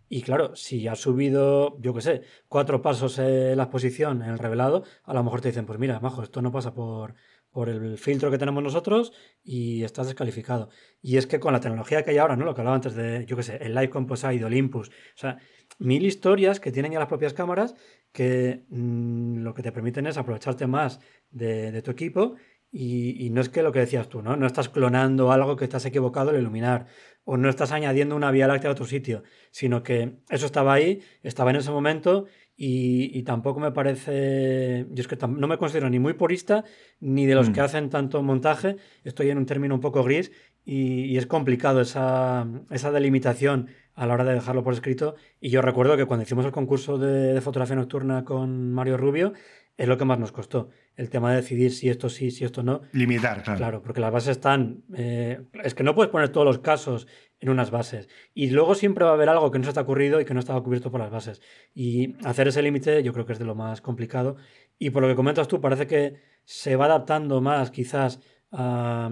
Y 0.08 0.22
claro, 0.22 0.56
si 0.56 0.88
has 0.88 1.00
subido, 1.00 1.78
yo 1.82 1.94
qué 1.94 2.02
sé, 2.02 2.22
cuatro 2.48 2.82
pasos 2.82 3.18
en 3.20 3.58
la 3.58 3.64
exposición, 3.64 4.22
en 4.22 4.30
el 4.30 4.40
revelado, 4.40 4.84
a 5.04 5.14
lo 5.14 5.24
mejor 5.24 5.42
te 5.42 5.50
dicen, 5.50 5.66
pues 5.66 5.80
mira, 5.80 6.00
majo, 6.00 6.22
esto 6.22 6.42
no 6.42 6.52
pasa 6.52 6.74
por, 6.74 7.16
por 7.56 7.70
el 7.70 7.98
filtro 7.98 8.30
que 8.30 8.38
tenemos 8.38 8.62
nosotros 8.62 9.14
y 9.42 9.84
estás 9.84 10.08
descalificado. 10.08 10.70
Y 11.02 11.16
es 11.16 11.26
que 11.26 11.40
con 11.40 11.54
la 11.54 11.62
tecnología 11.62 12.04
que 12.04 12.12
hay 12.12 12.18
ahora, 12.18 12.36
¿no? 12.36 12.44
Lo 12.44 12.54
que 12.54 12.62
hablaba 12.62 12.76
antes 12.76 12.96
de, 12.96 13.26
yo 13.26 13.38
qué 13.38 13.44
sé, 13.44 13.58
el 13.62 13.74
Live 13.74 13.90
Composite, 13.90 14.44
Olympus, 14.44 14.90
o 14.90 15.18
sea, 15.18 15.38
mil 15.80 16.06
historias 16.06 16.60
que 16.60 16.74
tienen 16.74 16.92
ya 16.92 17.00
las 17.00 17.08
propias 17.08 17.34
cámaras 17.34 17.74
que 18.12 18.66
mm, 18.70 19.38
lo 19.38 19.54
que 19.54 19.64
te 19.64 19.72
permiten 19.72 20.06
es 20.06 20.18
aprovecharte 20.18 20.68
más 20.68 21.00
de, 21.32 21.72
de 21.72 21.82
tu 21.82 21.92
equipo 21.92 22.36
y, 22.78 23.26
y, 23.26 23.30
no 23.30 23.40
es 23.40 23.48
que 23.48 23.64
lo 23.64 23.72
que 23.72 23.80
decías 23.80 24.10
tú, 24.10 24.22
¿no? 24.22 24.36
No 24.36 24.46
estás 24.46 24.68
clonando 24.68 25.32
algo 25.32 25.56
que 25.56 25.64
estás 25.64 25.86
equivocado 25.86 26.32
al 26.32 26.36
iluminar 26.42 26.88
o 27.24 27.38
no 27.38 27.48
estás 27.48 27.72
añadiendo 27.72 28.18
una 28.18 28.32
vía 28.32 28.48
láctea 28.48 28.70
a 28.70 28.74
otro 28.74 28.86
sitio, 28.86 29.24
sino 29.50 29.82
que 29.82 30.18
eso 30.30 30.46
estaba 30.46 30.74
ahí, 30.74 31.00
estaba 31.24 31.52
en 31.52 31.56
ese 31.56 31.72
momento 31.72 32.26
y, 32.58 33.24
tampoco 33.24 33.62
me 33.62 33.72
parece, 33.72 34.88
yo 34.90 35.02
es 35.02 35.08
que 35.08 35.16
no 35.16 35.48
me 35.48 35.58
considero 35.58 35.90
ni 35.90 36.00
muy 36.00 36.16
purista 36.16 36.66
ni 37.00 37.26
de 37.26 37.36
los 37.36 37.50
que 37.50 37.62
mm. 37.62 37.64
hacen 37.64 37.90
tanto 37.90 38.22
montaje, 38.22 38.76
estoy 39.06 39.30
en 39.30 39.38
un 39.38 39.46
término 39.46 39.74
un 39.74 39.82
poco 39.82 40.04
gris 40.04 40.34
y, 40.66 41.16
es 41.16 41.28
complicado 41.28 41.80
esa, 41.80 42.46
esa, 42.72 42.92
delimitación 42.92 43.70
a 43.94 44.06
la 44.06 44.16
hora 44.16 44.26
de 44.26 44.34
dejarlo 44.34 44.66
por 44.66 44.74
escrito 44.74 45.16
y 45.40 45.50
yo 45.50 45.62
recuerdo 45.62 45.96
que 45.96 46.06
cuando 46.06 46.24
hicimos 46.24 46.44
el 46.44 46.52
concurso 46.52 46.98
de, 46.98 47.34
de 47.34 47.42
fotografía 47.42 47.78
nocturna 47.78 48.26
con 48.26 48.74
Mario 48.74 48.98
Rubio, 48.98 49.32
es 49.78 49.88
lo 49.88 49.98
que 49.98 50.06
más 50.06 50.20
nos 50.20 50.32
costó. 50.32 50.70
El 50.96 51.10
tema 51.10 51.32
de 51.32 51.38
decidir 51.38 51.72
si 51.72 51.90
esto 51.90 52.10
sí, 52.10 52.32
si 52.32 52.46
esto 52.46 52.64
no. 52.64 52.82
Limitar, 52.94 53.44
claro. 53.44 53.58
Claro, 53.58 53.82
porque 53.82 54.00
las 54.00 54.12
bases 54.12 54.38
están. 54.38 54.84
Eh, 54.96 55.42
es 55.64 55.76
que 55.76 55.84
no 55.84 55.96
puedes 55.96 56.12
poner 56.12 56.30
todos 56.30 56.46
los 56.46 56.60
casos 56.60 57.08
en 57.40 57.50
unas 57.50 57.72
bases. 57.72 58.08
Y 58.34 58.50
luego 58.50 58.76
siempre 58.76 59.04
va 59.04 59.12
a 59.12 59.14
haber 59.14 59.30
algo 59.30 59.52
que 59.52 59.60
no 59.60 59.66
se 59.66 59.74
te 59.74 59.80
ha 59.80 59.84
ocurrido 59.84 60.22
y 60.22 60.26
que 60.26 60.34
no 60.34 60.40
estaba 60.40 60.64
cubierto 60.64 60.92
por 60.92 61.02
las 61.02 61.12
bases. 61.12 61.42
Y 61.74 62.16
hacer 62.26 62.48
ese 62.48 62.62
límite 62.62 63.04
yo 63.04 63.12
creo 63.14 63.26
que 63.26 63.34
es 63.34 63.40
de 63.40 63.46
lo 63.46 63.56
más 63.56 63.82
complicado. 63.82 64.38
Y 64.80 64.92
por 64.92 65.02
lo 65.02 65.10
que 65.10 65.16
comentas 65.16 65.48
tú, 65.48 65.60
parece 65.60 65.88
que 65.88 66.22
se 66.46 66.76
va 66.76 66.86
adaptando 66.86 67.42
más 67.42 67.72
quizás 67.72 68.22
a, 68.52 69.10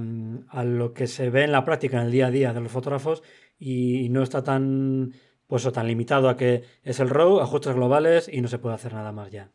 a 0.48 0.64
lo 0.64 0.94
que 0.94 1.08
se 1.08 1.30
ve 1.30 1.44
en 1.44 1.52
la 1.52 1.66
práctica, 1.66 2.00
en 2.00 2.06
el 2.06 2.12
día 2.12 2.28
a 2.28 2.32
día 2.32 2.54
de 2.54 2.62
los 2.62 2.72
fotógrafos 2.72 3.24
y 3.60 4.08
no 4.10 4.24
está 4.24 4.44
tan, 4.44 5.14
pues, 5.48 5.70
tan 5.72 5.88
limitado 5.88 6.30
a 6.30 6.38
que 6.38 6.64
es 6.84 7.00
el 7.00 7.10
RAW, 7.10 7.42
ajustes 7.42 7.76
globales 7.76 8.30
y 8.32 8.42
no 8.42 8.48
se 8.48 8.60
puede 8.60 8.76
hacer 8.76 8.94
nada 8.94 9.12
más 9.12 9.32
ya. 9.32 9.52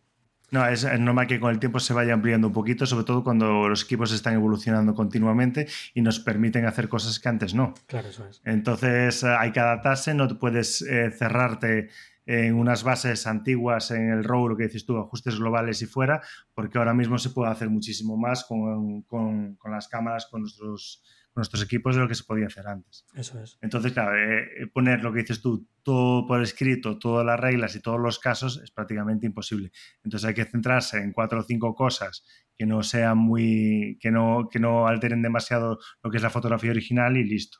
No, 0.51 0.67
es, 0.67 0.85
normal 0.99 1.27
que 1.27 1.39
con 1.39 1.51
el 1.51 1.59
tiempo 1.59 1.79
se 1.79 1.93
vaya 1.93 2.15
ampliando 2.15 2.47
un 2.47 2.53
poquito, 2.53 2.87
sobre 2.87 3.05
todo 3.05 3.23
cuando 3.23 3.69
los 3.69 3.85
equipos 3.85 4.13
están 4.13 4.35
evolucionando 4.35 4.95
continuamente 4.95 5.67
y 5.95 6.01
nos 6.01 6.21
permiten 6.21 6.65
hacer 6.65 6.89
cosas 6.89 7.21
que 7.21 7.29
antes 7.29 7.55
no. 7.55 7.75
Claro, 7.87 8.09
eso 8.09 8.27
es. 8.27 8.41
Entonces 8.45 9.23
eh, 9.23 9.37
hay 9.39 9.53
que 9.53 9.61
adaptarse, 9.61 10.15
no 10.15 10.27
puedes 10.39 10.83
eh, 10.83 11.11
cerrarte 11.11 11.91
en 12.25 12.55
unas 12.55 12.85
bases 12.85 13.27
antiguas 13.27 13.91
en 13.91 14.11
el 14.11 14.23
lo 14.23 14.57
que 14.57 14.65
dices 14.65 14.85
tú, 14.85 14.99
ajustes 14.99 15.39
globales 15.39 15.81
y 15.81 15.87
fuera, 15.87 16.21
porque 16.55 16.77
ahora 16.77 16.93
mismo 16.93 17.17
se 17.19 17.31
puede 17.31 17.51
hacer 17.51 17.71
muchísimo 17.71 18.19
más 18.19 18.45
con, 18.45 19.03
con, 19.03 19.55
con 19.55 19.73
las 19.73 19.89
cámaras, 19.89 20.27
con 20.27 20.43
nuestros 20.43 21.03
nuestros 21.39 21.63
equipos 21.63 21.95
de 21.95 22.03
lo 22.03 22.09
que 22.09 22.15
se 22.15 22.25
podía 22.25 22.47
hacer 22.47 22.67
antes. 22.67 23.07
Eso 23.15 23.41
es. 23.41 23.59
Entonces, 23.63 23.93
claro, 23.93 24.17
eh, 24.17 24.67
poner 24.73 25.03
lo 25.03 25.13
que 25.13 25.21
dices 25.21 25.41
tú, 25.41 25.67
todo 25.83 26.27
por 26.27 26.43
escrito, 26.43 26.99
todas 26.99 27.25
las 27.25 27.41
reglas 27.41 27.75
y 27.75 27.81
todos 27.81 27.99
los 27.99 28.19
casos 28.19 28.61
es 28.63 28.71
prácticamente 28.71 29.27
imposible. 29.27 29.73
Entonces 30.05 30.29
hay 30.29 30.35
que 30.35 30.45
centrarse 30.45 30.99
en 30.99 31.13
cuatro 31.13 31.41
o 31.41 31.43
cinco 31.43 31.75
cosas 31.75 32.25
que 32.57 32.67
no 32.67 32.83
sean 32.83 33.17
muy, 33.17 33.99
que 34.01 34.11
no, 34.11 34.49
que 34.51 34.59
no 34.59 34.87
alteren 34.87 35.23
demasiado 35.23 35.79
lo 36.03 36.11
que 36.11 36.19
es 36.19 36.23
la 36.23 36.31
fotografía 36.31 36.71
original 36.71 37.17
y 37.17 37.25
listo. 37.25 37.59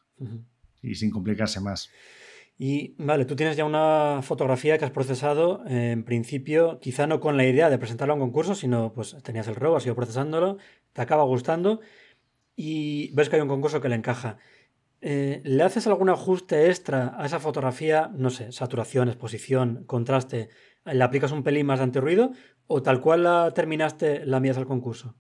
Y 0.83 0.97
sin 0.97 1.11
complicarse 1.11 1.61
más. 1.61 1.91
Y 2.61 2.97
vale, 2.99 3.25
tú 3.25 3.37
tienes 3.37 3.57
ya 3.57 3.65
una 3.65 4.19
fotografía 4.23 4.77
que 4.79 4.85
has 4.85 4.91
procesado, 4.91 5.63
en 5.69 6.03
principio, 6.03 6.81
quizá 6.81 7.07
no 7.07 7.21
con 7.21 7.37
la 7.37 7.47
idea 7.47 7.71
de 7.71 7.79
presentarla 7.79 8.15
a 8.15 8.17
un 8.17 8.21
concurso, 8.21 8.57
sino 8.57 8.93
pues 8.93 9.17
tenías 9.23 9.47
el 9.47 9.55
RAW, 9.55 9.77
has 9.77 9.87
ido 9.87 9.95
procesándolo, 9.95 10.59
te 10.93 11.01
acaba 11.01 11.23
gustando 11.23 11.81
y 12.59 13.13
ves 13.15 13.29
que 13.29 13.37
hay 13.37 13.43
un 13.43 13.49
concurso 13.49 13.81
que 13.81 13.89
le 13.89 13.95
encaja. 13.95 14.37
Eh, 15.01 15.41
¿Le 15.45 15.63
haces 15.63 15.87
algún 15.87 16.11
ajuste 16.11 16.67
extra 16.67 17.15
a 17.17 17.25
esa 17.25 17.39
fotografía? 17.39 18.11
No 18.13 18.31
sé, 18.31 18.51
saturación, 18.51 19.09
exposición, 19.09 19.85
contraste. 19.87 20.49
¿Le 20.85 21.05
aplicas 21.05 21.31
un 21.31 21.45
pelín 21.45 21.67
más 21.67 21.79
de 21.79 21.85
antirruido? 21.85 22.33
¿O 22.67 22.83
tal 22.83 23.01
cual 23.01 23.23
la 23.23 23.55
terminaste, 23.55 24.27
la 24.27 24.39
envías 24.39 24.59
al 24.59 24.67
concurso? 24.67 25.15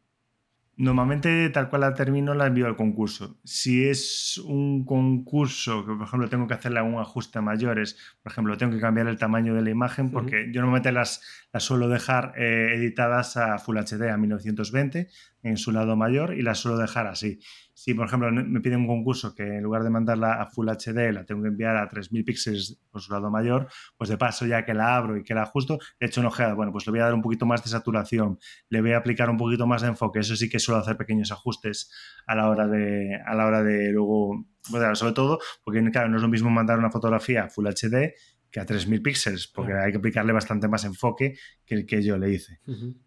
Normalmente, 0.81 1.51
tal 1.51 1.69
cual 1.71 1.81
la 1.81 1.95
termino, 1.95 2.35
la 2.35 2.47
envío 2.47 2.67
al 2.67 2.77
concurso. 2.77 3.41
Si 3.43 3.89
es 3.89 4.39
un 4.39 4.85
concurso 4.85 5.85
que, 5.85 5.93
por 5.93 6.07
ejemplo, 6.07 6.29
tengo 6.29 6.47
que 6.47 6.55
hacerle 6.55 6.79
algún 6.79 7.01
ajuste 7.01 7.41
a 7.41 7.43
mayores, 7.43 7.99
por 8.23 8.31
ejemplo, 8.31 8.57
tengo 8.57 8.73
que 8.75 8.79
cambiar 8.79 9.09
el 9.09 9.19
tamaño 9.19 9.57
de 9.57 9.63
la 9.63 9.71
imagen, 9.71 10.13
porque 10.13 10.53
yo 10.53 10.61
normalmente 10.61 10.93
las, 10.93 11.21
las 11.53 11.65
suelo 11.65 11.89
dejar 11.89 12.33
eh, 12.37 12.75
editadas 12.77 13.37
a 13.37 13.59
Full 13.59 13.77
HD, 13.77 14.09
a 14.09 14.17
1920, 14.17 15.09
en 15.43 15.57
su 15.57 15.73
lado 15.73 15.97
mayor, 15.97 16.35
y 16.35 16.43
las 16.43 16.59
suelo 16.59 16.79
dejar 16.79 17.09
así. 17.09 17.41
Si, 17.81 17.95
por 17.95 18.09
ejemplo, 18.09 18.33
me 18.33 18.61
piden 18.61 18.81
un 18.81 18.87
concurso 18.89 19.37
que 19.37 19.45
en 19.45 19.63
lugar 19.63 19.85
de 19.85 19.91
mandarla 19.91 20.43
a 20.43 20.47
Full 20.47 20.69
HD 20.69 21.13
la 21.13 21.25
tengo 21.25 21.43
que 21.43 21.49
enviar 21.49 21.77
a 21.77 21.89
3000 21.89 22.25
píxeles 22.25 22.77
por 22.91 23.01
su 23.01 23.13
lado 23.13 23.31
mayor, 23.31 23.69
pues 23.97 24.11
de 24.11 24.19
paso 24.19 24.47
ya 24.47 24.65
que 24.65 24.75
la 24.75 24.97
abro 24.97 25.17
y 25.17 25.23
que 25.23 25.33
la 25.33 25.43
ajusto, 25.43 25.79
le 26.01 26.09
echo 26.09 26.21
una 26.21 26.27
ojeada. 26.27 26.55
Bueno, 26.55 26.73
pues 26.73 26.87
le 26.87 26.91
voy 26.91 26.99
a 26.99 27.05
dar 27.05 27.15
un 27.15 27.23
poquito 27.23 27.47
más 27.47 27.63
de 27.63 27.71
saturación, 27.71 28.41
le 28.69 28.81
voy 28.81 28.95
a 28.95 28.99
aplicar 28.99 29.31
un 29.31 29.37
poquito 29.37 29.69
más 29.69 29.83
de 29.83 29.89
enfoque. 29.89 30.19
Eso 30.19 30.35
sí 30.35 30.49
que 30.49 30.59
suelo 30.59 30.81
hacer 30.81 30.97
pequeños 30.97 31.31
ajustes 31.31 31.89
a 32.27 32.35
la 32.35 32.51
hora 32.51 32.67
de, 32.67 33.15
a 33.25 33.37
la 33.37 33.47
hora 33.47 33.63
de 33.63 33.93
luego, 33.93 34.45
bueno, 34.71 34.97
sobre 34.97 35.13
todo, 35.13 35.39
porque 35.63 35.81
claro, 35.93 36.09
no 36.09 36.17
es 36.17 36.23
lo 36.23 36.29
mismo 36.29 36.51
mandar 36.51 36.81
una 36.81 36.91
fotografía 36.91 37.45
a 37.45 37.49
Full 37.49 37.69
HD 37.69 38.13
que 38.51 38.59
a 38.59 38.67
3000 38.67 39.03
píxeles, 39.03 39.47
porque 39.47 39.75
hay 39.75 39.93
que 39.93 39.99
aplicarle 39.99 40.33
bastante 40.33 40.67
más 40.67 40.85
enfoque 40.85 41.39
que 41.65 41.77
el 41.77 41.87
que 41.87 42.03
yo 42.03 42.19
le 42.19 42.33
hice. 42.33 42.59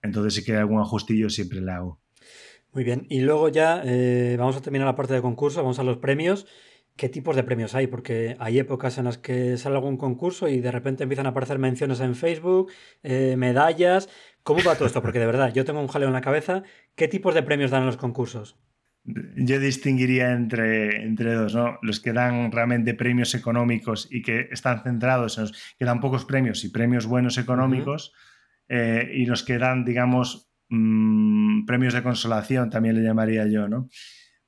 Entonces 0.02 0.34
sí 0.34 0.46
que 0.46 0.56
algún 0.56 0.80
ajustillo 0.80 1.30
siempre 1.30 1.60
le 1.60 1.74
hago. 1.74 2.00
Muy 2.74 2.84
bien, 2.86 3.06
y 3.10 3.20
luego 3.20 3.50
ya 3.50 3.82
eh, 3.84 4.36
vamos 4.40 4.56
a 4.56 4.62
terminar 4.62 4.88
la 4.88 4.96
parte 4.96 5.14
de 5.14 5.22
concurso, 5.22 5.62
vamos 5.62 5.80
a 5.80 5.84
los 5.84 5.98
premios, 5.98 6.48
qué 6.96 7.10
tipos 7.10 7.36
de 7.36 7.44
premios 7.44 7.76
hay, 7.76 7.88
porque 7.88 8.36
hay 8.40 8.60
épocas 8.60 8.98
en 8.98 9.06
las 9.06 9.18
que 9.18 9.58
sale 9.58 9.76
algún 9.76 9.98
concurso 9.98 10.48
y 10.48 10.62
de 10.62 10.72
repente 10.72 11.04
empiezan 11.04 11.26
a 11.26 11.30
aparecer 11.30 11.60
menciones 11.60 12.00
en 12.00 12.16
Facebook, 12.16 12.72
eh, 13.04 13.36
medallas. 13.38 14.08
¿Cómo 14.44 14.64
va 14.64 14.76
todo 14.76 14.86
esto? 14.86 15.02
Porque 15.02 15.20
de 15.20 15.26
verdad, 15.26 15.54
yo 15.54 15.66
tengo 15.66 15.82
un 15.82 15.88
jaleo 15.88 16.08
en 16.08 16.14
la 16.14 16.22
cabeza. 16.22 16.64
¿Qué 16.96 17.08
tipos 17.08 17.34
de 17.34 17.44
premios 17.44 17.72
dan 17.72 17.82
en 17.82 17.88
los 17.88 17.98
concursos? 17.98 18.58
Yo 19.04 19.60
distinguiría 19.60 20.32
entre, 20.32 21.04
entre 21.04 21.34
dos, 21.34 21.56
¿no? 21.56 21.80
Los 21.82 22.00
que 22.00 22.14
dan 22.14 22.52
realmente 22.52 22.94
premios 22.94 23.34
económicos 23.34 24.08
y 24.12 24.22
que 24.22 24.48
están 24.52 24.84
centrados 24.84 25.38
en 25.38 25.46
los 25.46 25.76
que 25.78 25.86
dan 25.86 26.00
pocos 26.00 26.26
premios 26.26 26.64
y 26.64 26.70
premios 26.70 27.08
buenos 27.08 27.40
económicos, 27.40 28.14
eh, 28.70 29.10
y 29.12 29.26
los 29.26 29.44
que 29.44 29.58
dan, 29.58 29.84
digamos, 29.86 30.51
mm, 30.72 31.66
premios 31.66 31.94
de 31.94 32.02
consolación, 32.02 32.70
también 32.70 32.96
le 32.96 33.04
llamaría 33.04 33.46
yo, 33.48 33.68
¿no? 33.68 33.88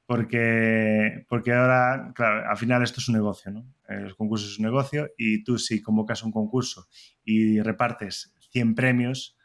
Porque, 0.05 1.26
porque 1.30 1.53
ahora, 1.53 2.11
claro, 2.15 2.49
al 2.49 2.57
final 2.57 2.84
esto 2.84 2.99
es 2.99 3.07
un 3.07 3.15
negocio, 3.15 3.51
¿no? 3.51 3.65
Los 3.88 4.15
concursos 4.15 4.51
es 4.51 4.59
un 4.59 4.65
negocio 4.65 5.09
y 5.17 5.43
tú 5.43 5.59
si 5.59 5.82
convocas 5.82 6.24
un 6.24 6.32
concurso 6.32 6.88
y 7.24 7.61
repartes 7.61 8.34
100 8.51 8.76
premios, 8.76 9.38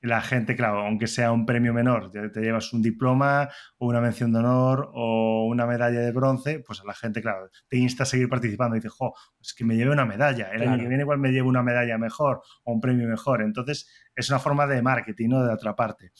la 0.00 0.20
gente, 0.20 0.54
claro, 0.54 0.80
aunque 0.80 1.08
sea 1.08 1.32
un 1.32 1.44
premio 1.44 1.74
menor, 1.74 2.10
te 2.10 2.40
llevas 2.40 2.72
un 2.72 2.82
diploma 2.82 3.48
o 3.78 3.88
una 3.88 4.00
mención 4.00 4.32
de 4.32 4.38
honor 4.38 4.90
o 4.94 5.46
una 5.46 5.66
medalla 5.66 6.00
de 6.00 6.12
bronce, 6.12 6.60
pues 6.60 6.80
a 6.80 6.84
la 6.84 6.94
gente, 6.94 7.20
claro, 7.20 7.50
te 7.68 7.78
insta 7.78 8.04
a 8.04 8.06
seguir 8.06 8.28
participando 8.28 8.76
y 8.76 8.78
dice, 8.78 8.90
jo, 8.90 9.14
es 9.40 9.54
que 9.54 9.64
me 9.64 9.76
lleve 9.76 9.90
una 9.90 10.06
medalla, 10.06 10.50
el 10.52 10.62
año 10.62 10.78
que 10.78 10.88
viene 10.88 11.02
igual 11.02 11.18
me 11.18 11.30
llevo 11.30 11.48
una 11.48 11.64
medalla 11.64 11.98
mejor 11.98 12.42
o 12.62 12.72
un 12.72 12.80
premio 12.80 13.08
mejor. 13.08 13.42
Entonces, 13.42 13.88
es 14.14 14.28
una 14.30 14.38
forma 14.38 14.66
de 14.66 14.82
marketing, 14.82 15.30
¿no? 15.30 15.44
De 15.44 15.52
otra 15.52 15.74
parte. 15.74 16.12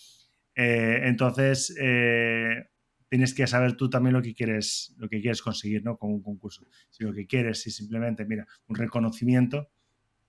Eh, 0.56 1.02
entonces, 1.04 1.72
eh, 1.80 2.64
tienes 3.08 3.32
que 3.32 3.46
saber 3.46 3.76
tú 3.76 3.88
también 3.88 4.14
lo 4.14 4.22
que 4.22 4.34
quieres, 4.34 4.94
lo 4.98 5.08
que 5.08 5.20
quieres 5.20 5.40
conseguir, 5.40 5.84
¿no? 5.84 5.96
Con 5.96 6.10
un 6.10 6.22
concurso. 6.22 6.66
Si 6.90 7.04
lo 7.04 7.12
que 7.12 7.26
quieres 7.28 7.64
es 7.64 7.76
simplemente, 7.76 8.24
mira, 8.24 8.44
un 8.66 8.74
reconocimiento, 8.74 9.70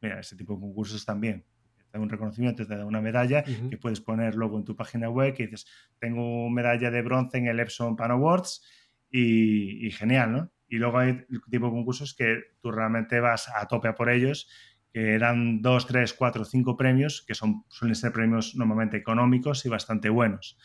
mira, 0.01 0.19
este 0.19 0.35
tipo 0.35 0.53
de 0.53 0.59
concursos 0.59 1.03
también 1.03 1.45
te 1.91 1.97
da 1.97 2.03
un 2.03 2.09
reconocimiento, 2.09 2.65
te 2.65 2.75
da 2.75 2.85
una 2.85 3.01
medalla 3.01 3.43
que 3.43 3.77
puedes 3.77 4.01
poner 4.01 4.35
luego 4.35 4.57
en 4.57 4.65
tu 4.65 4.75
página 4.75 5.09
web 5.09 5.33
que 5.33 5.47
dices, 5.47 5.65
tengo 5.99 6.49
medalla 6.49 6.91
de 6.91 7.01
bronce 7.01 7.37
en 7.37 7.47
el 7.47 7.59
Epson 7.59 7.95
Pan 7.95 8.11
Awards 8.11 8.63
y, 9.11 9.89
genial, 9.91 10.31
¿no? 10.31 10.51
Y 10.67 10.77
luego 10.77 10.99
hay 10.99 11.09
el 11.09 11.41
tipo 11.49 11.65
de 11.65 11.71
concursos 11.71 12.13
que 12.13 12.37
tú 12.61 12.71
realmente 12.71 13.19
vas 13.19 13.49
a 13.49 13.67
tope 13.67 13.87
a 13.87 13.95
por 13.95 14.09
ellos, 14.09 14.47
que 14.93 15.17
dan 15.17 15.61
dos, 15.61 15.87
tres, 15.87 16.13
cuatro, 16.13 16.45
cinco 16.45 16.77
premios, 16.77 17.23
que 17.27 17.33
son, 17.33 17.63
suelen 17.69 17.95
ser 17.95 18.11
premios 18.11 18.55
normalmente 18.55 18.97
económicos 18.97 19.65
y 19.65 19.69
bastante 19.69 20.09
buenos. 20.09 20.57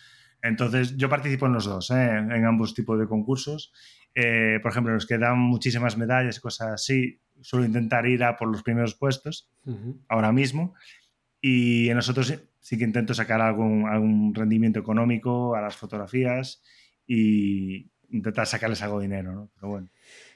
Entonces, 0.43 0.99
yo 0.99 1.09
participo 1.09 1.47
en 1.47 1.55
los 1.55 1.65
dos, 1.65 1.91
¿eh? 1.91 2.17
en 2.19 2.45
ambos 2.45 2.75
tipos 2.75 2.99
de 2.99 3.07
concursos. 3.07 3.73
Eh, 4.15 4.59
por 4.63 4.71
ejemplo, 4.71 4.93
los 4.93 5.07
que 5.07 5.17
dan 5.17 5.39
muchísimas 5.39 5.97
medallas 5.97 6.37
y 6.37 6.41
cosas 6.41 6.69
así, 6.69 7.19
suelo 7.41 7.65
intentar 7.65 8.07
ir 8.07 8.23
a 8.25 8.37
por 8.37 8.49
los 8.49 8.63
primeros 8.63 8.95
puestos 8.95 9.51
ahora 10.09 10.33
mismo. 10.33 10.75
Y 11.47 11.91
en 11.91 11.97
nosotros 11.97 12.33
sí 12.59 12.79
que 12.79 12.85
intento 12.85 13.13
sacar 13.13 13.43
algún, 13.43 13.87
algún 13.87 14.35
rendimiento 14.35 14.81
económico 14.81 15.55
a 15.55 15.61
las 15.61 15.77
fotografías 15.77 16.63
y 17.07 17.91
intentar 18.09 18.47
sacarles 18.47 18.81
algo 18.81 18.99
de 18.99 19.09
dinero, 19.09 19.35
¿no? 19.35 19.51
Pero 19.55 19.69
bueno, 19.69 19.91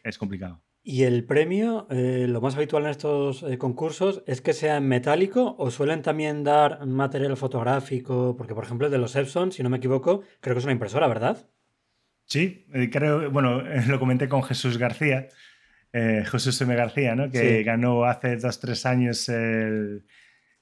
es 0.05 0.19
complicado. 0.19 0.61
¿Y 0.83 1.05
el 1.05 1.25
premio, 1.25 1.87
eh, 1.89 2.27
lo 2.29 2.43
más 2.43 2.57
habitual 2.57 2.83
en 2.83 2.91
estos 2.91 3.43
eh, 3.43 3.57
concursos, 3.57 4.23
es 4.27 4.43
que 4.43 4.53
sea 4.53 4.77
en 4.77 4.87
metálico 4.87 5.57
o 5.59 5.71
suelen 5.71 6.03
también 6.03 6.45
dar 6.45 6.85
material 6.85 7.39
fotográfico? 7.39 8.37
Porque, 8.37 8.55
por 8.55 8.65
ejemplo, 8.65 8.91
de 8.91 8.99
los 8.99 9.17
Epson, 9.17 9.51
si 9.51 9.63
no 9.63 9.71
me 9.71 9.79
equivoco, 9.79 10.25
creo 10.43 10.55
que 10.55 10.59
es 10.59 10.65
una 10.65 10.75
impresora, 10.75 11.09
¿verdad? 11.09 11.49
Sí, 12.27 12.67
eh, 12.75 12.91
creo, 12.91 13.31
bueno, 13.31 13.63
lo 13.89 13.99
comenté 13.99 14.29
con 14.29 14.43
Jesús 14.43 14.77
García, 14.77 15.29
Jesús 15.91 16.61
M. 16.61 16.77
García, 16.77 17.15
¿no? 17.15 17.31
Que 17.31 17.63
ganó 17.63 18.05
hace 18.05 18.37
dos, 18.37 18.61
tres 18.61 18.85
años 18.85 19.27
el, 19.31 20.05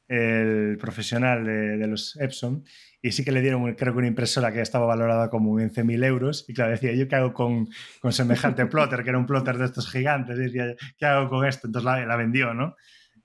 el 0.09 0.78
profesional 0.80 1.44
de, 1.44 1.86
los 1.86 2.16
Epson, 2.16 2.64
y 3.02 3.12
sí 3.12 3.24
que 3.24 3.32
le 3.32 3.40
dieron, 3.40 3.74
creo 3.74 3.92
que 3.92 3.98
una 3.98 4.07
impresora 4.07 4.52
que 4.52 4.61
estaba 4.61 4.86
valorada 4.86 5.30
como 5.30 5.59
en 5.59 5.70
11.000 5.70 6.04
euros, 6.04 6.44
y 6.48 6.54
claro, 6.54 6.72
decía, 6.72 6.92
¿yo 6.92 7.09
qué 7.09 7.16
hago 7.16 7.32
con, 7.32 7.68
con 8.00 8.12
semejante 8.12 8.66
plotter, 8.66 9.02
que 9.02 9.11
era 9.11 9.18
un 9.18 9.26
plotter 9.26 9.59
de 9.59 9.64
estos 9.64 9.90
gigantes? 9.90 10.38
Y 10.38 10.42
decía, 10.42 10.74
¿qué 10.96 11.07
hago 11.07 11.28
con 11.28 11.46
esto? 11.46 11.66
Entonces 11.66 11.84
la, 11.84 12.04
la, 12.07 12.16
vendió, 12.16 12.54
¿no? 12.54 12.76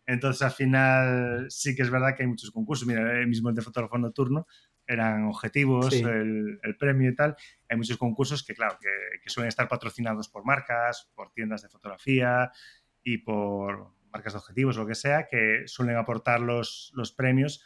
Entonces 0.05 0.41
al 0.41 0.51
final 0.51 1.45
sí 1.49 1.75
que 1.75 1.83
es 1.83 1.89
verdad 1.89 2.15
que 2.15 2.23
hay 2.23 2.29
muchos 2.29 2.51
concursos, 2.51 2.87
mira, 2.87 3.19
el 3.19 3.27
mismo 3.27 3.49
el 3.49 3.55
de 3.55 3.61
fotógrafo 3.61 3.97
nocturno, 3.97 4.47
eran 4.87 5.25
objetivos, 5.25 5.93
el, 5.93 6.59
el, 6.61 6.77
premio 6.77 7.09
y 7.11 7.15
tal. 7.15 7.35
Hay 7.69 7.77
muchos 7.77 7.97
concursos 7.97 8.43
que, 8.43 8.53
claro, 8.53 8.77
que, 8.81 8.89
que 9.23 9.29
suelen 9.29 9.47
estar 9.47 9.67
patrocinados 9.69 10.27
por 10.27 10.43
marcas, 10.43 11.09
por 11.15 11.31
tiendas 11.31 11.61
de 11.61 11.69
fotografía 11.69 12.51
y 13.03 13.19
por, 13.19 13.93
marcas 14.11 14.33
de 14.33 14.39
objetivos 14.39 14.77
o 14.77 14.81
lo 14.81 14.87
que 14.87 14.95
sea, 14.95 15.27
que 15.29 15.63
suelen 15.65 15.97
aportar 15.97 16.41
los, 16.41 16.91
los 16.95 17.11
premios 17.11 17.63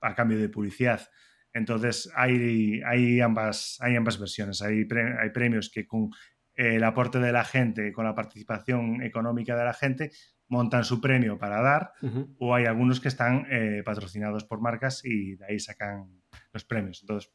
a 0.00 0.14
cambio 0.14 0.38
de 0.38 0.48
publicidad. 0.48 1.08
Entonces 1.52 2.10
hay, 2.14 2.80
hay, 2.84 3.20
ambas, 3.20 3.78
hay 3.80 3.96
ambas 3.96 4.18
versiones. 4.18 4.62
Hay, 4.62 4.86
hay 5.20 5.30
premios 5.30 5.70
que 5.70 5.86
con 5.86 6.10
el 6.54 6.82
aporte 6.82 7.20
de 7.20 7.32
la 7.32 7.44
gente, 7.44 7.92
con 7.92 8.04
la 8.04 8.14
participación 8.14 9.02
económica 9.02 9.56
de 9.56 9.64
la 9.64 9.74
gente, 9.74 10.10
montan 10.48 10.84
su 10.84 11.00
premio 11.00 11.38
para 11.38 11.60
dar, 11.60 11.92
o 12.38 12.54
hay 12.54 12.64
algunos 12.64 13.00
que 13.00 13.08
están 13.08 13.46
eh, 13.50 13.82
patrocinados 13.84 14.44
por 14.44 14.60
marcas 14.60 15.04
y 15.04 15.36
de 15.36 15.46
ahí 15.46 15.58
sacan 15.60 16.22
los 16.52 16.64
premios. 16.64 17.00
Entonces, 17.02 17.30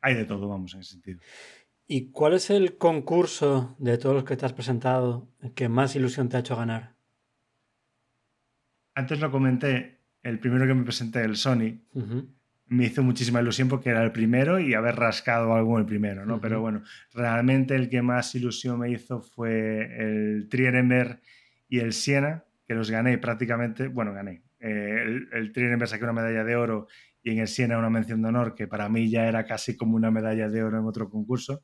hay 0.00 0.14
de 0.14 0.24
todo, 0.24 0.48
vamos, 0.48 0.74
en 0.74 0.80
ese 0.80 0.92
sentido. 0.92 1.20
¿Y 1.86 2.10
cuál 2.10 2.34
es 2.34 2.50
el 2.50 2.76
concurso 2.76 3.76
de 3.78 3.96
todos 3.96 4.14
los 4.14 4.24
que 4.24 4.36
te 4.36 4.44
has 4.44 4.52
presentado 4.52 5.30
que 5.54 5.68
más 5.68 5.94
ilusión 5.94 6.28
te 6.28 6.36
ha 6.36 6.40
hecho 6.40 6.56
ganar? 6.56 6.95
Antes 8.96 9.20
lo 9.20 9.30
comenté, 9.30 10.00
el 10.22 10.40
primero 10.40 10.66
que 10.66 10.74
me 10.74 10.82
presenté, 10.82 11.22
el 11.22 11.36
Sony, 11.36 11.82
me 12.66 12.86
hizo 12.86 13.02
muchísima 13.02 13.40
ilusión 13.40 13.68
porque 13.68 13.90
era 13.90 14.02
el 14.02 14.10
primero 14.10 14.58
y 14.58 14.74
haber 14.74 14.96
rascado 14.96 15.54
algo 15.54 15.78
el 15.78 15.84
primero, 15.84 16.24
¿no? 16.24 16.40
Pero 16.40 16.60
bueno, 16.62 16.82
realmente 17.12 17.76
el 17.76 17.90
que 17.90 18.00
más 18.00 18.34
ilusión 18.34 18.80
me 18.80 18.90
hizo 18.90 19.20
fue 19.20 19.84
el 20.00 20.48
Trierenberg 20.48 21.20
y 21.68 21.78
el 21.78 21.92
Siena, 21.92 22.44
que 22.66 22.74
los 22.74 22.90
gané 22.90 23.18
prácticamente, 23.18 23.86
bueno, 23.86 24.14
gané. 24.14 24.42
Eh, 24.60 25.02
el, 25.30 25.52
el 25.54 25.86
saqué 25.86 26.02
una 26.02 26.14
medalla 26.14 26.42
de 26.42 26.56
oro 26.56 26.88
y 27.22 27.30
en 27.32 27.38
el 27.40 27.48
Siena 27.48 27.78
una 27.78 27.90
mención 27.90 28.22
de 28.22 28.28
honor, 28.28 28.54
que 28.54 28.66
para 28.66 28.88
mí 28.88 29.10
ya 29.10 29.28
era 29.28 29.44
casi 29.44 29.76
como 29.76 29.94
una 29.94 30.10
medalla 30.10 30.48
de 30.48 30.62
oro 30.62 30.78
en 30.78 30.86
otro 30.86 31.10
concurso. 31.10 31.62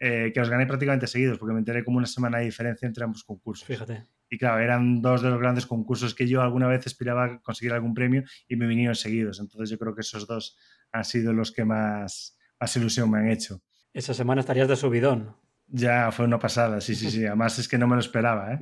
Eh, 0.00 0.30
que 0.32 0.38
los 0.38 0.50
gané 0.50 0.66
prácticamente 0.66 1.08
seguidos, 1.08 1.38
porque 1.38 1.54
me 1.54 1.58
enteré 1.58 1.82
como 1.82 1.96
una 1.96 2.06
semana 2.06 2.38
de 2.38 2.44
diferencia 2.44 2.86
entre 2.86 3.02
ambos 3.02 3.24
concursos. 3.24 3.66
Fíjate. 3.66 4.04
Y 4.30 4.38
claro, 4.38 4.60
eran 4.60 5.00
dos 5.00 5.22
de 5.22 5.30
los 5.30 5.38
grandes 5.38 5.66
concursos 5.66 6.14
que 6.14 6.26
yo 6.26 6.42
alguna 6.42 6.66
vez 6.66 6.86
aspiraba 6.86 7.40
conseguir 7.40 7.72
algún 7.72 7.94
premio 7.94 8.24
y 8.46 8.56
me 8.56 8.66
vinieron 8.66 8.94
seguidos. 8.94 9.40
Entonces 9.40 9.70
yo 9.70 9.78
creo 9.78 9.94
que 9.94 10.02
esos 10.02 10.26
dos 10.26 10.56
han 10.92 11.04
sido 11.04 11.32
los 11.32 11.52
que 11.52 11.64
más, 11.64 12.38
más 12.60 12.76
ilusión 12.76 13.10
me 13.10 13.18
han 13.18 13.30
hecho. 13.30 13.62
Esa 13.92 14.14
semana 14.14 14.40
estarías 14.40 14.68
de 14.68 14.76
subidón. 14.76 15.36
Ya 15.66 16.10
fue 16.12 16.24
una 16.24 16.38
pasada, 16.38 16.80
sí, 16.80 16.94
sí, 16.94 17.10
sí. 17.10 17.26
Además 17.26 17.58
es 17.58 17.68
que 17.68 17.78
no 17.78 17.86
me 17.86 17.94
lo 17.94 18.00
esperaba. 18.00 18.54
¿eh? 18.54 18.58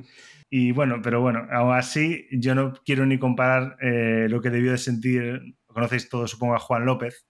Y 0.49 0.71
bueno, 0.71 1.01
pero 1.01 1.21
bueno, 1.21 1.47
aún 1.51 1.75
así 1.75 2.25
yo 2.31 2.55
no 2.55 2.73
quiero 2.85 3.05
ni 3.05 3.17
comparar 3.17 3.77
eh, 3.81 4.27
lo 4.29 4.41
que 4.41 4.49
debió 4.49 4.71
de 4.71 4.77
sentir, 4.77 5.57
conocéis 5.65 6.09
todos 6.09 6.31
supongo 6.31 6.55
a 6.55 6.59
Juan 6.59 6.85
López, 6.85 7.26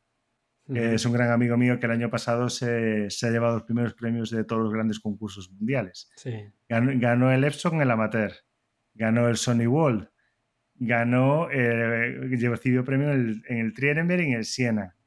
es 0.74 1.06
un 1.06 1.14
gran 1.14 1.32
amigo 1.32 1.58
mío 1.58 1.80
que 1.80 1.86
el 1.86 1.94
año 1.94 2.10
pasado 2.10 2.50
se, 2.50 3.10
se, 3.10 3.28
ha 3.28 3.32
llevado 3.32 3.56
los 3.56 3.64
primeros 3.64 3.94
premios 3.94 4.30
de 4.30 4.44
todos 4.44 4.64
los 4.64 4.74
grandes 4.74 5.00
concursos 5.00 5.52
mundiales. 5.52 6.10
Sí. 6.16 6.34
Ganó, 6.68 7.32
el 7.32 7.44
Epson 7.44 7.82
el 7.82 7.92
amateur, 7.92 8.34
ganó 8.94 9.30
el 9.30 9.38
Sony 9.38 9.68
World, 9.68 10.10
ganó, 10.76 11.50
eh, 11.52 12.38
recibió 12.50 12.84
premio 12.84 13.12
en 13.12 13.20
el, 13.20 13.44
en 13.48 13.58
el 13.60 13.74
y 14.20 14.24
en 14.24 14.34
el 14.34 14.46
Siena. 14.46 14.98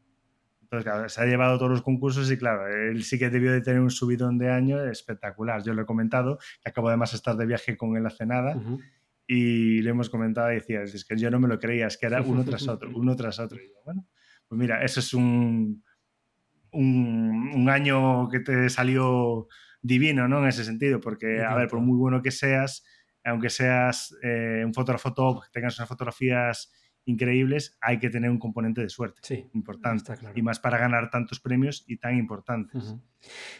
Entonces, 0.62 0.84
claro, 0.84 1.08
se 1.08 1.20
ha 1.20 1.26
llevado 1.26 1.58
todos 1.58 1.72
los 1.72 1.82
concursos 1.82 2.30
y 2.30 2.38
claro, 2.38 2.68
él 2.68 3.02
sí 3.02 3.18
que 3.18 3.28
debió 3.28 3.50
de 3.50 3.60
tener 3.60 3.80
un 3.80 3.90
subidón 3.90 4.38
de 4.38 4.50
año 4.50 4.80
espectacular. 4.84 5.64
Yo 5.64 5.74
lo 5.74 5.82
he 5.82 5.86
comentado, 5.86 6.38
que 6.62 6.70
acabo 6.70 6.88
además 6.88 7.10
de 7.10 7.16
estar 7.16 7.36
de 7.36 7.44
viaje 7.44 7.76
con 7.76 7.96
él 7.96 8.06
hace 8.06 8.24
nada. 8.24 8.56
Y 9.26 9.82
le 9.82 9.90
hemos 9.90 10.10
comentado 10.10 10.50
y 10.52 10.56
decía, 10.56 10.82
es 10.82 11.04
que 11.04 11.16
yo 11.16 11.28
no 11.30 11.40
me 11.40 11.48
lo 11.48 11.58
creía, 11.58 11.88
es 11.88 11.98
que 11.98 12.06
era 12.06 12.22
uno 12.22 12.44
tras 12.44 12.68
otro, 12.68 12.88
uno 12.94 13.16
tras 13.16 13.40
otro. 13.40 13.58
Y 13.60 13.66
yo, 13.66 13.80
bueno, 13.84 14.06
pues 14.50 14.58
mira, 14.58 14.82
eso 14.82 14.98
es 14.98 15.14
un, 15.14 15.84
un, 16.72 17.68
año 17.70 18.28
que 18.28 18.40
te 18.40 18.68
salió 18.68 19.46
divino, 19.80 20.26
¿no? 20.26 20.40
En 20.40 20.48
ese 20.48 20.64
sentido, 20.64 21.00
porque, 21.00 21.40
a 21.40 21.54
ver, 21.54 21.68
por 21.68 21.78
muy 21.78 21.96
bueno 21.96 22.20
que 22.20 22.32
seas, 22.32 22.84
aunque 23.24 23.48
seas 23.48 24.12
eh, 24.24 24.64
un 24.66 24.74
fotógrafo 24.74 25.14
top, 25.14 25.44
tengas 25.52 25.78
unas 25.78 25.88
fotografías 25.88 26.72
increíbles, 27.04 27.78
hay 27.80 28.00
que 28.00 28.10
tener 28.10 28.28
un 28.28 28.40
componente 28.40 28.80
de 28.80 28.88
suerte 28.88 29.20
sí, 29.22 29.48
importante. 29.54 30.14
Y 30.34 30.42
más 30.42 30.58
para 30.58 30.78
ganar 30.78 31.10
tantos 31.10 31.38
premios 31.38 31.84
y 31.86 31.98
tan 31.98 32.18
importantes. 32.18 32.96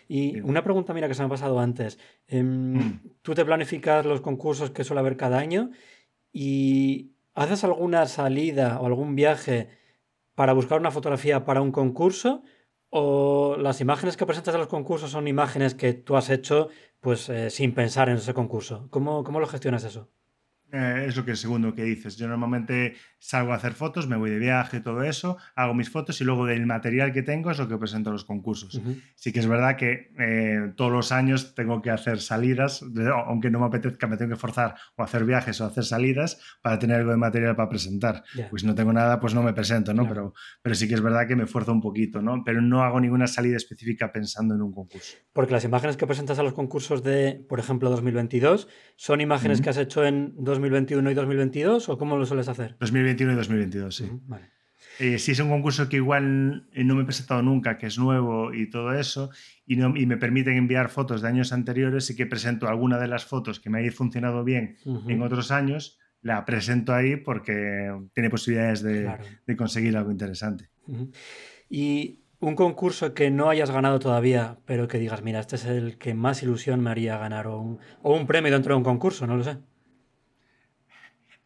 Y 0.08 0.40
una 0.40 0.64
pregunta, 0.64 0.92
mira, 0.92 1.06
que 1.06 1.14
se 1.14 1.22
me 1.22 1.26
ha 1.26 1.30
pasado 1.30 1.60
antes. 1.60 2.00
Em, 2.26 2.74
mm. 2.74 3.00
Tú 3.22 3.34
te 3.34 3.44
planificas 3.44 4.04
los 4.04 4.22
concursos 4.22 4.72
que 4.72 4.82
suele 4.82 4.98
haber 4.98 5.16
cada 5.16 5.38
año 5.38 5.70
y 6.32 7.12
haces 7.34 7.62
alguna 7.62 8.06
salida 8.06 8.80
o 8.80 8.86
algún 8.86 9.14
viaje 9.14 9.78
para 10.40 10.54
buscar 10.54 10.80
una 10.80 10.90
fotografía 10.90 11.44
para 11.44 11.60
un 11.60 11.70
concurso 11.70 12.42
¿O 12.90 13.56
las 13.56 13.80
imágenes 13.80 14.16
que 14.16 14.26
presentas 14.26 14.54
a 14.54 14.58
los 14.58 14.66
concursos 14.66 15.12
son 15.12 15.28
imágenes 15.28 15.74
que 15.74 15.92
tú 15.92 16.16
has 16.16 16.28
hecho 16.28 16.70
pues 16.98 17.28
eh, 17.28 17.48
sin 17.50 17.72
pensar 17.72 18.08
en 18.08 18.16
ese 18.16 18.34
concurso? 18.34 18.88
¿Cómo, 18.90 19.22
cómo 19.22 19.38
lo 19.38 19.46
gestionas 19.46 19.84
eso? 19.84 20.08
Eh, 20.72 21.06
es 21.08 21.16
lo 21.16 21.24
que 21.24 21.34
segundo 21.36 21.74
que 21.74 21.82
dices. 21.82 22.16
Yo 22.16 22.28
normalmente 22.28 22.94
salgo 23.18 23.52
a 23.52 23.56
hacer 23.56 23.72
fotos, 23.72 24.06
me 24.06 24.16
voy 24.16 24.30
de 24.30 24.38
viaje, 24.38 24.80
todo 24.80 25.02
eso, 25.02 25.36
hago 25.56 25.74
mis 25.74 25.90
fotos 25.90 26.20
y 26.20 26.24
luego 26.24 26.46
del 26.46 26.64
material 26.66 27.12
que 27.12 27.22
tengo 27.22 27.50
es 27.50 27.58
lo 27.58 27.68
que 27.68 27.76
presento 27.76 28.10
a 28.10 28.12
los 28.12 28.24
concursos. 28.24 28.80
Sí 29.14 29.32
que 29.32 29.40
es 29.40 29.46
verdad 29.46 29.76
que 29.76 30.12
eh, 30.18 30.72
todos 30.76 30.92
los 30.92 31.12
años 31.12 31.54
tengo 31.54 31.82
que 31.82 31.90
hacer 31.90 32.20
salidas, 32.20 32.84
aunque 33.26 33.50
no 33.50 33.60
me 33.60 33.66
apetezca, 33.66 34.06
me 34.06 34.16
tengo 34.16 34.30
que 34.30 34.40
forzar 34.40 34.76
o 34.96 35.02
hacer 35.02 35.24
viajes 35.24 35.60
o 35.60 35.66
hacer 35.66 35.84
salidas 35.84 36.40
para 36.62 36.78
tener 36.78 36.98
algo 37.00 37.10
de 37.10 37.16
material 37.16 37.56
para 37.56 37.68
presentar. 37.68 38.22
Pues 38.48 38.62
si 38.62 38.68
no 38.68 38.74
tengo 38.74 38.92
nada, 38.92 39.18
pues 39.18 39.34
no 39.34 39.42
me 39.42 39.52
presento, 39.52 39.92
¿no? 39.92 40.08
Pero, 40.08 40.34
pero 40.62 40.74
sí 40.74 40.88
que 40.88 40.94
es 40.94 41.02
verdad 41.02 41.26
que 41.26 41.36
me 41.36 41.44
esfuerzo 41.44 41.72
un 41.72 41.80
poquito, 41.80 42.22
¿no? 42.22 42.42
Pero 42.44 42.62
no 42.62 42.82
hago 42.82 43.00
ninguna 43.00 43.26
salida 43.26 43.56
específica 43.56 44.12
pensando 44.12 44.54
en 44.54 44.62
un 44.62 44.72
concurso. 44.72 45.16
Porque 45.32 45.52
las 45.52 45.64
imágenes 45.64 45.96
que 45.96 46.06
presentas 46.06 46.38
a 46.38 46.42
los 46.42 46.52
concursos 46.52 47.02
de, 47.02 47.44
por 47.48 47.58
ejemplo, 47.58 47.90
2022, 47.90 48.68
son 48.96 49.20
imágenes 49.20 49.60
que 49.60 49.70
has 49.70 49.76
hecho 49.76 50.04
en 50.04 50.34
2022 50.36 50.59
2021 50.60 51.10
y 51.10 51.14
2022 51.14 51.88
o 51.88 51.98
cómo 51.98 52.16
lo 52.16 52.26
sueles 52.26 52.48
hacer? 52.48 52.76
2021 52.78 53.32
y 53.32 53.36
2022, 53.36 53.96
sí. 53.96 54.10
Eh, 54.98 55.18
si 55.18 55.32
es 55.32 55.40
un 55.40 55.48
concurso 55.48 55.88
que 55.88 55.96
igual 55.96 56.68
eh, 56.72 56.84
no 56.84 56.94
me 56.94 57.02
he 57.02 57.04
presentado 57.06 57.40
nunca, 57.40 57.78
que 57.78 57.86
es 57.86 57.98
nuevo 57.98 58.52
y 58.52 58.68
todo 58.68 58.92
eso, 58.92 59.30
y, 59.66 59.76
no, 59.76 59.96
y 59.96 60.04
me 60.04 60.18
permiten 60.18 60.58
enviar 60.58 60.90
fotos 60.90 61.22
de 61.22 61.28
años 61.28 61.54
anteriores, 61.54 62.04
sí 62.04 62.14
que 62.14 62.26
presento 62.26 62.68
alguna 62.68 62.98
de 62.98 63.08
las 63.08 63.24
fotos 63.24 63.60
que 63.60 63.70
me 63.70 63.78
haya 63.78 63.90
funcionado 63.92 64.44
bien 64.44 64.76
en 64.84 65.22
otros 65.22 65.50
años, 65.50 65.98
la 66.20 66.44
presento 66.44 66.92
ahí 66.92 67.16
porque 67.16 67.90
tiene 68.12 68.28
posibilidades 68.28 68.82
de, 68.82 69.10
de 69.46 69.56
conseguir 69.56 69.96
algo 69.96 70.10
interesante. 70.10 70.68
Y 71.70 72.24
un 72.38 72.54
concurso 72.54 73.14
que 73.14 73.30
no 73.30 73.48
hayas 73.48 73.70
ganado 73.70 74.00
todavía, 74.00 74.58
pero 74.66 74.86
que 74.86 74.98
digas, 74.98 75.22
mira, 75.22 75.40
este 75.40 75.56
es 75.56 75.64
el 75.64 75.96
que 75.96 76.12
más 76.12 76.42
ilusión 76.42 76.80
me 76.80 76.90
haría 76.90 77.16
ganar, 77.16 77.46
o 77.46 77.58
un, 77.58 77.78
o 78.02 78.14
un 78.14 78.26
premio 78.26 78.52
dentro 78.52 78.74
de 78.74 78.78
un 78.78 78.84
concurso, 78.84 79.26
no 79.26 79.36
lo 79.36 79.44
sé 79.44 79.56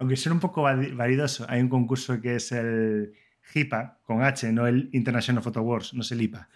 aunque 0.05 0.19
sea 0.19 0.33
un 0.33 0.41
poco 0.41 0.61
validoso, 0.61 1.47
hay 1.49 1.63
un 1.63 1.71
concurso 1.71 2.21
que 2.21 2.37
es 2.37 2.53
el 2.53 3.15
HIPA, 3.55 4.01
con 4.03 4.23
H, 4.23 4.53
no 4.53 4.67
el 4.67 4.91
International 4.93 5.43
Photo 5.43 5.61
Awards, 5.61 5.95
no 5.95 6.03
es 6.03 6.13
el 6.13 6.21
IPA, 6.21 6.47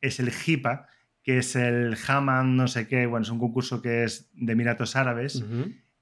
es 0.00 0.18
el 0.18 0.30
HIPA, 0.32 0.88
que 1.22 1.36
es 1.36 1.56
el 1.56 1.94
Haman, 2.08 2.56
no 2.56 2.66
sé 2.68 2.88
qué, 2.88 3.04
bueno, 3.04 3.24
es 3.24 3.30
un 3.30 3.38
concurso 3.38 3.82
que 3.82 4.04
es 4.04 4.30
de 4.32 4.50
Emiratos 4.50 4.96
Árabes. 4.96 5.44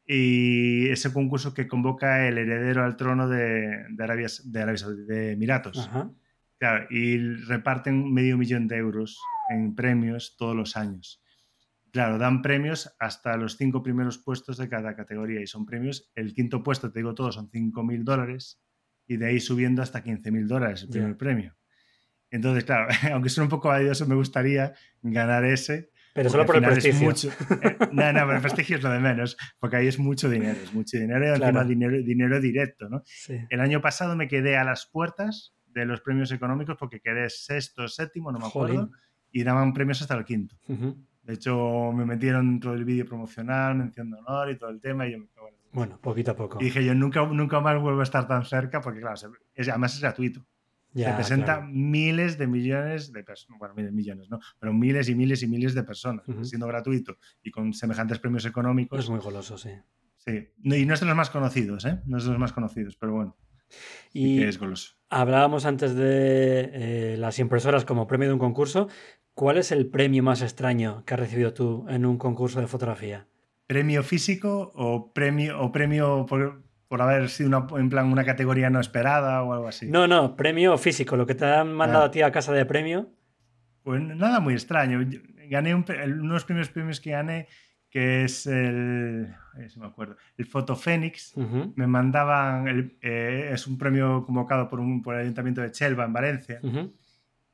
Y 0.06 0.88
ese 0.90 1.12
concurso 1.12 1.52
que 1.52 1.66
convoca 1.66 2.28
el 2.28 2.38
heredero 2.38 2.84
al 2.84 2.96
trono 2.96 3.28
de, 3.28 3.86
Arabia, 3.98 4.28
de 4.44 4.62
Arabia 4.62 4.78
Saudí, 4.78 5.02
de 5.02 5.32
Emiratos. 5.32 5.90
y 6.90 7.18
reparten 7.18 8.14
medio 8.14 8.38
millón 8.38 8.68
de 8.68 8.76
euros 8.76 9.18
en 9.50 9.74
premios 9.74 10.36
todos 10.38 10.54
los 10.54 10.76
años. 10.76 11.23
Claro, 11.94 12.18
dan 12.18 12.42
premios 12.42 12.92
hasta 12.98 13.36
los 13.36 13.56
cinco 13.56 13.80
primeros 13.80 14.18
puestos 14.18 14.56
de 14.56 14.68
cada 14.68 14.96
categoría 14.96 15.40
y 15.40 15.46
son 15.46 15.64
premios, 15.64 16.10
el 16.16 16.34
quinto 16.34 16.60
puesto, 16.60 16.90
te 16.90 16.98
digo 16.98 17.14
todo, 17.14 17.30
son 17.30 17.48
5.000 17.48 18.02
dólares 18.02 18.60
y 19.06 19.16
de 19.16 19.26
ahí 19.26 19.38
subiendo 19.38 19.80
hasta 19.80 20.02
15.000 20.02 20.48
dólares 20.48 20.82
el 20.82 20.88
primer 20.88 21.16
premio. 21.16 21.56
Entonces, 22.32 22.64
claro, 22.64 22.88
aunque 23.12 23.28
sea 23.28 23.44
un 23.44 23.48
poco 23.48 23.68
valioso, 23.68 24.08
me 24.08 24.16
gustaría 24.16 24.74
ganar 25.02 25.44
ese. 25.44 25.92
Pero 26.14 26.30
solo 26.30 26.44
por 26.44 26.56
el 26.56 26.64
prestigio. 26.64 27.06
Mucho, 27.06 27.28
eh, 27.62 27.76
no, 27.92 28.12
no, 28.12 28.20
pero 28.26 28.34
el 28.34 28.42
prestigio 28.42 28.76
es 28.78 28.82
lo 28.82 28.90
de 28.90 28.98
menos, 28.98 29.36
porque 29.60 29.76
ahí 29.76 29.86
es 29.86 30.00
mucho 30.00 30.28
dinero, 30.28 30.58
es 30.60 30.74
mucho 30.74 30.98
dinero 30.98 31.24
y 31.24 31.28
encima 31.28 31.62
dinero, 31.62 31.96
dinero 32.02 32.40
directo. 32.40 32.88
¿no? 32.88 33.04
El 33.50 33.60
año 33.60 33.80
pasado 33.80 34.16
me 34.16 34.26
quedé 34.26 34.56
a 34.56 34.64
las 34.64 34.90
puertas 34.90 35.54
de 35.66 35.84
los 35.84 36.00
premios 36.00 36.32
económicos 36.32 36.76
porque 36.76 36.98
quedé 36.98 37.30
sexto, 37.30 37.86
séptimo, 37.86 38.32
no 38.32 38.40
me 38.40 38.46
acuerdo, 38.46 38.90
y 39.30 39.44
daban 39.44 39.72
premios 39.72 40.02
hasta 40.02 40.16
el 40.16 40.24
quinto. 40.24 40.56
De 41.24 41.34
hecho, 41.34 41.92
me 41.92 42.04
metieron 42.04 42.50
dentro 42.50 42.72
del 42.72 42.84
vídeo 42.84 43.06
promocional, 43.06 43.74
mención 43.74 44.10
de 44.10 44.18
honor 44.18 44.50
y 44.50 44.58
todo 44.58 44.70
el 44.70 44.80
tema. 44.80 45.06
Y 45.06 45.12
yo 45.12 45.18
me 45.18 45.26
bueno, 45.74 45.98
poquito 46.00 46.30
a 46.30 46.36
poco. 46.36 46.58
Y 46.60 46.66
dije, 46.66 46.84
yo 46.84 46.94
nunca, 46.94 47.26
nunca 47.26 47.60
más 47.60 47.80
vuelvo 47.82 47.98
a 47.98 48.04
estar 48.04 48.28
tan 48.28 48.44
cerca 48.44 48.80
porque, 48.80 49.00
claro, 49.00 49.16
además 49.56 49.94
es 49.94 50.00
gratuito. 50.00 50.46
se 50.94 51.12
presenta 51.12 51.60
miles 51.62 52.38
de 52.38 52.46
millones 52.46 53.12
de 53.12 53.24
personas, 53.24 53.58
bueno, 53.58 53.74
miles 53.74 53.90
de 53.90 53.96
millones, 53.96 54.30
¿no? 54.30 54.38
Pero 54.60 54.72
miles 54.72 55.08
y 55.08 55.16
miles 55.16 55.42
y 55.42 55.48
miles 55.48 55.74
de 55.74 55.82
personas, 55.82 56.24
siendo 56.42 56.68
gratuito 56.68 57.18
y 57.42 57.50
con 57.50 57.74
semejantes 57.74 58.20
premios 58.20 58.46
económicos. 58.46 59.00
Es 59.00 59.10
muy 59.10 59.18
goloso, 59.18 59.58
sí. 59.58 59.70
Sí, 60.16 60.48
y 60.62 60.86
no 60.86 60.94
es 60.94 61.00
de 61.00 61.06
los 61.06 61.16
más 61.16 61.30
conocidos, 61.30 61.84
¿eh? 61.86 62.00
No 62.06 62.18
es 62.18 62.24
de 62.24 62.30
los 62.30 62.38
más 62.38 62.52
conocidos, 62.52 62.96
pero 62.96 63.12
bueno. 63.12 63.36
Y 64.12 64.44
es 64.44 64.58
goloso. 64.58 64.94
Hablábamos 65.10 65.66
antes 65.66 65.96
de 65.96 66.70
eh, 66.72 67.16
las 67.18 67.40
impresoras 67.40 67.84
como 67.84 68.06
premio 68.06 68.28
de 68.28 68.34
un 68.34 68.38
concurso, 68.38 68.88
¿Cuál 69.34 69.58
es 69.58 69.72
el 69.72 69.86
premio 69.86 70.22
más 70.22 70.42
extraño 70.42 71.02
que 71.04 71.14
has 71.14 71.20
recibido 71.20 71.52
tú 71.52 71.86
en 71.88 72.06
un 72.06 72.18
concurso 72.18 72.60
de 72.60 72.68
fotografía? 72.68 73.26
¿Premio 73.66 74.04
físico 74.04 74.70
o 74.76 75.12
premio, 75.12 75.60
o 75.60 75.72
premio 75.72 76.24
por, 76.26 76.62
haber 77.02 77.28
sido 77.28 77.48
una, 77.48 77.66
en 77.80 77.88
plan 77.88 78.12
una 78.12 78.24
categoría 78.24 78.70
no 78.70 78.78
esperada 78.78 79.42
o 79.42 79.52
algo 79.52 79.66
así? 79.66 79.90
No, 79.90 80.06
no, 80.06 80.36
premio 80.36 80.78
físico, 80.78 81.16
lo 81.16 81.26
que 81.26 81.34
te 81.34 81.46
han 81.46 81.72
mandado 81.72 82.04
ah. 82.04 82.06
a 82.06 82.10
ti 82.12 82.22
a 82.22 82.30
casa 82.30 82.52
de 82.52 82.64
premio. 82.64 83.10
Pues 83.82 84.00
nada 84.00 84.38
muy 84.38 84.54
extraño. 84.54 85.04
Gané 85.50 85.74
uno 85.74 85.84
de 85.84 86.06
los 86.06 86.44
primeros 86.44 86.68
premios 86.68 87.00
que 87.00 87.10
gané, 87.10 87.48
que 87.90 88.24
es 88.24 88.46
el, 88.46 89.34
me 89.76 89.86
acuerdo, 89.86 90.16
el 90.36 90.46
Foto 90.46 90.76
Fénix. 90.76 91.34
Me 91.74 91.88
mandaban, 91.88 92.96
eh, 93.02 93.50
es 93.52 93.66
un 93.66 93.78
premio 93.78 94.24
convocado 94.24 94.68
por, 94.68 94.78
un, 94.78 95.02
por 95.02 95.16
el 95.16 95.22
Ayuntamiento 95.22 95.60
de 95.60 95.72
Chelva 95.72 96.04
en 96.04 96.12
Valencia. 96.12 96.60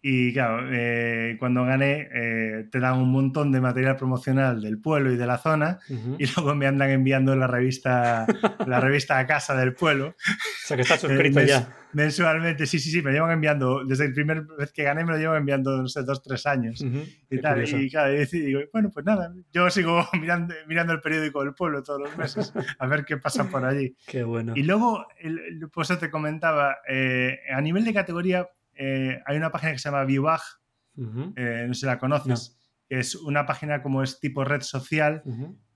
Y 0.02 0.32
claro, 0.32 0.66
eh, 0.72 1.36
cuando 1.38 1.64
gané 1.64 2.08
eh, 2.12 2.68
te 2.70 2.80
dan 2.80 2.98
un 2.98 3.12
montón 3.12 3.52
de 3.52 3.60
material 3.60 3.96
promocional 3.96 4.62
del 4.62 4.80
pueblo 4.80 5.12
y 5.12 5.16
de 5.16 5.26
la 5.26 5.36
zona 5.36 5.78
y 6.18 6.26
luego 6.26 6.54
me 6.54 6.66
andan 6.66 6.90
enviando 6.90 7.36
la 7.36 7.46
revista, 7.46 8.26
la 8.66 8.80
revista 8.80 9.18
a 9.18 9.26
casa 9.26 9.54
del 9.54 9.74
pueblo. 9.74 10.08
O 10.16 10.66
sea 10.66 10.76
que 10.76 10.82
estás 10.82 11.00
suscrito 11.00 11.42
ya. 11.42 11.76
Mensualmente, 11.92 12.66
sí, 12.66 12.78
sí, 12.78 12.90
sí, 12.90 13.02
me 13.02 13.10
llevan 13.10 13.32
enviando, 13.32 13.84
desde 13.84 14.06
el 14.06 14.12
primer 14.14 14.42
vez 14.58 14.72
que 14.72 14.84
gané 14.84 15.04
me 15.04 15.12
lo 15.12 15.18
llevan 15.18 15.38
enviando, 15.38 15.76
no 15.76 15.88
sé, 15.88 16.02
dos, 16.04 16.22
tres 16.22 16.46
años. 16.46 16.80
y 17.28 17.38
tal. 17.40 17.62
Y 17.68 17.90
claro, 17.90 18.14
y 18.14 18.24
digo, 18.26 18.60
bueno, 18.72 18.90
pues 18.94 19.04
nada, 19.04 19.34
yo 19.52 19.68
sigo 19.70 20.08
mirando, 20.20 20.54
mirando 20.66 20.92
el 20.92 21.00
periódico 21.00 21.42
del 21.42 21.52
pueblo 21.52 21.82
todos 21.82 22.00
los 22.00 22.16
meses 22.16 22.52
a 22.78 22.86
ver 22.86 23.04
qué 23.04 23.16
pasa 23.16 23.44
por 23.50 23.64
allí. 23.64 23.96
Qué 24.06 24.22
bueno. 24.22 24.54
Y 24.56 24.62
luego, 24.62 25.06
pues 25.72 25.88
te 25.98 26.10
comentaba, 26.10 26.78
eh, 26.88 27.40
a 27.52 27.60
nivel 27.60 27.84
de 27.84 27.92
categoría, 27.92 28.48
eh, 28.82 29.20
hay 29.26 29.36
una 29.36 29.52
página 29.52 29.72
que 29.72 29.78
se 29.78 29.90
llama 29.90 30.04
Viewbag, 30.04 30.40
eh, 31.36 31.64
no 31.68 31.74
sé 31.74 31.80
si 31.80 31.86
la 31.86 31.98
conoces, 31.98 32.58
es 32.88 33.14
una 33.14 33.44
página 33.44 33.82
como 33.82 34.02
es 34.02 34.18
tipo 34.20 34.42
red 34.42 34.62
social, 34.62 35.22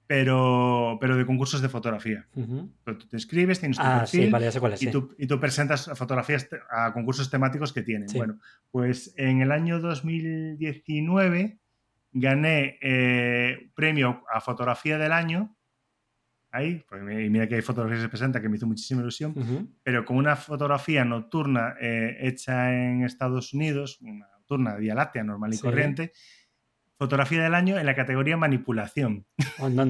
pero, 0.06 0.96
pero 1.00 1.16
de 1.16 1.26
concursos 1.26 1.60
de 1.60 1.68
fotografía. 1.68 2.26
Tú 2.32 3.06
te 3.06 3.16
inscribes, 3.16 3.60
tienes 3.60 3.76
tu 3.76 3.82
ah, 3.84 3.98
perfil 4.00 4.34
y, 4.80 4.86
tú, 4.90 5.14
y, 5.18 5.26
tú, 5.26 5.38
presentas 5.38 5.90
fotografías 5.94 6.48
a 6.70 6.94
concursos 6.94 7.30
temáticos 7.30 7.74
que 7.74 7.82
tienen. 7.82 8.08
Bueno, 8.14 8.38
pues 8.70 9.12
en 9.18 9.42
el 9.42 9.52
año 9.52 9.80
2019 9.80 11.58
gané 12.12 12.78
eh, 12.80 13.70
premio 13.74 14.24
a 14.32 14.40
fotografía 14.40 14.96
del 14.96 15.12
año 15.12 15.53
ahí, 16.54 16.84
pues 16.88 17.02
mira 17.02 17.48
que 17.48 17.56
hay 17.56 17.62
fotografías 17.62 17.98
que 17.98 18.04
se 18.04 18.08
presentan 18.08 18.40
que 18.40 18.48
me 18.48 18.56
hizo 18.56 18.66
muchísima 18.66 19.02
ilusión, 19.02 19.34
pero 19.82 20.04
con 20.04 20.16
una 20.16 20.36
fotografía 20.36 21.04
nocturna 21.04 21.74
eh, 21.80 22.16
hecha 22.20 22.72
en 22.72 23.04
Estados 23.04 23.52
Unidos, 23.52 23.98
una 24.00 24.28
nocturna 24.28 24.76
Vía 24.76 24.94
Láctea 24.94 25.24
normal 25.24 25.52
y 25.52 25.58
corriente, 25.58 26.12
fotografía 26.96 27.42
del 27.42 27.54
año 27.54 27.78
en 27.78 27.86
la 27.86 27.94
categoría 27.94 28.36
manipulación. 28.36 29.26
Anda, 29.58 29.82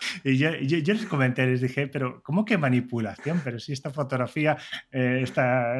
Y 0.24 0.36
yo, 0.36 0.54
yo, 0.54 0.94
les 0.94 1.06
comenté, 1.06 1.44
les 1.46 1.60
dije, 1.60 1.88
pero 1.88 2.22
¿cómo 2.22 2.44
que 2.44 2.56
manipulación? 2.56 3.40
Pero 3.42 3.58
si 3.58 3.72
esta 3.72 3.90
fotografía 3.90 4.56
eh, 4.92 5.24
es 5.24 5.32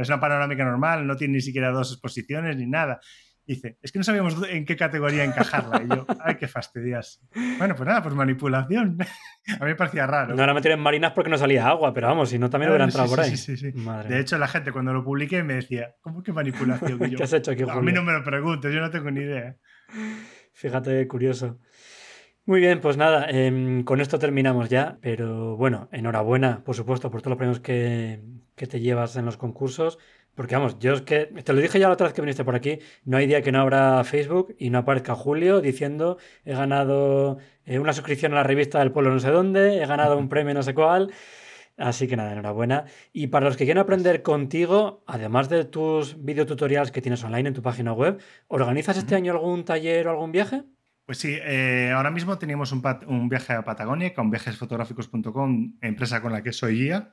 una 0.08 0.20
panorámica 0.20 0.64
normal, 0.64 1.06
no 1.06 1.16
tiene 1.16 1.34
ni 1.34 1.40
siquiera 1.40 1.70
dos 1.70 1.92
exposiciones 1.92 2.56
ni 2.56 2.66
nada. 2.66 3.00
Dice, 3.48 3.78
es 3.80 3.92
que 3.92 3.98
no 3.98 4.04
sabíamos 4.04 4.36
en 4.50 4.66
qué 4.66 4.76
categoría 4.76 5.24
encajarla. 5.24 5.82
Y 5.82 5.88
yo, 5.88 6.04
ay, 6.20 6.34
qué 6.34 6.46
fastidias. 6.46 7.22
Bueno, 7.56 7.74
pues 7.74 7.86
nada, 7.86 8.02
pues 8.02 8.14
manipulación. 8.14 8.98
A 9.58 9.64
mí 9.64 9.70
me 9.70 9.74
parecía 9.74 10.06
raro. 10.06 10.34
No 10.34 10.44
la 10.44 10.52
metieron 10.52 10.78
en 10.78 10.82
marinas 10.82 11.12
porque 11.12 11.30
no 11.30 11.38
salía 11.38 11.66
agua, 11.66 11.94
pero 11.94 12.08
vamos, 12.08 12.28
si 12.28 12.38
no 12.38 12.50
también 12.50 12.70
hubiera 12.70 12.84
entrado 12.84 13.08
por 13.08 13.20
ahí. 13.20 13.30
Sí, 13.38 13.56
sí, 13.56 13.72
sí. 13.72 13.84
de 14.06 14.20
hecho, 14.20 14.36
la 14.36 14.48
gente 14.48 14.70
cuando 14.70 14.92
lo 14.92 15.02
publiqué 15.02 15.42
me 15.42 15.54
decía, 15.54 15.94
¿cómo 16.02 16.22
que 16.22 16.30
manipulación? 16.30 16.98
¿Qué 17.16 17.22
has 17.22 17.32
hecho 17.32 17.52
aquí, 17.52 17.62
A 17.62 17.80
mí 17.80 17.90
no 17.90 18.02
me 18.02 18.12
lo 18.12 18.22
preguntes, 18.22 18.70
yo 18.70 18.80
no 18.80 18.90
tengo 18.90 19.10
ni 19.10 19.20
idea. 19.20 19.56
Fíjate, 20.52 21.08
curioso. 21.08 21.58
Muy 22.44 22.60
bien, 22.60 22.82
pues 22.82 22.98
nada, 22.98 23.30
em, 23.30 23.82
con 23.82 24.02
esto 24.02 24.18
terminamos 24.18 24.68
ya, 24.68 24.98
pero 25.00 25.56
bueno, 25.56 25.88
enhorabuena, 25.90 26.62
por 26.64 26.74
supuesto, 26.74 27.10
por 27.10 27.22
todos 27.22 27.30
los 27.30 27.38
premios 27.38 27.60
que, 27.60 28.20
que 28.54 28.66
te 28.66 28.80
llevas 28.80 29.16
en 29.16 29.24
los 29.24 29.38
concursos. 29.38 29.98
Porque 30.38 30.54
vamos, 30.54 30.78
yo 30.78 30.92
es 30.92 31.02
que, 31.02 31.26
te 31.26 31.52
lo 31.52 31.60
dije 31.60 31.80
ya 31.80 31.88
la 31.88 31.94
otra 31.94 32.06
vez 32.06 32.14
que 32.14 32.20
viniste 32.20 32.44
por 32.44 32.54
aquí, 32.54 32.78
no 33.04 33.16
hay 33.16 33.26
día 33.26 33.42
que 33.42 33.50
no 33.50 33.60
abra 33.60 34.04
Facebook 34.04 34.54
y 34.56 34.70
no 34.70 34.78
aparezca 34.78 35.16
Julio 35.16 35.60
diciendo 35.60 36.16
he 36.44 36.52
ganado 36.52 37.38
eh, 37.64 37.80
una 37.80 37.92
suscripción 37.92 38.34
a 38.34 38.36
la 38.36 38.42
revista 38.44 38.78
del 38.78 38.92
pueblo 38.92 39.10
no 39.10 39.18
sé 39.18 39.30
dónde, 39.30 39.82
he 39.82 39.86
ganado 39.86 40.16
un 40.16 40.28
premio 40.28 40.54
no 40.54 40.62
sé 40.62 40.74
cuál. 40.74 41.10
Así 41.76 42.06
que 42.06 42.14
nada, 42.14 42.30
enhorabuena. 42.30 42.84
Y 43.12 43.26
para 43.26 43.46
los 43.46 43.56
que 43.56 43.64
quieran 43.64 43.82
aprender 43.82 44.22
contigo, 44.22 45.02
además 45.08 45.48
de 45.48 45.64
tus 45.64 46.24
videotutoriales 46.24 46.92
que 46.92 47.02
tienes 47.02 47.24
online 47.24 47.48
en 47.48 47.54
tu 47.54 47.62
página 47.62 47.92
web, 47.92 48.20
¿organizas 48.46 48.96
este 48.96 49.16
año 49.16 49.32
algún 49.32 49.64
taller 49.64 50.06
o 50.06 50.12
algún 50.12 50.30
viaje? 50.30 50.62
Pues 51.04 51.18
sí, 51.18 51.36
eh, 51.36 51.90
ahora 51.92 52.12
mismo 52.12 52.38
teníamos 52.38 52.70
un, 52.70 53.28
viaje 53.28 53.54
a 53.54 53.64
Patagonia 53.64 54.14
con 54.14 54.30
viajesfotográficos.com, 54.30 55.78
empresa 55.80 56.22
con 56.22 56.30
la 56.30 56.44
que 56.44 56.52
soy 56.52 56.78
guía. 56.78 57.12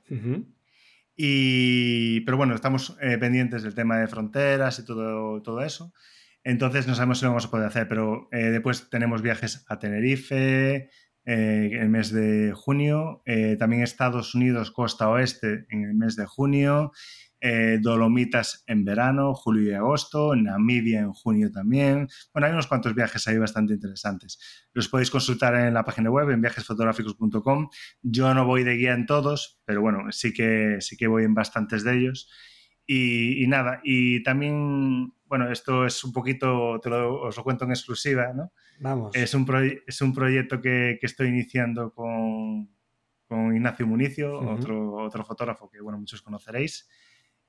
Y, 1.16 2.22
pero 2.22 2.38
bueno, 2.38 2.56
estamos 2.56 2.98
eh, 3.02 3.18
pendientes 3.18 3.64
del 3.64 3.76
tema 3.76 3.98
de 3.98 4.08
fronteras 4.08 4.80
y 4.80 4.86
todo, 4.86 5.42
todo 5.42 5.62
eso. 5.62 5.94
Entonces 6.44 6.88
no 6.88 6.94
sabemos 6.94 7.20
si 7.20 7.26
lo 7.26 7.32
vamos 7.32 7.46
a 7.46 7.52
poder 7.52 7.68
hacer, 7.68 7.88
pero 7.88 8.28
eh, 8.32 8.52
después 8.52 8.90
tenemos 8.90 9.22
viajes 9.22 9.66
a 9.68 9.80
Tenerife, 9.80 10.90
eh, 11.28 11.70
en 11.74 11.82
el 11.82 11.90
mes 11.90 12.12
de 12.12 12.54
junio, 12.54 13.24
eh, 13.26 13.56
también 13.58 13.82
Estados 13.82 14.36
Unidos, 14.36 14.70
costa 14.70 15.10
oeste, 15.10 15.66
en 15.70 15.84
el 15.84 15.96
mes 15.96 16.16
de 16.16 16.28
junio, 16.28 16.92
eh, 17.48 17.78
Dolomitas 17.80 18.64
en 18.66 18.84
verano, 18.84 19.36
julio 19.36 19.70
y 19.70 19.74
agosto, 19.76 20.36
Namibia 20.36 21.02
en 21.02 21.14
junio 21.14 21.52
también. 21.52 22.08
Bueno, 22.34 22.48
hay 22.48 22.54
unos 22.54 22.66
cuantos 22.66 22.96
viajes 22.96 23.28
ahí 23.28 23.38
bastante 23.38 23.76
interesantes. 23.76 24.68
Los 24.74 24.90
podéis 24.90 25.12
consultar 25.12 25.54
en 25.54 25.76
la 25.76 25.84
página 25.84 26.10
web, 26.10 26.32
en 26.32 26.42
viajesfotográficos.com. 26.42 27.70
Yo 28.02 28.34
no 28.34 28.48
voy 28.48 28.64
de 28.64 28.76
guía 28.78 28.94
en 28.94 29.06
todos, 29.06 29.62
pero 29.64 29.82
bueno, 29.82 30.12
sí 30.12 30.34
que, 30.34 30.78
sí 30.80 30.98
que 30.98 31.06
voy 31.06 31.24
en 31.24 31.36
bastantes 31.36 31.84
de 31.84 32.00
ellos. 32.00 32.32
Y, 32.88 33.46
nada, 33.48 33.80
y 33.84 34.24
también, 34.24 35.14
bueno, 35.26 35.52
esto 35.52 35.86
es 35.86 36.04
un 36.04 36.14
poquito, 36.14 36.80
te 36.82 36.90
lo, 36.90 37.22
os 37.22 37.38
lo 37.38 37.44
cuento 37.44 37.66
en 37.66 37.72
exclusiva, 37.72 38.34
¿no? 38.34 38.54
Vamos. 38.80 39.16
Es 39.16 39.36
un, 39.36 39.46
es 39.86 40.02
un 40.02 40.14
proyecto 40.16 40.60
que, 40.60 40.98
que 41.00 41.06
estoy 41.06 41.28
iniciando 41.28 41.94
con, 41.94 42.70
con 43.28 43.56
Ignacio 43.56 43.86
Municio, 43.86 44.40
otro, 44.40 44.96
otro 44.96 45.24
fotógrafo 45.24 45.70
que, 45.70 45.80
bueno, 45.80 46.00
muchos 46.00 46.24
conoceréis, 46.24 46.88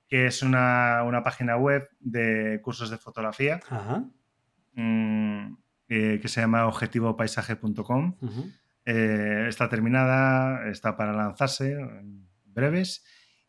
que 0.08 0.26
es 0.26 0.42
una, 0.42 1.02
una 1.04 1.22
página 1.22 1.56
web 1.56 1.88
de 2.00 2.60
cursos 2.62 2.90
de 2.90 2.98
fotografía 2.98 3.60
mm, 4.74 5.54
eh, 5.88 6.18
que 6.20 6.28
se 6.28 6.40
llama 6.40 6.66
objetivopaisaje.com. 6.66 8.16
Eh, 8.84 9.46
está 9.48 9.68
terminada, 9.68 10.68
está 10.68 10.96
para 10.96 11.12
lanzarse 11.12 11.72
en 11.72 12.28
breves. 12.44 13.04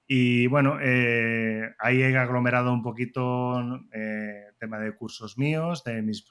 Y 0.10 0.48
bueno, 0.48 0.78
eh, 0.82 1.74
ahí 1.80 2.02
he 2.02 2.18
aglomerado 2.18 2.72
un 2.72 2.82
poquito 2.82 3.62
tema 4.58 4.80
de 4.80 4.96
cursos 4.96 5.38
míos, 5.38 5.84
de 5.84 6.02
mis 6.02 6.26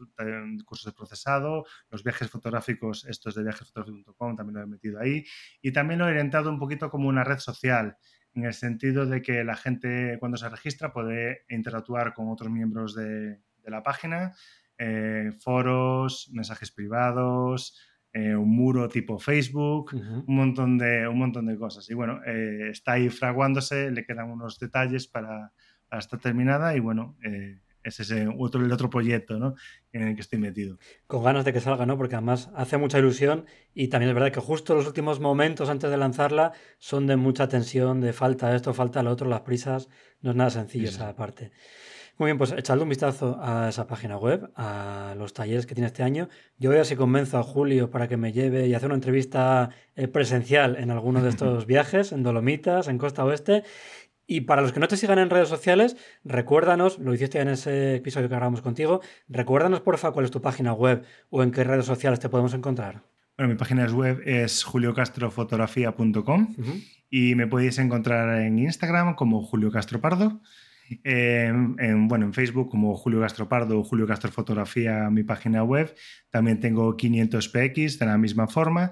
cursos 0.64 0.86
de 0.86 0.92
procesado, 0.92 1.64
los 1.90 2.02
viajes 2.02 2.30
fotográficos, 2.30 3.04
estos 3.04 3.34
de 3.34 3.42
viajesfotográficos.com 3.42 4.36
también 4.36 4.56
lo 4.56 4.62
he 4.62 4.66
metido 4.66 5.00
ahí. 5.00 5.24
Y 5.60 5.72
también 5.72 6.00
lo 6.00 6.06
he 6.06 6.10
orientado 6.10 6.50
un 6.50 6.58
poquito 6.58 6.90
como 6.90 7.08
una 7.08 7.22
red 7.22 7.38
social, 7.38 7.96
en 8.36 8.44
el 8.44 8.54
sentido 8.54 9.06
de 9.06 9.22
que 9.22 9.42
la 9.42 9.56
gente 9.56 10.18
cuando 10.20 10.36
se 10.36 10.48
registra 10.48 10.92
puede 10.92 11.44
interactuar 11.48 12.14
con 12.14 12.28
otros 12.28 12.50
miembros 12.50 12.94
de, 12.94 13.40
la 13.64 13.82
página, 13.82 14.32
eh, 14.78 15.32
foros, 15.40 16.30
mensajes 16.32 16.70
privados, 16.70 17.76
eh, 18.12 18.36
un 18.36 18.48
muro 18.48 18.88
tipo 18.88 19.18
Facebook, 19.18 19.90
un, 19.92 20.36
montón 20.36 20.78
de, 20.78 21.08
un 21.08 21.18
montón 21.18 21.46
de 21.46 21.58
cosas. 21.58 21.90
Y 21.90 21.94
bueno, 21.94 22.20
eh, 22.24 22.68
está 22.70 22.92
ahí 22.92 23.08
fraguándose, 23.08 23.90
le 23.90 24.04
quedan 24.04 24.30
unos 24.30 24.58
detalles 24.58 25.08
para, 25.08 25.52
estar 25.90 26.20
terminada 26.20 26.76
y 26.76 26.80
bueno, 26.80 27.16
eh, 27.24 27.60
ese 27.86 28.02
es 28.02 28.28
otro, 28.38 28.64
el 28.64 28.72
otro 28.72 28.90
proyecto 28.90 29.38
¿no? 29.38 29.54
en 29.92 30.02
el 30.02 30.14
que 30.14 30.20
estoy 30.20 30.38
metido. 30.38 30.78
Con 31.06 31.22
ganas 31.22 31.44
de 31.44 31.52
que 31.52 31.60
salga, 31.60 31.86
¿no? 31.86 31.96
Porque 31.96 32.16
además 32.16 32.50
hace 32.54 32.76
mucha 32.76 32.98
ilusión 32.98 33.46
y 33.74 33.88
también 33.88 34.10
es 34.10 34.14
verdad 34.14 34.32
que 34.32 34.40
justo 34.40 34.74
los 34.74 34.86
últimos 34.86 35.20
momentos 35.20 35.68
antes 35.68 35.90
de 35.90 35.96
lanzarla 35.96 36.52
son 36.78 37.06
de 37.06 37.16
mucha 37.16 37.48
tensión, 37.48 38.00
de 38.00 38.12
falta 38.12 38.54
esto, 38.54 38.74
falta 38.74 39.02
lo 39.02 39.10
otro, 39.10 39.28
las 39.28 39.42
prisas, 39.42 39.88
no 40.20 40.30
es 40.30 40.36
nada 40.36 40.50
sencillo 40.50 40.88
esa 40.88 41.14
parte. 41.14 41.52
Muy 42.18 42.28
bien, 42.28 42.38
pues 42.38 42.52
echadle 42.52 42.82
un 42.82 42.88
vistazo 42.88 43.38
a 43.42 43.68
esa 43.68 43.86
página 43.86 44.16
web, 44.16 44.50
a 44.56 45.14
los 45.18 45.34
talleres 45.34 45.66
que 45.66 45.74
tiene 45.74 45.88
este 45.88 46.02
año. 46.02 46.30
Yo 46.56 46.70
voy 46.70 46.76
a 46.76 46.78
ver 46.78 46.86
si 46.86 46.96
convenzo 46.96 47.36
a 47.36 47.42
Julio 47.42 47.90
para 47.90 48.08
que 48.08 48.16
me 48.16 48.32
lleve 48.32 48.66
y 48.66 48.72
hacer 48.72 48.86
una 48.86 48.94
entrevista 48.94 49.68
eh, 49.96 50.08
presencial 50.08 50.76
en 50.76 50.90
alguno 50.90 51.22
de 51.22 51.28
estos 51.36 51.66
viajes, 51.66 52.12
en 52.12 52.22
Dolomitas, 52.22 52.88
en 52.88 52.96
Costa 52.96 53.22
Oeste. 53.22 53.64
Y 54.26 54.42
para 54.42 54.62
los 54.62 54.72
que 54.72 54.80
no 54.80 54.88
te 54.88 54.96
sigan 54.96 55.18
en 55.18 55.30
redes 55.30 55.48
sociales, 55.48 55.96
recuérdanos, 56.24 56.98
lo 56.98 57.14
hiciste 57.14 57.40
en 57.40 57.48
ese 57.48 57.96
episodio 57.96 58.28
que 58.28 58.34
grabamos 58.34 58.60
contigo, 58.60 59.00
recuérdanos 59.28 59.80
porfa 59.80 60.10
cuál 60.10 60.24
es 60.24 60.30
tu 60.30 60.42
página 60.42 60.72
web 60.72 61.04
o 61.30 61.42
en 61.42 61.52
qué 61.52 61.64
redes 61.64 61.86
sociales 61.86 62.18
te 62.18 62.28
podemos 62.28 62.54
encontrar. 62.54 63.02
Bueno, 63.36 63.52
mi 63.52 63.58
página 63.58 63.86
web 63.86 64.22
es 64.24 64.64
juliocastrofotografía.com 64.64 66.54
y 67.10 67.34
me 67.34 67.46
podéis 67.46 67.78
encontrar 67.78 68.40
en 68.40 68.58
Instagram 68.58 69.14
como 69.14 69.42
Julio 69.42 69.70
Castro 69.70 70.00
Pardo 70.00 70.40
en, 71.04 72.08
bueno, 72.08 72.26
en 72.26 72.32
Facebook 72.32 72.70
como 72.70 72.96
Julio 72.96 73.20
Gastropardo 73.20 73.80
o 73.80 73.84
Julio 73.84 74.06
Castro 74.06 74.30
Fotografía, 74.30 75.10
mi 75.10 75.22
página 75.22 75.62
web. 75.62 75.94
También 76.30 76.60
tengo 76.60 76.96
500px 76.96 77.98
de 77.98 78.06
la 78.06 78.18
misma 78.18 78.46
forma. 78.46 78.90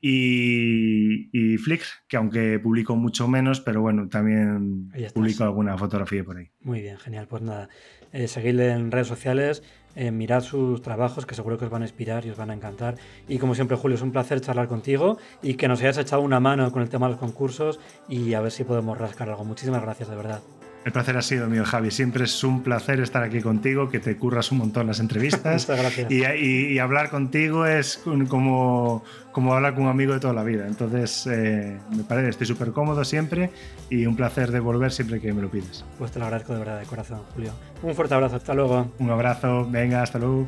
Y, 0.00 1.28
y 1.32 1.58
Flickr, 1.58 1.86
que 2.08 2.16
aunque 2.16 2.58
publico 2.58 2.96
mucho 2.96 3.28
menos, 3.28 3.60
pero 3.60 3.82
bueno, 3.82 4.08
también 4.08 4.90
publico 5.12 5.44
alguna 5.44 5.76
fotografía 5.76 6.24
por 6.24 6.38
ahí. 6.38 6.50
Muy 6.62 6.80
bien, 6.80 6.96
genial. 6.96 7.26
Pues 7.28 7.42
nada, 7.42 7.68
eh, 8.12 8.26
seguidle 8.26 8.70
en 8.70 8.90
redes 8.90 9.08
sociales, 9.08 9.62
eh, 9.96 10.10
mirad 10.10 10.42
sus 10.42 10.80
trabajos, 10.82 11.26
que 11.26 11.34
seguro 11.34 11.58
que 11.58 11.66
os 11.66 11.70
van 11.70 11.82
a 11.82 11.84
inspirar 11.84 12.24
y 12.24 12.30
os 12.30 12.36
van 12.36 12.50
a 12.50 12.54
encantar. 12.54 12.94
Y 13.28 13.38
como 13.38 13.54
siempre, 13.54 13.76
Julio, 13.76 13.96
es 13.96 14.02
un 14.02 14.12
placer 14.12 14.40
charlar 14.40 14.68
contigo 14.68 15.18
y 15.42 15.54
que 15.54 15.68
nos 15.68 15.80
hayas 15.80 15.98
echado 15.98 16.22
una 16.22 16.40
mano 16.40 16.70
con 16.72 16.82
el 16.82 16.88
tema 16.88 17.06
de 17.06 17.12
los 17.12 17.20
concursos 17.20 17.78
y 18.08 18.34
a 18.34 18.40
ver 18.40 18.52
si 18.52 18.64
podemos 18.64 18.96
rascar 18.96 19.28
algo. 19.28 19.44
Muchísimas 19.44 19.82
gracias, 19.82 20.08
de 20.08 20.16
verdad. 20.16 20.40
El 20.82 20.92
placer 20.92 21.16
ha 21.18 21.22
sido 21.22 21.46
mío, 21.46 21.64
Javi. 21.66 21.90
Siempre 21.90 22.24
es 22.24 22.42
un 22.42 22.62
placer 22.62 23.00
estar 23.00 23.22
aquí 23.22 23.42
contigo, 23.42 23.90
que 23.90 24.00
te 24.00 24.16
curras 24.16 24.50
un 24.50 24.58
montón 24.58 24.86
las 24.86 24.98
entrevistas. 24.98 25.66
gracias. 25.68 26.10
Y, 26.10 26.78
hablar 26.78 27.10
contigo 27.10 27.66
es 27.66 28.00
como, 28.28 29.04
como 29.32 29.54
hablar 29.54 29.74
con 29.74 29.84
un 29.84 29.90
amigo 29.90 30.14
de 30.14 30.20
toda 30.20 30.32
la 30.32 30.42
vida. 30.42 30.66
Entonces, 30.66 31.26
eh, 31.26 31.78
me 31.94 32.04
parece, 32.04 32.30
estoy 32.30 32.46
súper 32.46 32.72
cómodo 32.72 33.04
siempre 33.04 33.50
y 33.90 34.06
un 34.06 34.16
placer 34.16 34.50
de 34.50 34.60
volver 34.60 34.90
siempre 34.90 35.20
que 35.20 35.34
me 35.34 35.42
lo 35.42 35.50
pides. 35.50 35.84
Pues 35.98 36.12
te 36.12 36.18
lo 36.18 36.24
agradezco 36.24 36.54
de 36.54 36.60
verdad, 36.60 36.80
de 36.80 36.86
corazón, 36.86 37.20
Julio. 37.34 37.52
Un 37.82 37.94
fuerte 37.94 38.14
abrazo, 38.14 38.36
hasta 38.36 38.54
luego. 38.54 38.90
Un 38.98 39.10
abrazo, 39.10 39.68
venga, 39.70 40.02
hasta 40.02 40.18
luego. 40.18 40.46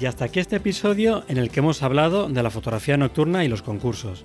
Y 0.00 0.06
hasta 0.06 0.24
aquí 0.24 0.40
este 0.40 0.56
episodio 0.56 1.24
en 1.28 1.36
el 1.36 1.50
que 1.50 1.60
hemos 1.60 1.82
hablado 1.82 2.28
de 2.28 2.42
la 2.42 2.50
fotografía 2.50 2.96
nocturna 2.96 3.44
y 3.44 3.48
los 3.48 3.60
concursos. 3.60 4.24